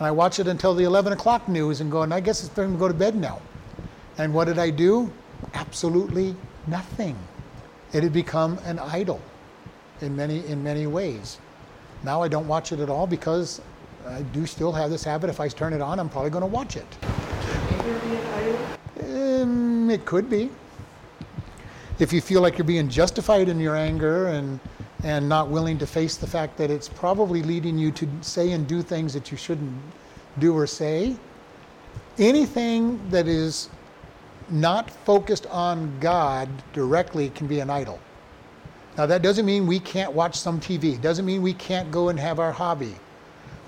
And 0.00 0.08
I 0.08 0.10
watch 0.10 0.40
it 0.40 0.48
until 0.48 0.74
the 0.74 0.82
11 0.82 1.12
o'clock 1.12 1.48
news 1.48 1.80
and 1.80 1.92
go, 1.92 2.02
and 2.02 2.12
I 2.12 2.18
guess 2.18 2.42
it's 2.42 2.52
time 2.52 2.72
to 2.72 2.78
go 2.78 2.88
to 2.88 2.94
bed 2.94 3.14
now. 3.14 3.40
And 4.18 4.34
what 4.34 4.46
did 4.46 4.58
I 4.58 4.70
do? 4.70 5.12
absolutely 5.54 6.34
nothing. 6.66 7.16
It 7.92 8.02
had 8.02 8.12
become 8.12 8.58
an 8.64 8.78
idol 8.78 9.20
in 10.00 10.14
many, 10.14 10.46
in 10.46 10.62
many 10.62 10.86
ways. 10.86 11.38
Now 12.02 12.22
I 12.22 12.28
don't 12.28 12.46
watch 12.46 12.72
it 12.72 12.80
at 12.80 12.88
all 12.88 13.06
because 13.06 13.60
I 14.06 14.22
do 14.22 14.46
still 14.46 14.72
have 14.72 14.90
this 14.90 15.04
habit. 15.04 15.30
If 15.30 15.40
I 15.40 15.48
turn 15.48 15.72
it 15.72 15.80
on, 15.80 15.98
I'm 15.98 16.08
probably 16.08 16.30
going 16.30 16.42
to 16.42 16.46
watch 16.46 16.76
it. 16.76 16.86
Um, 19.02 19.90
it 19.90 20.04
could 20.04 20.30
be. 20.30 20.50
If 21.98 22.12
you 22.12 22.20
feel 22.20 22.40
like 22.40 22.56
you're 22.56 22.64
being 22.64 22.88
justified 22.88 23.48
in 23.48 23.60
your 23.60 23.76
anger 23.76 24.28
and 24.28 24.58
and 25.02 25.28
not 25.28 25.48
willing 25.48 25.78
to 25.78 25.86
face 25.86 26.16
the 26.16 26.26
fact 26.26 26.56
that 26.58 26.70
it's 26.70 26.88
probably 26.88 27.42
leading 27.42 27.78
you 27.78 27.90
to 27.92 28.08
say 28.20 28.52
and 28.52 28.66
do 28.66 28.82
things 28.82 29.14
that 29.14 29.30
you 29.30 29.36
shouldn't 29.36 29.72
do 30.38 30.56
or 30.56 30.66
say, 30.66 31.16
anything 32.18 33.00
that 33.10 33.26
is 33.26 33.68
not 34.50 34.90
focused 34.90 35.46
on 35.46 35.98
God 36.00 36.48
directly 36.72 37.30
can 37.30 37.46
be 37.46 37.60
an 37.60 37.70
idol. 37.70 37.98
Now, 38.96 39.06
that 39.06 39.22
doesn't 39.22 39.46
mean 39.46 39.66
we 39.66 39.80
can't 39.80 40.12
watch 40.12 40.36
some 40.36 40.60
TV, 40.60 40.94
it 40.94 41.02
doesn't 41.02 41.24
mean 41.24 41.42
we 41.42 41.54
can't 41.54 41.90
go 41.90 42.08
and 42.08 42.18
have 42.18 42.38
our 42.38 42.52
hobby. 42.52 42.94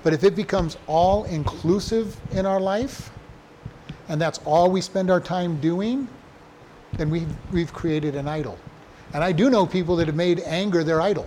But 0.03 0.13
if 0.13 0.25
it 0.25 0.35
becomes 0.35 0.77
all 0.87 1.25
inclusive 1.25 2.17
in 2.33 2.45
our 2.45 2.61
life, 2.61 3.11
and 4.09 4.21
that's 4.21 4.41
all 4.45 4.71
we 4.71 4.81
spend 4.81 5.11
our 5.11 5.21
time 5.21 5.61
doing, 5.61 6.09
then 6.95 7.09
we've, 7.09 7.33
we've 7.53 7.73
created 7.73 8.17
an 8.17 8.29
idol. 8.29 8.59
And 9.15 9.23
I 9.23 9.33
do 9.33 9.51
know 9.51 9.67
people 9.67 9.97
that 9.97 10.07
have 10.07 10.17
made 10.17 10.41
anger 10.41 10.85
their 10.85 11.01
idol. 11.01 11.27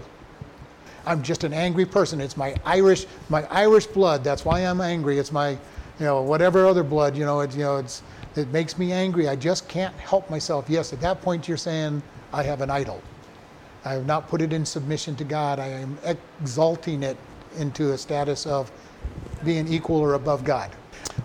I'm 1.05 1.21
just 1.21 1.43
an 1.43 1.53
angry 1.53 1.85
person. 1.85 2.19
It's 2.19 2.35
my 2.35 2.55
Irish, 2.65 3.05
my 3.29 3.43
Irish 3.51 3.85
blood. 3.85 4.23
That's 4.23 4.43
why 4.43 4.61
I'm 4.61 4.81
angry. 4.81 5.19
It's 5.19 5.31
my, 5.31 5.51
you 5.51 5.57
know, 5.99 6.21
whatever 6.23 6.65
other 6.65 6.83
blood. 6.83 7.15
You 7.15 7.25
know, 7.25 7.41
it's 7.41 7.55
you 7.55 7.63
know, 7.63 7.77
it's 7.77 8.01
it 8.35 8.47
makes 8.49 8.77
me 8.77 8.91
angry. 8.91 9.29
I 9.29 9.35
just 9.35 9.67
can't 9.67 9.95
help 9.95 10.29
myself. 10.29 10.65
Yes, 10.67 10.93
at 10.93 11.01
that 11.01 11.21
point 11.21 11.47
you're 11.47 11.57
saying, 11.57 12.01
I 12.33 12.43
have 12.43 12.61
an 12.61 12.69
idol. 12.69 13.01
I 13.85 13.93
have 13.93 14.07
not 14.07 14.27
put 14.27 14.41
it 14.41 14.51
in 14.51 14.65
submission 14.65 15.15
to 15.17 15.23
God. 15.23 15.59
I 15.59 15.67
am 15.67 15.97
exalting 16.03 17.03
it 17.03 17.17
into 17.57 17.93
a 17.93 17.97
status 17.97 18.47
of 18.47 18.71
being 19.43 19.67
equal 19.67 19.97
or 19.97 20.15
above 20.15 20.43
God. 20.43 20.71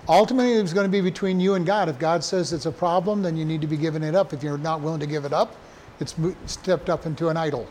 Ultimately, 0.09 0.53
it's 0.53 0.75
going 0.75 0.85
to 0.85 0.91
be 0.91 1.01
between 1.01 1.41
you 1.41 1.55
and 1.55 1.65
God. 1.65 1.89
If 1.89 1.99
God 1.99 2.23
says 2.23 2.53
it's 2.53 2.67
a 2.67 2.73
problem, 2.73 3.23
then 3.23 3.37
you 3.37 3.47
need 3.47 3.63
to 3.63 3.67
be 3.67 3.79
giving 3.79 4.03
it 4.03 4.15
up. 4.15 4.33
If 4.33 4.43
you're 4.43 4.59
not 4.59 4.83
willing 4.83 5.01
to 5.01 5.07
give 5.07 5.25
it 5.25 5.33
up, 5.33 5.57
it's 6.01 6.15
stepped 6.47 6.91
up 6.91 7.07
into 7.07 7.29
an 7.29 7.37
idol. 7.37 7.67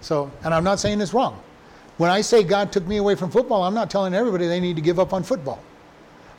So, 0.00 0.30
and 0.44 0.52
I'm 0.52 0.64
not 0.64 0.80
saying 0.80 1.00
it's 1.00 1.14
wrong. 1.14 1.40
When 1.96 2.10
I 2.10 2.20
say 2.20 2.42
God 2.42 2.72
took 2.72 2.86
me 2.86 2.96
away 2.96 3.14
from 3.14 3.30
football, 3.30 3.62
I'm 3.62 3.74
not 3.74 3.88
telling 3.88 4.14
everybody 4.14 4.48
they 4.48 4.60
need 4.60 4.76
to 4.76 4.82
give 4.82 4.98
up 4.98 5.12
on 5.12 5.22
football. 5.22 5.62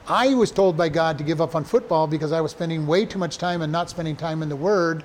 I 0.07 0.35
was 0.35 0.51
told 0.51 0.77
by 0.77 0.89
God 0.89 1.17
to 1.17 1.23
give 1.23 1.41
up 1.41 1.55
on 1.55 1.63
football 1.63 2.05
because 2.05 2.31
I 2.31 2.41
was 2.41 2.51
spending 2.51 2.85
way 2.85 3.05
too 3.05 3.17
much 3.17 3.37
time 3.37 3.61
and 3.61 3.71
not 3.71 3.89
spending 3.89 4.15
time 4.15 4.43
in 4.43 4.49
the 4.49 4.55
Word 4.55 5.03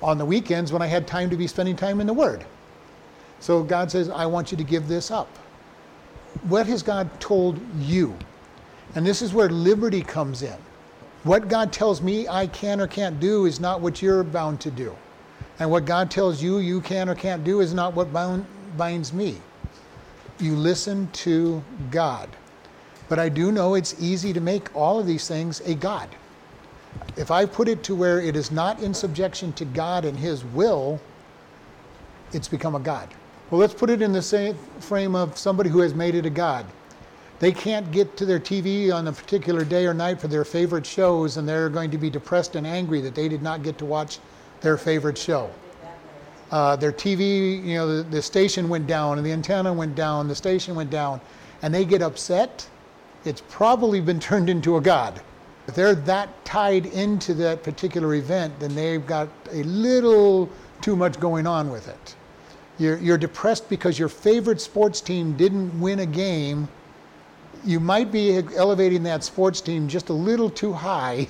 on 0.00 0.16
the 0.18 0.24
weekends 0.24 0.72
when 0.72 0.82
I 0.82 0.86
had 0.86 1.06
time 1.06 1.28
to 1.30 1.36
be 1.36 1.46
spending 1.46 1.74
time 1.74 2.00
in 2.00 2.06
the 2.06 2.12
Word. 2.12 2.44
So 3.40 3.62
God 3.62 3.90
says, 3.90 4.10
I 4.10 4.26
want 4.26 4.52
you 4.52 4.58
to 4.58 4.64
give 4.64 4.86
this 4.86 5.10
up. 5.10 5.28
What 6.48 6.66
has 6.66 6.82
God 6.82 7.08
told 7.20 7.58
you? 7.78 8.16
And 8.94 9.06
this 9.06 9.22
is 9.22 9.32
where 9.32 9.48
liberty 9.48 10.02
comes 10.02 10.42
in. 10.42 10.56
What 11.28 11.48
God 11.48 11.74
tells 11.74 12.00
me 12.00 12.26
I 12.26 12.46
can 12.46 12.80
or 12.80 12.86
can't 12.86 13.20
do 13.20 13.44
is 13.44 13.60
not 13.60 13.82
what 13.82 14.00
you're 14.00 14.24
bound 14.24 14.62
to 14.62 14.70
do. 14.70 14.96
And 15.58 15.70
what 15.70 15.84
God 15.84 16.10
tells 16.10 16.42
you 16.42 16.56
you 16.56 16.80
can 16.80 17.06
or 17.06 17.14
can't 17.14 17.44
do 17.44 17.60
is 17.60 17.74
not 17.74 17.92
what 17.92 18.14
bound, 18.14 18.46
binds 18.78 19.12
me. 19.12 19.36
You 20.38 20.56
listen 20.56 21.06
to 21.12 21.62
God. 21.90 22.30
But 23.10 23.18
I 23.18 23.28
do 23.28 23.52
know 23.52 23.74
it's 23.74 23.94
easy 24.00 24.32
to 24.32 24.40
make 24.40 24.74
all 24.74 24.98
of 24.98 25.06
these 25.06 25.28
things 25.28 25.60
a 25.66 25.74
God. 25.74 26.08
If 27.18 27.30
I 27.30 27.44
put 27.44 27.68
it 27.68 27.82
to 27.82 27.94
where 27.94 28.22
it 28.22 28.34
is 28.34 28.50
not 28.50 28.80
in 28.80 28.94
subjection 28.94 29.52
to 29.52 29.66
God 29.66 30.06
and 30.06 30.18
His 30.18 30.46
will, 30.46 30.98
it's 32.32 32.48
become 32.48 32.74
a 32.74 32.80
God. 32.80 33.06
Well, 33.50 33.60
let's 33.60 33.74
put 33.74 33.90
it 33.90 34.00
in 34.00 34.14
the 34.14 34.22
same 34.22 34.56
frame 34.80 35.14
of 35.14 35.36
somebody 35.36 35.68
who 35.68 35.80
has 35.80 35.92
made 35.92 36.14
it 36.14 36.24
a 36.24 36.30
God. 36.30 36.64
They 37.38 37.52
can't 37.52 37.90
get 37.92 38.16
to 38.16 38.26
their 38.26 38.40
TV 38.40 38.92
on 38.92 39.06
a 39.06 39.12
particular 39.12 39.64
day 39.64 39.86
or 39.86 39.94
night 39.94 40.20
for 40.20 40.28
their 40.28 40.44
favorite 40.44 40.84
shows, 40.84 41.36
and 41.36 41.48
they're 41.48 41.68
going 41.68 41.90
to 41.92 41.98
be 41.98 42.10
depressed 42.10 42.56
and 42.56 42.66
angry 42.66 43.00
that 43.02 43.14
they 43.14 43.28
did 43.28 43.42
not 43.42 43.62
get 43.62 43.78
to 43.78 43.84
watch 43.84 44.18
their 44.60 44.76
favorite 44.76 45.16
show. 45.16 45.50
Uh, 46.50 46.74
their 46.76 46.92
TV, 46.92 47.64
you 47.64 47.74
know, 47.74 47.96
the, 47.96 48.02
the 48.02 48.22
station 48.22 48.68
went 48.68 48.86
down 48.86 49.18
and 49.18 49.26
the 49.26 49.32
antenna 49.32 49.72
went 49.72 49.94
down, 49.94 50.26
the 50.26 50.34
station 50.34 50.74
went 50.74 50.90
down, 50.90 51.20
and 51.62 51.72
they 51.74 51.84
get 51.84 52.02
upset, 52.02 52.66
it's 53.24 53.42
probably 53.48 54.00
been 54.00 54.18
turned 54.28 54.48
into 54.48 54.76
a 54.76 54.80
god. 54.80 55.20
If 55.68 55.74
they're 55.74 55.94
that 55.94 56.44
tied 56.46 56.86
into 56.86 57.34
that 57.34 57.62
particular 57.62 58.14
event, 58.14 58.58
then 58.58 58.74
they've 58.74 59.06
got 59.06 59.28
a 59.52 59.62
little 59.64 60.48
too 60.80 60.96
much 60.96 61.20
going 61.20 61.46
on 61.46 61.70
with 61.70 61.88
it. 61.88 62.16
You're, 62.78 62.96
you're 62.98 63.18
depressed 63.18 63.68
because 63.68 63.98
your 63.98 64.08
favorite 64.08 64.60
sports 64.60 65.00
team 65.02 65.36
didn't 65.36 65.78
win 65.78 65.98
a 65.98 66.06
game. 66.06 66.68
You 67.64 67.80
might 67.80 68.12
be 68.12 68.36
elevating 68.56 69.02
that 69.04 69.24
sports 69.24 69.60
team 69.60 69.88
just 69.88 70.08
a 70.08 70.12
little 70.12 70.48
too 70.50 70.72
high 70.72 71.26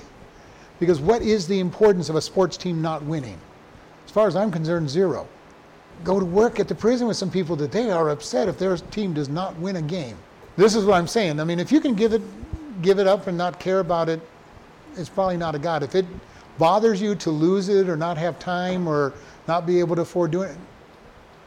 because 0.79 0.99
what 1.01 1.21
is 1.21 1.47
the 1.47 1.59
importance 1.59 2.09
of 2.09 2.15
a 2.15 2.21
sports 2.21 2.55
team 2.57 2.81
not 2.81 3.03
winning? 3.03 3.39
As 4.05 4.11
far 4.11 4.27
as 4.27 4.35
I'm 4.35 4.51
concerned, 4.51 4.89
zero. 4.89 5.27
Go 6.03 6.19
to 6.19 6.25
work 6.25 6.59
at 6.59 6.67
the 6.67 6.75
prison 6.75 7.07
with 7.07 7.17
some 7.17 7.29
people 7.29 7.55
that 7.57 7.71
they 7.71 7.91
are 7.91 8.09
upset 8.09 8.47
if 8.47 8.57
their 8.57 8.77
team 8.77 9.13
does 9.13 9.27
not 9.27 9.55
win 9.57 9.75
a 9.75 9.81
game. 9.81 10.17
This 10.55 10.75
is 10.75 10.85
what 10.85 10.95
I'm 10.95 11.07
saying. 11.07 11.39
I 11.39 11.43
mean, 11.43 11.59
if 11.59 11.71
you 11.71 11.81
can 11.81 11.93
give 11.93 12.13
it, 12.13 12.21
give 12.81 12.99
it 12.99 13.07
up 13.07 13.27
and 13.27 13.37
not 13.37 13.59
care 13.59 13.79
about 13.79 14.07
it, 14.07 14.21
it's 14.95 15.09
probably 15.09 15.37
not 15.37 15.55
a 15.55 15.59
God. 15.59 15.83
If 15.83 15.95
it 15.95 16.05
bothers 16.57 17.01
you 17.01 17.15
to 17.15 17.29
lose 17.29 17.69
it 17.69 17.89
or 17.89 17.97
not 17.97 18.17
have 18.17 18.39
time 18.39 18.87
or 18.87 19.13
not 19.47 19.65
be 19.65 19.79
able 19.79 19.95
to 19.95 20.03
afford 20.03 20.31
doing 20.31 20.49
it, 20.49 20.57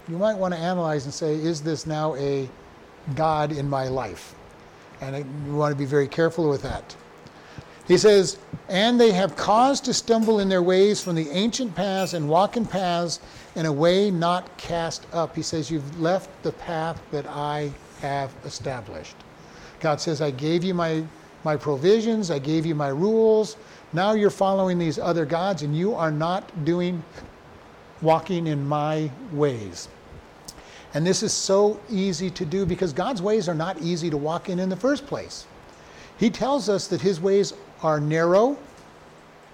you 0.09 0.19
might 0.19 0.37
want 0.37 0.53
to 0.53 0.61
analyze 0.61 1.05
and 1.05 1.15
say, 1.15 1.35
is 1.35 1.63
this 1.63 1.87
now 1.87 2.15
a 2.17 2.49
God 3.15 3.53
in 3.53 3.69
my 3.69 3.89
life? 3.89 4.35
And 5.03 5.17
you 5.47 5.55
want 5.55 5.73
to 5.73 5.79
be 5.79 5.85
very 5.85 6.07
careful 6.07 6.49
with 6.49 6.63
that. 6.63 6.95
He 7.89 7.99
says, 7.99 8.39
and 8.69 9.01
they 9.01 9.11
have 9.11 9.35
caused 9.35 9.85
to 9.87 9.95
stumble 9.95 10.39
in 10.39 10.49
their 10.49 10.63
ways 10.63 11.03
from 11.03 11.17
the 11.17 11.29
ancient 11.31 11.75
paths 11.75 12.15
and 12.15 12.29
walk 12.29 12.57
in 12.57 12.65
paths 12.65 13.19
in 13.57 13.67
a 13.67 13.73
way 13.73 14.13
not 14.13 14.57
cast 14.57 15.05
up. 15.13 15.35
He 15.35 15.43
says, 15.43 15.71
You've 15.71 16.01
left 16.01 16.31
the 16.45 16.53
path 16.53 17.03
that 17.11 17.27
I 17.27 17.73
have 18.01 18.33
established. 18.45 19.17
God 19.81 20.01
says, 20.01 20.23
I 20.23 20.31
gave 20.31 20.63
you 20.63 20.73
my, 20.73 21.03
my 21.43 21.57
provisions, 21.57 22.31
I 22.31 22.39
gave 22.39 22.65
you 22.65 22.77
my 22.77 22.89
rules. 22.89 23.57
Now 23.93 24.13
you're 24.13 24.31
following 24.31 24.79
these 24.79 25.01
other 25.01 25.27
gods, 25.27 25.63
and 25.63 25.77
you 25.77 25.95
are 25.95 26.13
not 26.13 26.65
doing, 26.65 27.03
walking 28.01 28.47
in 28.47 28.67
my 28.67 29.11
ways. 29.33 29.89
And 30.95 31.07
this 31.07 31.23
is 31.23 31.33
so 31.33 31.81
easy 31.91 32.31
to 32.31 32.45
do 32.45 32.67
because 32.67 32.93
God's 32.93 33.23
ways 33.23 33.49
are 33.49 33.55
not 33.55 33.81
easy 33.81 34.11
to 34.11 34.17
walk 34.17 34.49
in 34.49 34.59
in 34.59 34.69
the 34.69 34.77
first 34.77 35.07
place. 35.07 35.47
He 36.19 36.31
tells 36.31 36.69
us 36.69 36.87
that 36.89 37.01
his 37.01 37.21
ways 37.21 37.55
are 37.83 37.99
narrow 37.99 38.59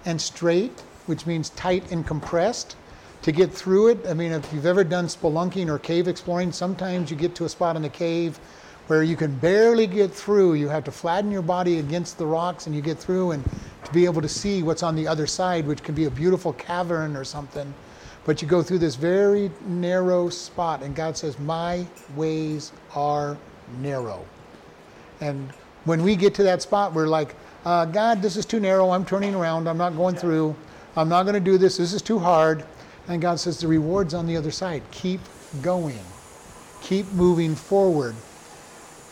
and 0.05 0.19
straight, 0.19 0.83
which 1.05 1.25
means 1.25 1.49
tight 1.51 1.89
and 1.91 2.05
compressed. 2.05 2.75
To 3.23 3.31
get 3.31 3.51
through 3.51 3.89
it, 3.89 4.05
I 4.07 4.13
mean, 4.13 4.31
if 4.31 4.51
you've 4.53 4.65
ever 4.65 4.83
done 4.83 5.07
spelunking 5.07 5.67
or 5.67 5.77
cave 5.77 6.07
exploring, 6.07 6.51
sometimes 6.51 7.11
you 7.11 7.17
get 7.17 7.35
to 7.35 7.45
a 7.45 7.49
spot 7.49 7.75
in 7.75 7.81
the 7.81 7.89
cave 7.89 8.39
where 8.87 9.03
you 9.03 9.15
can 9.15 9.35
barely 9.35 9.87
get 9.87 10.11
through. 10.11 10.53
You 10.55 10.67
have 10.69 10.83
to 10.85 10.91
flatten 10.91 11.29
your 11.29 11.41
body 11.41 11.79
against 11.79 12.17
the 12.17 12.25
rocks 12.25 12.65
and 12.65 12.75
you 12.75 12.81
get 12.81 12.97
through 12.97 13.31
and 13.31 13.43
to 13.83 13.93
be 13.93 14.05
able 14.05 14.21
to 14.21 14.29
see 14.29 14.63
what's 14.63 14.83
on 14.83 14.95
the 14.95 15.07
other 15.07 15.27
side, 15.27 15.67
which 15.67 15.83
can 15.83 15.95
be 15.95 16.05
a 16.05 16.11
beautiful 16.11 16.53
cavern 16.53 17.15
or 17.15 17.23
something. 17.23 17.73
But 18.29 18.43
you 18.43 18.47
go 18.47 18.61
through 18.61 18.77
this 18.77 18.93
very 18.93 19.49
narrow 19.65 20.29
spot, 20.29 20.83
and 20.83 20.95
God 20.95 21.17
says, 21.17 21.39
My 21.39 21.83
ways 22.15 22.71
are 22.93 23.35
narrow. 23.81 24.23
And 25.19 25.49
when 25.85 26.03
we 26.03 26.15
get 26.15 26.35
to 26.35 26.43
that 26.43 26.61
spot, 26.61 26.93
we're 26.93 27.07
like, 27.07 27.33
uh, 27.65 27.85
God, 27.85 28.21
this 28.21 28.37
is 28.37 28.45
too 28.45 28.59
narrow. 28.59 28.91
I'm 28.91 29.03
turning 29.03 29.33
around. 29.33 29.67
I'm 29.67 29.79
not 29.79 29.95
going 29.95 30.15
through. 30.15 30.55
I'm 30.95 31.09
not 31.09 31.23
going 31.23 31.33
to 31.33 31.39
do 31.39 31.57
this. 31.57 31.77
This 31.77 31.91
is 31.91 32.03
too 32.03 32.19
hard. 32.19 32.63
And 33.07 33.19
God 33.19 33.39
says, 33.39 33.57
the 33.57 33.67
reward's 33.67 34.13
on 34.13 34.27
the 34.27 34.37
other 34.37 34.51
side. 34.51 34.83
Keep 34.91 35.21
going. 35.63 35.97
Keep 36.83 37.11
moving 37.13 37.55
forward. 37.55 38.13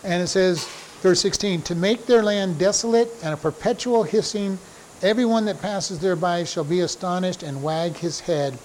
And 0.04 0.22
it 0.22 0.28
says, 0.28 0.64
verse 1.02 1.22
16, 1.22 1.64
to 1.64 1.74
make 1.74 2.06
their 2.06 2.22
land 2.22 2.60
desolate 2.60 3.10
and 3.24 3.34
a 3.34 3.38
perpetual 3.38 4.04
hissing, 4.04 4.60
everyone 5.02 5.46
that 5.46 5.60
passes 5.60 5.98
thereby 5.98 6.44
shall 6.44 6.64
be 6.64 6.82
astonished 6.82 7.42
and 7.42 7.64
wag 7.64 7.96
his 7.96 8.20
head. 8.20 8.60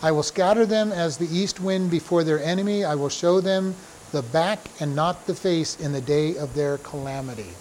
I 0.00 0.12
will 0.12 0.22
scatter 0.22 0.64
them 0.64 0.92
as 0.92 1.18
the 1.18 1.26
east 1.26 1.60
wind 1.60 1.90
before 1.90 2.22
their 2.22 2.42
enemy. 2.42 2.84
I 2.84 2.94
will 2.94 3.08
show 3.08 3.40
them 3.40 3.76
the 4.12 4.22
back 4.22 4.70
and 4.80 4.94
not 4.94 5.26
the 5.26 5.34
face 5.34 5.74
in 5.76 5.92
the 5.92 6.00
day 6.00 6.36
of 6.36 6.54
their 6.54 6.78
calamity. 6.78 7.56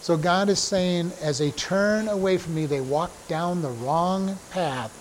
So 0.00 0.16
God 0.16 0.48
is 0.48 0.58
saying, 0.58 1.12
as 1.20 1.38
they 1.38 1.50
turn 1.52 2.08
away 2.08 2.38
from 2.38 2.54
me, 2.54 2.66
they 2.66 2.80
walk 2.80 3.28
down 3.28 3.62
the 3.62 3.70
wrong 3.70 4.40
path, 4.48 4.92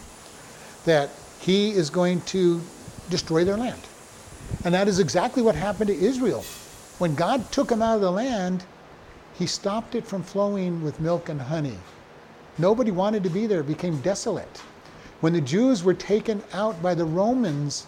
that 0.84 1.18
He 1.38 1.72
is 1.72 1.90
going 1.90 2.22
to 2.24 2.70
destroy 3.10 3.44
their 3.46 3.58
land. 3.58 3.90
And 4.64 4.74
that 4.76 4.88
is 4.88 5.00
exactly 5.00 5.42
what 5.42 5.56
happened 5.56 5.88
to 5.88 5.98
Israel. 5.98 6.46
When 6.98 7.16
God 7.16 7.52
took 7.52 7.70
them 7.70 7.82
out 7.82 7.96
of 7.96 8.02
the 8.02 8.12
land, 8.12 8.66
He 9.32 9.48
stopped 9.48 9.96
it 9.96 10.06
from 10.06 10.22
flowing 10.22 10.82
with 10.82 11.00
milk 11.00 11.30
and 11.30 11.42
honey. 11.42 11.86
Nobody 12.58 12.92
wanted 12.92 13.24
to 13.24 13.30
be 13.30 13.48
there, 13.48 13.62
it 13.62 13.68
became 13.68 14.02
desolate. 14.02 14.66
When 15.22 15.34
the 15.34 15.42
Jews 15.42 15.84
were 15.84 15.94
taken 15.94 16.42
out 16.54 16.82
by 16.82 16.94
the 16.94 17.06
Romans, 17.06 17.88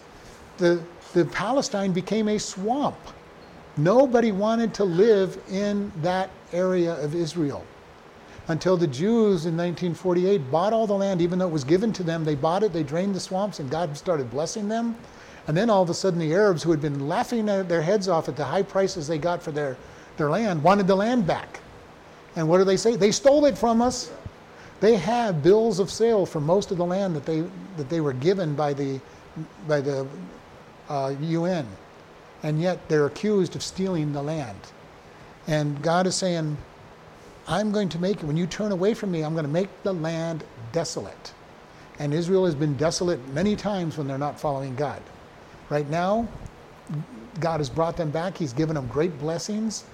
the, 0.58 0.82
the 1.14 1.26
Palestine 1.26 1.94
became 1.94 2.28
a 2.28 2.38
swamp. 2.38 2.98
Nobody 3.78 4.32
wanted 4.32 4.74
to 4.76 4.84
live 4.84 5.42
in 5.50 5.92
that 6.02 6.30
area 6.52 6.94
of 7.02 7.16
Israel 7.16 7.66
until 8.48 8.76
the 8.76 8.88
Jews 8.88 9.46
in 9.46 9.56
1948 9.56 10.52
bought 10.52 10.74
all 10.74 10.86
the 10.86 10.94
land, 10.94 11.22
even 11.22 11.40
though 11.40 11.48
it 11.48 11.52
was 11.52 11.64
given 11.64 11.94
to 11.94 12.04
them. 12.04 12.26
They 12.26 12.36
bought 12.36 12.64
it, 12.64 12.74
they 12.74 12.84
drained 12.84 13.16
the 13.16 13.20
swamps, 13.20 13.60
and 13.60 13.70
God 13.70 13.96
started 13.96 14.30
blessing 14.30 14.68
them. 14.68 14.96
And 15.48 15.56
then 15.56 15.70
all 15.70 15.82
of 15.82 15.90
a 15.90 15.94
sudden, 15.94 16.20
the 16.20 16.34
Arabs, 16.34 16.62
who 16.62 16.72
had 16.72 16.82
been 16.82 17.08
laughing 17.08 17.46
their 17.46 17.82
heads 17.82 18.08
off 18.08 18.30
at 18.30 18.36
the 18.36 18.46
high 18.46 18.64
prices 18.64 19.08
they 19.08 19.18
got 19.18 19.42
for 19.42 19.52
their, 19.52 19.78
their 20.18 20.30
land, 20.30 20.62
wanted 20.62 20.88
the 20.88 20.96
land 20.96 21.26
back. 21.26 21.62
And 22.36 22.48
what 22.48 22.60
do 22.60 22.64
they 22.64 22.78
say? 22.78 22.96
They 22.96 23.12
stole 23.12 23.46
it 23.46 23.58
from 23.58 23.82
us. 23.82 24.12
They 24.82 24.98
have 24.98 25.42
bills 25.42 25.80
of 25.80 25.90
sale 25.90 26.26
for 26.26 26.42
most 26.42 26.72
of 26.72 26.78
the 26.78 26.86
land 26.86 27.16
that 27.16 27.26
they, 27.26 27.46
that 27.78 27.90
they 27.90 28.02
were 28.02 28.14
given 28.14 28.56
by 28.56 28.74
the, 28.74 29.00
by 29.68 29.80
the 29.80 30.06
uh, 30.90 31.16
UN 31.22 31.66
and 32.44 32.62
yet 32.62 32.88
they're 32.90 33.06
accused 33.06 33.56
of 33.56 33.64
stealing 33.64 34.14
the 34.14 34.22
land. 34.22 34.60
And 35.48 35.82
God 35.82 36.08
is 36.08 36.16
saying, 36.16 36.58
I'm 37.48 37.72
going 37.72 37.90
to 37.90 38.00
make 38.00 38.18
it, 38.18 38.24
when 38.24 38.38
you 38.38 38.48
turn 38.48 38.72
away 38.72 38.94
from 38.94 39.12
me, 39.12 39.24
I'm 39.24 39.34
going 39.34 39.46
to 39.46 39.52
make 39.52 39.70
the 39.84 39.94
land 39.94 40.44
desolate. 40.72 41.34
And 42.00 42.14
Israel 42.14 42.46
has 42.46 42.56
been 42.56 42.76
desolate 42.78 43.26
many 43.30 43.56
times 43.56 43.98
when 43.98 44.08
they're 44.08 44.18
not 44.18 44.40
following 44.40 44.76
God. 44.76 45.02
Right 45.70 45.90
now, 45.90 46.28
God 47.40 47.60
has 47.60 47.70
brought 47.70 47.98
them 47.98 48.12
back, 48.12 48.38
He's 48.38 48.54
given 48.54 48.76
them 48.76 48.88
great 48.88 49.18
blessings. 49.20 49.86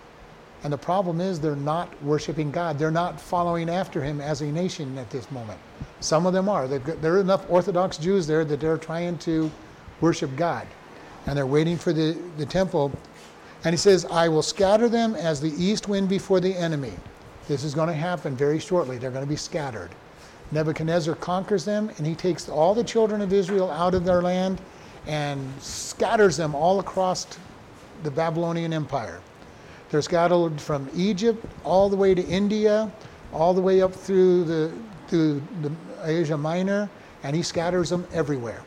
And 0.64 0.74
the 0.74 0.78
problem 0.78 1.22
is 1.22 1.40
they're 1.40 1.56
not 1.56 1.92
worshiping 2.04 2.52
God. 2.52 2.80
They're 2.80 2.92
not 2.92 3.22
following 3.22 3.70
after 3.70 4.02
Him 4.02 4.20
as 4.20 4.42
a 4.42 4.46
nation 4.46 4.98
at 4.98 5.10
this 5.10 5.30
moment. 5.32 5.60
Some 6.00 6.26
of 6.26 6.34
them 6.34 6.50
are. 6.50 6.68
Got, 6.68 7.02
there 7.02 7.16
are 7.16 7.22
enough 7.22 7.46
Orthodox 7.50 7.98
Jews 7.98 8.28
there 8.28 8.44
that 8.46 8.60
they're 8.60 8.78
trying 8.78 9.18
to 9.20 9.52
worship 10.02 10.36
God 10.36 10.68
and 11.28 11.38
they're 11.38 11.46
waiting 11.46 11.78
for 11.78 11.94
the, 11.94 12.18
the 12.38 12.46
temple. 12.46 12.92
And 13.64 13.74
he 13.74 13.78
says, 13.78 14.06
I 14.06 14.28
will 14.30 14.42
scatter 14.42 14.90
them 14.90 15.16
as 15.16 15.42
the 15.42 15.52
east 15.62 15.88
wind 15.88 16.10
before 16.10 16.40
the 16.40 16.54
enemy. 16.54 16.94
This 17.48 17.64
is 17.64 17.76
going 17.76 17.88
to 17.88 17.94
happen 17.94 18.36
very 18.36 18.60
shortly. 18.60 18.98
They're 18.98 19.12
going 19.12 19.26
to 19.26 19.30
be 19.30 19.36
scattered. 19.36 19.90
Nebuchadnezzar 20.52 21.16
conquers 21.16 21.66
them, 21.66 21.92
and 21.98 22.08
he 22.08 22.16
takes 22.16 22.48
all 22.48 22.74
the 22.74 22.84
children 22.84 23.22
of 23.22 23.34
Israel 23.34 23.70
out 23.70 23.94
of 23.94 24.06
their 24.06 24.22
land 24.22 24.62
and 25.06 25.40
scatters 25.62 26.38
them 26.38 26.56
all 26.56 26.80
across 26.80 27.28
the 28.04 28.12
Babylonian 28.12 28.74
Empire. 28.74 29.20
They're 29.90 30.02
scattered 30.02 30.60
from 30.60 30.90
Egypt 30.96 31.44
all 31.64 31.90
the 31.90 31.96
way 31.96 32.14
to 32.14 32.26
India, 32.26 32.92
all 33.34 33.54
the 33.54 33.62
way 33.62 33.82
up 33.82 33.94
through 33.94 34.44
the 34.46 34.72
through 35.08 35.42
the 35.62 35.72
Asia 36.04 36.38
Minor, 36.38 36.90
and 37.24 37.36
he 37.36 37.42
scatters 37.42 37.90
them 37.90 38.06
everywhere 38.14 38.62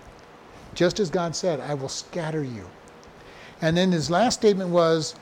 just 0.74 1.00
as 1.00 1.10
God 1.10 1.36
said, 1.36 1.60
I 1.60 1.74
will 1.74 1.88
scatter 1.88 2.42
you. 2.42 2.66
And 3.60 3.76
then 3.76 3.92
his 3.92 4.10
last 4.10 4.40
statement 4.40 4.70
was, 4.70 5.14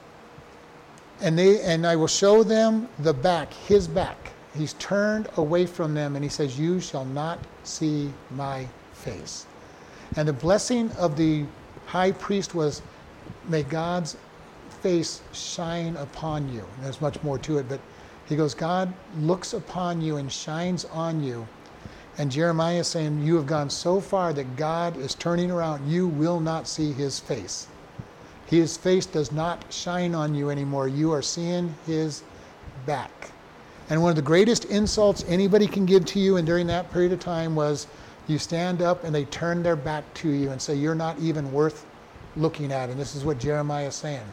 and 1.21 1.37
they 1.37 1.61
and 1.63 1.87
I 1.87 1.97
will 1.97 2.07
show 2.07 2.45
them 2.45 2.89
the 3.01 3.13
back, 3.13 3.53
his 3.53 3.89
back. 3.89 4.31
He's 4.57 4.75
turned 4.75 5.29
away 5.37 5.67
from 5.67 5.95
them 5.95 6.15
and 6.15 6.25
he 6.25 6.29
says, 6.29 6.59
You 6.59 6.81
shall 6.81 7.05
not 7.05 7.39
see 7.65 8.13
my 8.31 8.67
face. 8.93 9.47
And 10.15 10.29
the 10.29 10.33
blessing 10.33 10.93
of 10.93 11.17
the 11.17 11.45
high 11.87 12.13
priest 12.13 12.55
was, 12.55 12.83
May 13.49 13.63
God's 13.65 14.17
face 14.83 15.21
shine 15.33 15.97
upon 15.97 16.53
you. 16.53 16.65
And 16.77 16.85
there's 16.85 17.01
much 17.01 17.23
more 17.23 17.39
to 17.39 17.59
it, 17.59 17.69
but 17.69 17.81
he 18.29 18.37
goes, 18.37 18.55
God 18.55 18.93
looks 19.21 19.53
upon 19.53 20.01
you 20.01 20.17
and 20.17 20.31
shines 20.31 20.85
on 20.87 21.23
you 21.23 21.47
and 22.19 22.33
Jeremiah 22.33 22.81
is 22.81 22.89
saying, 22.89 23.25
You 23.25 23.37
have 23.37 23.47
gone 23.47 23.71
so 23.71 24.01
far 24.01 24.33
that 24.33 24.57
God 24.57 24.97
is 24.97 25.15
turning 25.15 25.53
around. 25.53 25.89
You 25.89 26.09
will 26.09 26.41
not 26.41 26.67
see 26.67 26.93
his 26.93 27.21
face. 27.21 27.69
His 28.47 28.77
face 28.77 29.07
does 29.07 29.31
not 29.31 29.73
shine 29.73 30.15
on 30.15 30.35
you 30.35 30.51
anymore. 30.51 30.89
You 30.89 31.13
are 31.13 31.23
seeing 31.23 31.75
his 31.87 32.25
back. 32.87 33.31
And 33.89 34.03
one 34.03 34.11
of 34.11 34.17
the 34.17 34.23
greatest 34.23 34.65
insults 34.65 35.25
anybody 35.29 35.67
can 35.67 35.87
give 35.87 36.05
to 36.07 36.19
you, 36.19 36.37
and 36.37 36.47
during 36.47 36.67
that 36.67 36.93
period 36.93 37.13
of 37.13 37.21
time, 37.21 37.55
was 37.55 37.87
You 38.27 38.39
stand 38.39 38.83
up 38.83 39.05
and 39.05 39.15
they 39.15 39.25
turn 39.27 39.63
their 39.63 39.77
back 39.77 40.03
to 40.15 40.29
you 40.29 40.51
and 40.51 40.61
say, 40.61 40.75
You're 40.75 40.97
not 40.97 41.17
even 41.21 41.53
worth 41.53 41.87
looking 42.37 42.73
at. 42.73 42.91
And 42.91 42.99
this 42.99 43.15
is 43.15 43.25
what 43.25 43.39
Jeremiah 43.39 43.87
is 43.87 43.95
saying. 43.95 44.27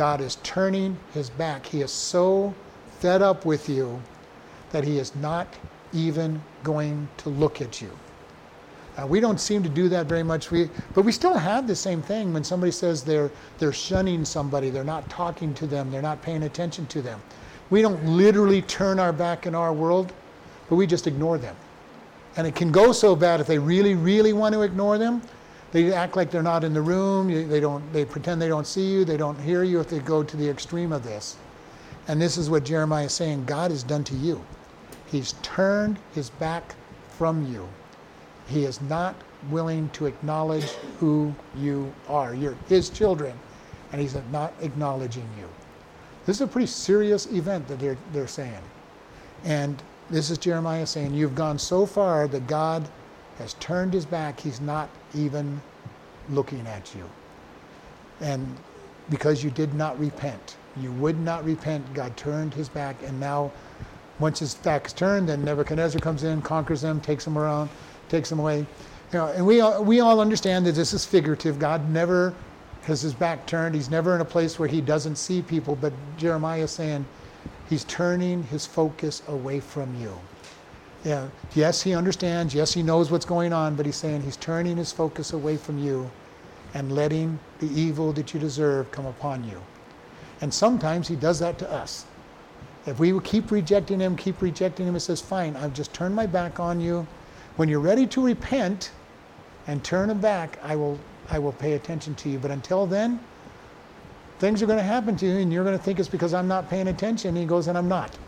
God 0.00 0.22
is 0.22 0.36
turning 0.36 0.96
his 1.12 1.28
back. 1.28 1.66
He 1.66 1.82
is 1.82 1.92
so 1.92 2.54
fed 3.00 3.20
up 3.20 3.44
with 3.44 3.68
you 3.68 4.00
that 4.70 4.82
he 4.82 4.96
is 4.96 5.14
not 5.16 5.46
even 5.92 6.40
going 6.62 7.06
to 7.18 7.28
look 7.28 7.60
at 7.60 7.82
you. 7.82 7.90
Uh, 8.96 9.06
we 9.06 9.20
don't 9.20 9.38
seem 9.38 9.62
to 9.62 9.68
do 9.68 9.90
that 9.90 10.06
very 10.06 10.22
much. 10.22 10.50
We, 10.50 10.70
but 10.94 11.04
we 11.04 11.12
still 11.12 11.36
have 11.36 11.66
the 11.66 11.76
same 11.76 12.00
thing 12.00 12.32
when 12.32 12.42
somebody 12.42 12.72
says 12.72 13.04
they're, 13.04 13.30
they're 13.58 13.74
shunning 13.74 14.24
somebody, 14.24 14.70
they're 14.70 14.84
not 14.84 15.06
talking 15.10 15.52
to 15.52 15.66
them, 15.66 15.90
they're 15.90 16.00
not 16.00 16.22
paying 16.22 16.44
attention 16.44 16.86
to 16.86 17.02
them. 17.02 17.20
We 17.68 17.82
don't 17.82 18.02
literally 18.06 18.62
turn 18.62 18.98
our 18.98 19.12
back 19.12 19.46
in 19.46 19.54
our 19.54 19.74
world, 19.74 20.14
but 20.70 20.76
we 20.76 20.86
just 20.86 21.08
ignore 21.08 21.36
them. 21.36 21.56
And 22.38 22.46
it 22.46 22.54
can 22.54 22.72
go 22.72 22.92
so 22.92 23.14
bad 23.14 23.38
if 23.38 23.46
they 23.46 23.58
really, 23.58 23.96
really 23.96 24.32
want 24.32 24.54
to 24.54 24.62
ignore 24.62 24.96
them. 24.96 25.20
They 25.72 25.92
act 25.92 26.16
like 26.16 26.30
they're 26.30 26.42
not 26.42 26.64
in 26.64 26.74
the 26.74 26.82
room. 26.82 27.48
They 27.48 27.60
don't. 27.60 27.92
They 27.92 28.04
pretend 28.04 28.42
they 28.42 28.48
don't 28.48 28.66
see 28.66 28.90
you. 28.90 29.04
They 29.04 29.16
don't 29.16 29.40
hear 29.40 29.62
you. 29.62 29.80
If 29.80 29.88
they 29.88 30.00
go 30.00 30.22
to 30.22 30.36
the 30.36 30.48
extreme 30.48 30.92
of 30.92 31.04
this, 31.04 31.36
and 32.08 32.20
this 32.20 32.36
is 32.36 32.50
what 32.50 32.64
Jeremiah 32.64 33.06
is 33.06 33.12
saying: 33.12 33.44
God 33.44 33.70
has 33.70 33.82
done 33.82 34.04
to 34.04 34.14
you. 34.14 34.44
He's 35.06 35.34
turned 35.42 35.98
his 36.14 36.30
back 36.30 36.74
from 37.08 37.52
you. 37.52 37.68
He 38.48 38.64
is 38.64 38.80
not 38.82 39.14
willing 39.48 39.88
to 39.90 40.06
acknowledge 40.06 40.70
who 40.98 41.32
you 41.56 41.92
are. 42.08 42.34
You're 42.34 42.56
his 42.68 42.90
children, 42.90 43.38
and 43.92 44.00
he's 44.00 44.16
not 44.32 44.52
acknowledging 44.60 45.28
you. 45.38 45.48
This 46.26 46.36
is 46.36 46.42
a 46.42 46.46
pretty 46.46 46.66
serious 46.66 47.26
event 47.26 47.66
that 47.68 47.78
they're, 47.78 47.96
they're 48.12 48.26
saying. 48.26 48.62
And 49.44 49.82
this 50.10 50.30
is 50.30 50.38
Jeremiah 50.38 50.86
saying, 50.86 51.14
You've 51.14 51.34
gone 51.34 51.58
so 51.58 51.86
far 51.86 52.28
that 52.28 52.46
God 52.46 52.88
has 53.40 53.54
turned 53.54 53.92
his 53.92 54.04
back. 54.04 54.38
He's 54.38 54.60
not 54.60 54.88
even 55.14 55.60
looking 56.28 56.66
at 56.66 56.94
you. 56.94 57.04
And 58.20 58.56
because 59.08 59.42
you 59.42 59.50
did 59.50 59.74
not 59.74 59.98
repent, 59.98 60.56
you 60.76 60.92
would 60.92 61.18
not 61.18 61.44
repent, 61.44 61.92
God 61.94 62.16
turned 62.16 62.54
his 62.54 62.68
back. 62.68 62.96
And 63.02 63.18
now, 63.18 63.50
once 64.18 64.38
his 64.38 64.54
back 64.54 64.86
is 64.86 64.92
turned, 64.92 65.28
then 65.28 65.44
Nebuchadnezzar 65.44 66.00
comes 66.00 66.22
in, 66.24 66.42
conquers 66.42 66.82
them, 66.82 67.00
takes 67.00 67.24
them 67.24 67.36
around, 67.36 67.70
takes 68.08 68.28
them 68.28 68.38
away. 68.38 68.58
You 68.58 69.18
know, 69.18 69.26
and 69.28 69.44
we 69.44 69.60
all, 69.60 69.82
we 69.82 70.00
all 70.00 70.20
understand 70.20 70.66
that 70.66 70.72
this 70.72 70.92
is 70.92 71.04
figurative. 71.04 71.58
God 71.58 71.88
never 71.90 72.34
has 72.82 73.00
his 73.00 73.14
back 73.14 73.46
turned. 73.46 73.74
He's 73.74 73.90
never 73.90 74.14
in 74.14 74.20
a 74.20 74.24
place 74.24 74.58
where 74.58 74.68
he 74.68 74.80
doesn't 74.80 75.16
see 75.16 75.42
people. 75.42 75.74
But 75.74 75.92
Jeremiah 76.16 76.62
is 76.62 76.70
saying 76.70 77.04
he's 77.68 77.84
turning 77.84 78.44
his 78.44 78.66
focus 78.66 79.22
away 79.28 79.60
from 79.60 79.94
you. 80.00 80.16
Yeah, 81.04 81.30
yes, 81.54 81.82
he 81.82 81.94
understands. 81.94 82.54
Yes, 82.54 82.74
he 82.74 82.82
knows 82.82 83.10
what's 83.10 83.24
going 83.26 83.52
on, 83.52 83.76
but 83.76 83.86
he's 83.86 83.96
saying 83.96 84.22
he's 84.22 84.36
turning 84.36 84.76
his 84.76 84.92
focus 84.92 85.32
away 85.32 85.56
from 85.56 85.78
you 85.78 86.12
and 86.74 86.92
letting 86.92 87.40
the 87.58 87.68
evil 87.80 88.12
that 88.14 88.34
you 88.34 88.40
deserve 88.40 88.90
come 88.92 89.06
upon 89.06 89.44
you. 89.44 89.66
And 90.40 90.54
sometimes 90.54 91.08
he 91.08 91.16
does 91.16 91.40
that 91.40 91.58
to 91.60 91.70
us. 91.70 92.06
If 92.86 93.00
we 93.00 93.18
keep 93.20 93.50
rejecting 93.50 94.00
him, 94.00 94.16
keep 94.16 94.42
rejecting 94.42 94.86
him, 94.88 94.94
he 94.94 95.00
says, 95.00 95.20
Fine, 95.22 95.56
I've 95.56 95.72
just 95.74 95.94
turned 95.94 96.16
my 96.16 96.26
back 96.26 96.60
on 96.60 96.80
you. 96.80 97.08
When 97.56 97.68
you're 97.68 97.80
ready 97.80 98.06
to 98.08 98.24
repent 98.24 98.92
and 99.66 99.84
turn 99.84 100.10
him 100.10 100.20
back, 100.20 100.58
I 100.62 100.76
will, 100.76 101.06
I 101.30 101.38
will 101.38 101.52
pay 101.52 101.74
attention 101.74 102.16
to 102.16 102.30
you. 102.30 102.38
But 102.40 102.50
until 102.52 102.86
then, 102.86 103.26
things 104.38 104.62
are 104.62 104.66
going 104.66 104.78
to 104.78 104.84
happen 104.84 105.16
to 105.18 105.26
you, 105.26 105.38
and 105.38 105.52
you're 105.52 105.64
going 105.64 105.78
to 105.78 105.82
think 105.84 106.00
it's 106.00 106.08
because 106.08 106.34
I'm 106.34 106.48
not 106.48 106.70
paying 106.70 106.88
attention. 106.88 107.36
He 107.36 107.46
goes, 107.46 107.68
And 107.68 107.78
I'm 107.78 107.88
not. 107.88 108.18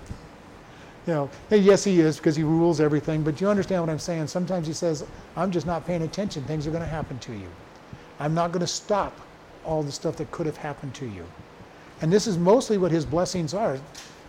You 1.06 1.12
know, 1.14 1.30
yes, 1.50 1.82
he 1.82 2.00
is 2.00 2.16
because 2.16 2.36
he 2.36 2.44
rules 2.44 2.80
everything, 2.80 3.22
but 3.22 3.40
you 3.40 3.48
understand 3.48 3.82
what 3.82 3.90
I'm 3.90 3.98
saying. 3.98 4.28
Sometimes 4.28 4.66
he 4.66 4.72
says, 4.72 5.04
I'm 5.36 5.50
just 5.50 5.66
not 5.66 5.84
paying 5.84 6.02
attention. 6.02 6.44
Things 6.44 6.66
are 6.66 6.70
going 6.70 6.82
to 6.82 6.88
happen 6.88 7.18
to 7.20 7.32
you. 7.32 7.48
I'm 8.20 8.34
not 8.34 8.52
going 8.52 8.60
to 8.60 8.68
stop 8.68 9.18
all 9.64 9.82
the 9.82 9.90
stuff 9.90 10.16
that 10.16 10.30
could 10.30 10.46
have 10.46 10.56
happened 10.56 10.94
to 10.94 11.06
you. 11.06 11.24
And 12.02 12.12
this 12.12 12.26
is 12.26 12.38
mostly 12.38 12.78
what 12.78 12.92
his 12.92 13.04
blessings 13.04 13.52
are. 13.54 13.74
You 13.74 13.82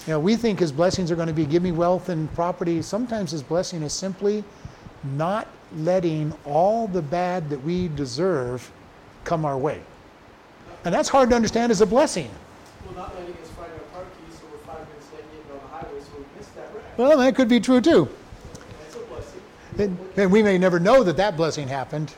know, 0.08 0.20
we 0.20 0.36
think 0.36 0.60
his 0.60 0.72
blessings 0.72 1.12
are 1.12 1.16
going 1.16 1.28
to 1.28 1.34
be 1.34 1.46
give 1.46 1.64
me 1.64 1.72
wealth 1.72 2.10
and 2.10 2.32
property. 2.34 2.82
Sometimes 2.82 3.32
his 3.32 3.44
blessing 3.44 3.84
is 3.84 3.94
simply 3.94 4.44
not 5.16 5.48
letting 5.78 6.34
all 6.46 6.88
the 6.88 7.02
bad 7.02 7.50
that 7.50 7.64
we 7.64 7.88
deserve 7.90 8.72
come 9.24 9.46
our 9.46 9.58
way. 9.58 9.82
And 10.86 10.94
that's 10.94 11.10
hard 11.10 11.30
to 11.30 11.36
understand 11.36 11.72
as 11.72 11.82
a 11.82 11.86
blessing. 11.86 12.30
Well, 12.86 12.96
not 12.96 13.16
letting 13.16 13.34
us 13.36 13.50
find 13.52 13.72
our 13.72 13.80
car 13.94 14.04
keys, 14.04 14.38
so 14.38 14.46
we're 14.52 14.58
five 14.60 14.86
minutes 14.90 15.08
late 15.14 15.24
getting 15.32 15.52
on 15.52 15.60
the 15.64 15.68
highway, 15.68 16.00
so 16.02 16.10
we 16.18 16.26
missed 16.38 16.54
that 16.56 16.70
wreck. 16.76 16.83
Well, 16.98 17.18
that 17.18 17.36
could 17.36 17.50
be 17.50 17.60
true 17.60 17.82
too. 17.82 18.10
And, 19.80 19.98
and 20.18 20.32
we 20.32 20.44
may 20.44 20.58
never 20.58 20.80
know 20.80 21.04
that 21.04 21.18
that 21.18 21.36
blessing 21.36 21.68
happened. 21.68 22.14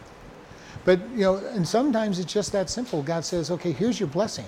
But, 0.84 0.99
you 1.11 1.21
know, 1.21 1.36
and 1.38 1.67
sometimes 1.67 2.19
it's 2.19 2.32
just 2.32 2.51
that 2.51 2.69
simple. 2.69 3.01
God 3.01 3.26
says, 3.26 3.49
okay, 3.49 3.71
here's 3.71 3.99
your 3.99 4.07
blessing. 4.07 4.45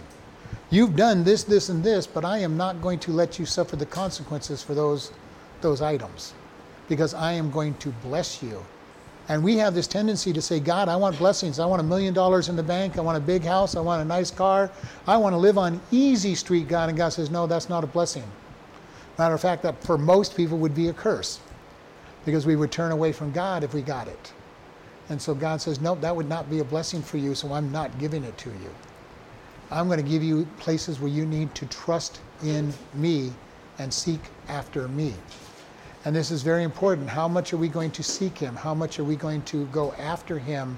You've 0.69 0.95
done 0.95 1.23
this, 1.23 1.43
this, 1.43 1.69
and 1.69 1.83
this, 1.83 2.05
but 2.05 2.25
I 2.25 2.39
am 2.39 2.57
not 2.57 2.81
going 2.81 2.99
to 2.99 3.11
let 3.11 3.39
you 3.39 3.45
suffer 3.45 3.75
the 3.75 3.85
consequences 3.85 4.61
for 4.61 4.73
those, 4.73 5.11
those 5.61 5.81
items 5.81 6.33
because 6.89 7.13
I 7.13 7.31
am 7.31 7.49
going 7.49 7.73
to 7.75 7.89
bless 8.03 8.43
you. 8.43 8.63
And 9.29 9.43
we 9.43 9.57
have 9.57 9.73
this 9.73 9.87
tendency 9.87 10.31
to 10.31 10.41
say, 10.41 10.59
God, 10.59 10.87
I 10.87 10.95
want 10.95 11.17
blessings. 11.17 11.59
I 11.59 11.65
want 11.65 11.81
a 11.81 11.83
million 11.83 12.13
dollars 12.13 12.47
in 12.47 12.55
the 12.55 12.63
bank. 12.63 12.97
I 12.97 13.01
want 13.01 13.17
a 13.17 13.21
big 13.21 13.43
house. 13.43 13.75
I 13.75 13.81
want 13.81 14.01
a 14.01 14.05
nice 14.05 14.31
car. 14.31 14.71
I 15.05 15.17
want 15.17 15.33
to 15.33 15.37
live 15.37 15.57
on 15.57 15.81
easy 15.91 16.33
street, 16.35 16.67
God. 16.67 16.89
And 16.89 16.97
God 16.97 17.09
says, 17.09 17.29
no, 17.29 17.45
that's 17.45 17.67
not 17.67 17.83
a 17.83 17.87
blessing. 17.87 18.23
Matter 19.17 19.33
of 19.33 19.41
fact, 19.41 19.63
that 19.63 19.83
for 19.83 19.97
most 19.97 20.35
people 20.35 20.57
would 20.57 20.75
be 20.75 20.89
a 20.89 20.93
curse 20.93 21.39
because 22.25 22.45
we 22.45 22.55
would 22.55 22.71
turn 22.71 22.91
away 22.91 23.11
from 23.11 23.31
God 23.31 23.63
if 23.63 23.73
we 23.73 23.81
got 23.81 24.07
it. 24.07 24.33
And 25.09 25.21
so 25.21 25.33
God 25.33 25.61
says, 25.61 25.79
nope, 25.79 26.01
that 26.01 26.15
would 26.15 26.27
not 26.27 26.49
be 26.49 26.59
a 26.59 26.63
blessing 26.63 27.01
for 27.01 27.17
you, 27.17 27.33
so 27.33 27.53
I'm 27.53 27.71
not 27.71 27.97
giving 27.97 28.23
it 28.23 28.37
to 28.39 28.49
you. 28.49 28.69
I'm 29.71 29.87
going 29.87 30.03
to 30.03 30.09
give 30.09 30.23
you 30.23 30.45
places 30.59 30.99
where 30.99 31.09
you 31.09 31.25
need 31.25 31.53
to 31.55 31.65
trust 31.67 32.19
in 32.43 32.73
me 32.93 33.31
and 33.79 33.93
seek 33.93 34.19
after 34.49 34.87
me. 34.87 35.13
And 36.05 36.15
this 36.15 36.31
is 36.31 36.41
very 36.41 36.63
important. 36.63 37.09
How 37.09 37.27
much 37.27 37.53
are 37.53 37.57
we 37.57 37.67
going 37.67 37.91
to 37.91 38.03
seek 38.03 38.37
Him? 38.37 38.55
How 38.55 38.73
much 38.73 38.99
are 38.99 39.03
we 39.03 39.15
going 39.15 39.41
to 39.43 39.65
go 39.67 39.93
after 39.93 40.39
Him 40.39 40.77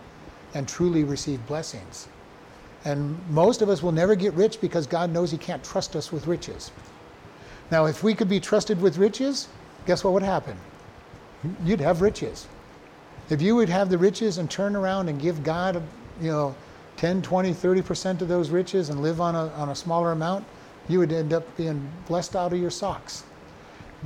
and 0.53 0.67
truly 0.67 1.03
receive 1.03 1.45
blessings? 1.45 2.07
And 2.85 3.19
most 3.29 3.61
of 3.61 3.69
us 3.69 3.83
will 3.83 3.91
never 3.91 4.15
get 4.15 4.33
rich 4.33 4.61
because 4.61 4.87
God 4.87 5.11
knows 5.11 5.29
He 5.29 5.37
can't 5.37 5.63
trust 5.63 5.95
us 5.95 6.11
with 6.11 6.25
riches. 6.25 6.71
Now, 7.71 7.85
if 7.85 8.03
we 8.03 8.15
could 8.15 8.29
be 8.29 8.39
trusted 8.39 8.81
with 8.81 8.97
riches, 8.97 9.47
guess 9.85 10.03
what 10.03 10.13
would 10.13 10.23
happen? 10.23 10.57
You'd 11.63 11.81
have 11.81 12.01
riches. 12.01 12.47
If 13.29 13.41
you 13.41 13.55
would 13.55 13.69
have 13.69 13.89
the 13.89 13.97
riches 13.97 14.39
and 14.39 14.49
turn 14.49 14.75
around 14.75 15.07
and 15.07 15.21
give 15.21 15.43
God, 15.43 15.81
you 16.19 16.31
know, 16.31 16.55
10, 16.97 17.21
20, 17.21 17.53
30% 17.53 18.21
of 18.21 18.27
those 18.27 18.49
riches 18.49 18.89
and 18.89 19.01
live 19.01 19.21
on 19.21 19.35
a, 19.35 19.47
on 19.53 19.69
a 19.69 19.75
smaller 19.75 20.11
amount, 20.11 20.45
you 20.89 20.99
would 20.99 21.13
end 21.13 21.31
up 21.31 21.55
being 21.55 21.89
blessed 22.07 22.35
out 22.35 22.51
of 22.51 22.59
your 22.59 22.71
socks. 22.71 23.23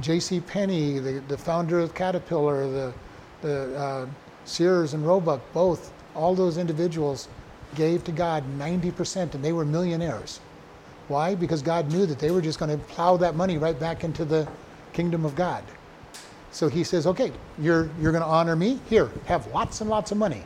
J.C. 0.02 0.42
Penney, 0.42 1.00
the, 1.00 1.24
the 1.28 1.38
founder 1.38 1.80
of 1.80 1.96
Caterpillar, 1.96 2.70
the, 2.70 2.94
the 3.42 3.78
uh, 3.78 4.06
Sears 4.46 4.94
and 4.94 5.08
Roebuck, 5.08 5.42
both, 5.54 5.94
all 6.16 6.36
those 6.36 6.58
individuals 6.58 7.30
gave 7.76 8.04
to 8.04 8.12
God 8.12 8.44
90% 8.60 9.34
and 9.34 9.44
they 9.44 9.54
were 9.54 9.66
millionaires. 9.66 10.40
Why? 11.08 11.36
Because 11.36 11.62
God 11.62 11.92
knew 11.92 12.06
that 12.06 12.20
they 12.20 12.32
were 12.32 12.42
just 12.42 12.60
going 12.60 12.72
to 12.72 12.86
plow 12.86 13.18
that 13.18 13.36
money 13.36 13.58
right 13.58 13.78
back 13.80 14.04
into 14.04 14.26
the 14.26 14.48
kingdom 14.94 15.26
of 15.26 15.36
God. 15.36 15.64
So 16.52 16.68
he 16.68 16.84
says, 16.84 17.08
okay, 17.08 17.32
you're, 17.60 17.90
you're 18.00 18.12
going 18.12 18.24
to 18.24 18.30
honor 18.30 18.56
me? 18.56 18.80
Here, 18.90 19.12
have 19.26 19.48
lots 19.48 19.82
and 19.82 19.90
lots 19.90 20.12
of 20.12 20.18
money. 20.18 20.44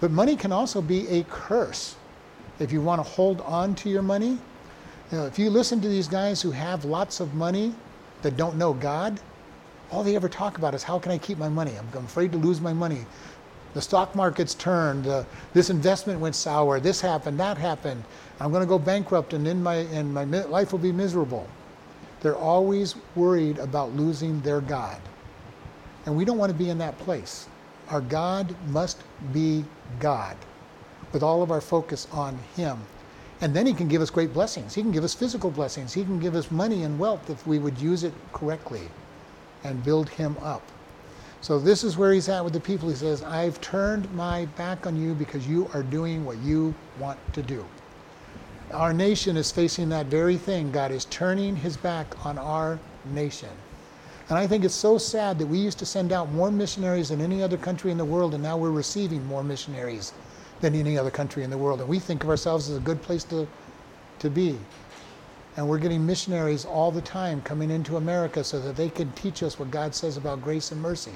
But 0.00 0.10
money 0.10 0.34
can 0.36 0.52
also 0.52 0.80
be 0.80 1.06
a 1.08 1.24
curse. 1.24 1.96
If 2.58 2.72
you 2.72 2.80
want 2.80 2.98
to 2.98 3.08
hold 3.08 3.40
on 3.42 3.74
to 3.76 3.90
your 3.90 4.02
money, 4.02 4.38
you 5.10 5.18
know, 5.18 5.26
if 5.26 5.38
you 5.38 5.50
listen 5.50 5.80
to 5.80 5.88
these 5.88 6.08
guys 6.08 6.42
who 6.42 6.50
have 6.50 6.84
lots 6.84 7.20
of 7.20 7.34
money, 7.34 7.74
that 8.22 8.36
don't 8.36 8.56
know 8.56 8.72
God, 8.72 9.20
all 9.90 10.02
they 10.02 10.16
ever 10.16 10.28
talk 10.28 10.58
about 10.58 10.74
is 10.74 10.82
how 10.82 10.98
can 10.98 11.12
I 11.12 11.18
keep 11.18 11.38
my 11.38 11.48
money? 11.48 11.72
I'm, 11.78 11.88
I'm 11.96 12.04
afraid 12.04 12.32
to 12.32 12.38
lose 12.38 12.60
my 12.60 12.72
money. 12.72 13.06
The 13.74 13.82
stock 13.82 14.14
market's 14.14 14.54
turned. 14.54 15.06
Uh, 15.06 15.24
this 15.52 15.70
investment 15.70 16.20
went 16.20 16.34
sour. 16.34 16.80
This 16.80 17.00
happened. 17.00 17.38
That 17.38 17.58
happened. 17.58 18.02
I'm 18.40 18.50
going 18.50 18.62
to 18.62 18.68
go 18.68 18.78
bankrupt, 18.78 19.32
and 19.32 19.46
then 19.46 19.62
my 19.62 19.76
and 19.76 20.12
my 20.12 20.24
life 20.24 20.72
will 20.72 20.78
be 20.78 20.92
miserable. 20.92 21.46
They're 22.20 22.36
always 22.36 22.96
worried 23.14 23.58
about 23.58 23.94
losing 23.94 24.40
their 24.40 24.60
God, 24.60 25.00
and 26.06 26.16
we 26.16 26.24
don't 26.24 26.38
want 26.38 26.50
to 26.50 26.58
be 26.58 26.70
in 26.70 26.78
that 26.78 26.98
place. 26.98 27.48
Our 27.90 28.00
God 28.00 28.54
must 28.68 29.02
be 29.32 29.64
God, 30.00 30.36
with 31.12 31.22
all 31.22 31.42
of 31.42 31.50
our 31.50 31.60
focus 31.60 32.06
on 32.12 32.38
Him 32.56 32.78
and 33.40 33.54
then 33.54 33.66
He 33.66 33.72
can 33.72 33.88
give 33.88 34.02
us 34.02 34.10
great 34.10 34.32
blessings. 34.32 34.74
He 34.74 34.82
can 34.82 34.90
give 34.90 35.04
us 35.04 35.14
physical 35.14 35.50
blessings. 35.50 35.92
He 35.92 36.04
can 36.04 36.18
give 36.18 36.34
us 36.34 36.50
money 36.50 36.82
and 36.82 36.98
wealth 36.98 37.30
if 37.30 37.46
we 37.46 37.58
would 37.58 37.78
use 37.78 38.02
it 38.04 38.12
correctly 38.32 38.88
and 39.64 39.82
build 39.84 40.08
Him 40.08 40.36
up. 40.42 40.62
So 41.40 41.58
this 41.58 41.84
is 41.84 41.96
where 41.96 42.12
He's 42.12 42.28
at 42.28 42.44
with 42.44 42.52
the 42.52 42.60
people. 42.60 42.88
He 42.88 42.96
says, 42.96 43.22
I've 43.22 43.60
turned 43.60 44.12
my 44.14 44.46
back 44.56 44.86
on 44.86 45.00
you 45.00 45.14
because 45.14 45.46
you 45.46 45.70
are 45.72 45.82
doing 45.82 46.24
what 46.24 46.38
you 46.38 46.74
want 46.98 47.18
to 47.34 47.42
do. 47.42 47.64
Our 48.72 48.92
nation 48.92 49.36
is 49.36 49.50
facing 49.50 49.88
that 49.90 50.06
very 50.06 50.36
thing. 50.36 50.72
God 50.72 50.90
is 50.90 51.06
turning 51.06 51.56
His 51.56 51.76
back 51.76 52.26
on 52.26 52.38
our 52.38 52.78
nation. 53.06 53.48
And 54.28 54.36
I 54.36 54.46
think 54.46 54.64
it's 54.64 54.74
so 54.74 54.98
sad 54.98 55.38
that 55.38 55.46
we 55.46 55.58
used 55.58 55.78
to 55.78 55.86
send 55.86 56.12
out 56.12 56.30
more 56.32 56.50
missionaries 56.50 57.08
than 57.08 57.20
any 57.22 57.42
other 57.42 57.56
country 57.56 57.90
in 57.90 57.96
the 57.96 58.04
world, 58.04 58.34
and 58.34 58.42
now 58.42 58.58
we're 58.58 58.70
receiving 58.70 59.24
more 59.26 59.42
missionaries 59.42 60.12
than 60.60 60.74
any 60.74 60.98
other 60.98 61.10
country 61.10 61.44
in 61.44 61.50
the 61.50 61.56
world. 61.56 61.80
And 61.80 61.88
we 61.88 61.98
think 61.98 62.24
of 62.24 62.28
ourselves 62.28 62.68
as 62.68 62.76
a 62.76 62.80
good 62.80 63.00
place 63.00 63.24
to, 63.24 63.48
to 64.18 64.28
be. 64.28 64.58
And 65.58 65.68
we're 65.68 65.78
getting 65.78 66.06
missionaries 66.06 66.64
all 66.64 66.92
the 66.92 67.00
time 67.00 67.42
coming 67.42 67.68
into 67.68 67.96
America 67.96 68.44
so 68.44 68.60
that 68.60 68.76
they 68.76 68.88
can 68.88 69.10
teach 69.14 69.42
us 69.42 69.58
what 69.58 69.72
God 69.72 69.92
says 69.92 70.16
about 70.16 70.40
grace 70.40 70.70
and 70.70 70.80
mercy. 70.80 71.10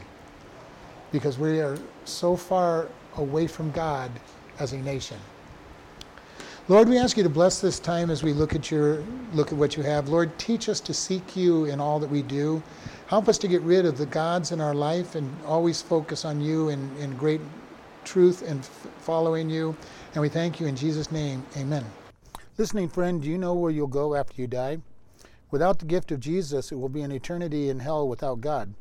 Because 1.12 1.38
we 1.38 1.60
are 1.60 1.78
so 2.06 2.34
far 2.34 2.88
away 3.18 3.46
from 3.46 3.70
God 3.70 4.10
as 4.58 4.72
a 4.72 4.78
nation. 4.78 5.18
Lord, 6.66 6.88
we 6.88 6.98
ask 6.98 7.16
you 7.16 7.22
to 7.22 7.28
bless 7.28 7.60
this 7.60 7.78
time 7.78 8.10
as 8.10 8.24
we 8.24 8.32
look 8.32 8.52
at 8.52 8.68
your 8.68 9.04
look 9.32 9.52
at 9.52 9.58
what 9.58 9.76
you 9.76 9.84
have. 9.84 10.08
Lord, 10.08 10.36
teach 10.40 10.68
us 10.68 10.80
to 10.80 10.92
seek 10.92 11.36
you 11.36 11.66
in 11.66 11.78
all 11.78 12.00
that 12.00 12.10
we 12.10 12.22
do. 12.22 12.60
Help 13.06 13.28
us 13.28 13.38
to 13.38 13.46
get 13.46 13.62
rid 13.62 13.86
of 13.86 13.96
the 13.96 14.06
gods 14.06 14.50
in 14.50 14.60
our 14.60 14.74
life 14.74 15.14
and 15.14 15.32
always 15.46 15.80
focus 15.80 16.24
on 16.24 16.40
you 16.40 16.68
in, 16.68 16.90
in 16.98 17.16
great 17.16 17.40
truth 18.02 18.42
and 18.42 18.58
f- 18.58 18.88
following 18.98 19.48
you. 19.48 19.76
And 20.14 20.20
we 20.20 20.28
thank 20.28 20.58
you 20.58 20.66
in 20.66 20.74
Jesus' 20.74 21.12
name. 21.12 21.46
Amen. 21.56 21.84
Listening 22.58 22.90
friend, 22.90 23.22
do 23.22 23.30
you 23.30 23.38
know 23.38 23.54
where 23.54 23.70
you'll 23.70 23.86
go 23.86 24.14
after 24.14 24.42
you 24.42 24.46
die? 24.46 24.78
Without 25.50 25.78
the 25.78 25.86
gift 25.86 26.12
of 26.12 26.20
Jesus, 26.20 26.70
it 26.70 26.74
will 26.74 26.90
be 26.90 27.00
an 27.00 27.10
eternity 27.10 27.70
in 27.70 27.78
hell 27.78 28.06
without 28.06 28.42
God. 28.42 28.74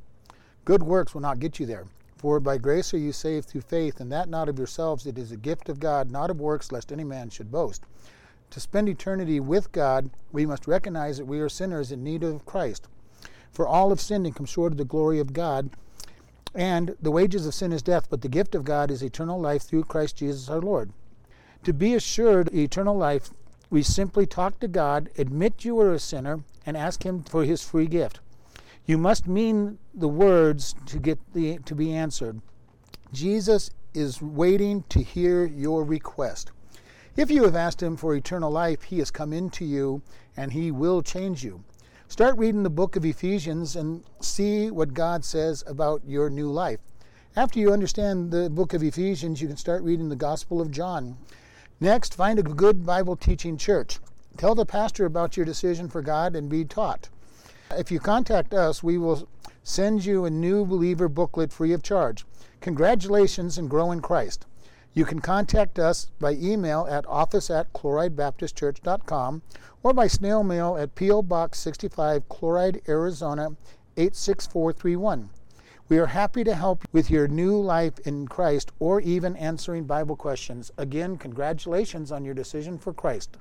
Good 0.66 0.84
works 0.84 1.14
will 1.14 1.22
not 1.22 1.40
get 1.40 1.58
you 1.58 1.66
there. 1.66 1.86
For 2.18 2.42
by 2.42 2.58
grace 2.58 2.94
are 2.94 2.98
you 2.98 3.14
saved 3.14 3.48
through 3.48 3.62
faith, 3.62 4.02
and 4.02 4.12
that 4.12 4.28
not 4.28 4.50
of 4.50 4.58
yourselves, 4.58 5.08
it 5.08 5.18
is 5.18 5.32
a 5.32 5.38
gift 5.38 5.70
of 5.70 5.80
God, 5.80 6.12
not 6.12 6.30
of 6.30 6.42
works, 6.42 6.74
lest 6.74 6.92
any 6.92 7.06
man 7.06 7.30
should 7.30 7.50
boast. 7.50 7.84
To 8.50 8.60
spend 8.60 8.90
eternity 8.90 9.40
with 9.40 9.72
God, 9.72 10.10
we 10.34 10.46
must 10.46 10.68
recognize 10.68 11.18
that 11.18 11.26
we 11.26 11.40
are 11.40 11.48
sinners 11.48 11.94
in 11.94 12.04
need 12.04 12.24
of 12.24 12.46
Christ. 12.46 12.90
For 13.54 13.66
all 13.66 13.90
have 13.90 14.02
sinned 14.02 14.26
and 14.26 14.36
come 14.36 14.46
short 14.46 14.74
of 14.74 14.78
the 14.78 14.84
glory 14.84 15.20
of 15.20 15.32
God. 15.32 15.70
And 16.54 16.98
the 17.02 17.12
wages 17.12 17.48
of 17.48 17.54
sin 17.54 17.72
is 17.72 17.82
death, 17.82 18.08
but 18.10 18.22
the 18.22 18.28
gift 18.28 18.54
of 18.54 18.66
God 18.66 18.92
is 18.92 19.02
eternal 19.02 19.40
life 19.40 19.64
through 19.64 19.86
Christ 19.86 20.18
Jesus 20.18 20.50
our 20.50 20.60
Lord. 20.60 20.92
To 21.64 21.72
be 21.72 21.96
assured 21.96 22.54
eternal 22.54 22.98
life, 22.98 23.32
we 23.72 23.82
simply 23.82 24.28
talk 24.28 24.60
to 24.60 24.68
God, 24.68 25.10
admit 25.18 25.66
you 25.66 25.80
are 25.80 25.94
a 25.94 26.00
sinner, 26.00 26.42
and 26.66 26.78
ask 26.78 27.04
Him 27.04 27.24
for 27.24 27.44
His 27.44 27.64
free 27.64 27.88
gift. 27.88 28.20
You 28.86 29.00
must 29.00 29.28
mean 29.28 29.80
the 29.94 30.08
words 30.08 30.76
to 30.88 31.00
get 31.00 31.18
the 31.34 31.58
to 31.60 31.74
be 31.74 31.94
answered. 31.94 32.42
Jesus 33.14 33.72
is 33.94 34.22
waiting 34.22 34.84
to 34.90 35.02
hear 35.02 35.46
your 35.46 35.84
request. 35.84 36.52
If 37.16 37.30
you 37.30 37.44
have 37.44 37.56
asked 37.56 37.82
him 37.84 37.98
for 37.98 38.16
eternal 38.16 38.50
life, 38.50 38.84
he 38.84 39.00
has 39.00 39.12
come 39.12 39.34
into 39.34 39.66
you 39.66 40.02
and 40.38 40.54
he 40.54 40.72
will 40.72 41.02
change 41.02 41.44
you. 41.44 41.64
Start 42.08 42.38
reading 42.38 42.64
the 42.64 42.70
book 42.70 42.96
of 42.96 43.06
Ephesians 43.06 43.76
and 43.76 44.04
see 44.22 44.72
what 44.72 44.94
God 44.94 45.26
says 45.26 45.64
about 45.68 46.02
your 46.06 46.30
new 46.30 46.50
life. 46.50 46.80
After 47.36 47.60
you 47.60 47.72
understand 47.72 48.32
the 48.32 48.50
book 48.50 48.74
of 48.74 48.84
Ephesians, 48.84 49.42
you 49.42 49.48
can 49.48 49.58
start 49.58 49.84
reading 49.84 50.10
the 50.10 50.16
Gospel 50.16 50.62
of 50.62 50.72
John. 50.72 51.18
Next, 51.84 52.14
find 52.14 52.38
a 52.38 52.44
good 52.44 52.86
Bible 52.86 53.16
teaching 53.16 53.58
church. 53.58 53.98
Tell 54.38 54.54
the 54.54 54.68
pastor 54.68 55.08
about 55.08 55.36
your 55.36 55.48
decision 55.48 55.90
for 55.90 56.04
God 56.04 56.36
and 56.36 56.48
be 56.48 56.64
taught. 56.64 57.10
If 57.72 57.92
you 57.92 58.00
contact 58.00 58.54
us, 58.54 58.84
we 58.84 59.00
will 59.00 59.28
send 59.64 60.06
you 60.06 60.24
a 60.24 60.30
new 60.30 60.64
believer 60.64 61.10
booklet 61.10 61.52
free 61.52 61.74
of 61.74 61.82
charge. 61.82 62.24
Congratulations 62.60 63.58
and 63.58 63.68
grow 63.68 63.90
in 63.90 64.00
Christ. 64.00 64.46
You 64.94 65.06
can 65.06 65.22
contact 65.22 65.80
us 65.80 66.12
by 66.20 66.34
email 66.34 66.86
at 66.88 67.08
office 67.08 67.50
at 67.50 67.74
chloridebaptistchurch.com 67.74 69.42
or 69.82 69.94
by 69.94 70.06
snail 70.06 70.44
mail 70.44 70.78
at 70.78 70.94
P.O. 70.94 71.24
Box 71.24 71.58
65, 71.58 72.30
Chloride, 72.30 72.82
Arizona 72.88 73.56
86431. 73.98 75.32
We 75.92 76.00
are 76.00 76.06
happy 76.06 76.46
to 76.46 76.56
help 76.56 76.86
with 76.94 77.12
your 77.12 77.28
new 77.28 77.60
life 77.60 78.00
in 78.06 78.26
Christ 78.26 78.72
or 78.80 79.02
even 79.02 79.36
answering 79.36 79.84
Bible 79.84 80.16
questions. 80.16 80.72
Again, 80.78 81.18
congratulations 81.18 82.14
on 82.14 82.24
your 82.24 82.34
decision 82.34 82.78
for 82.78 82.94
Christ. 82.94 83.36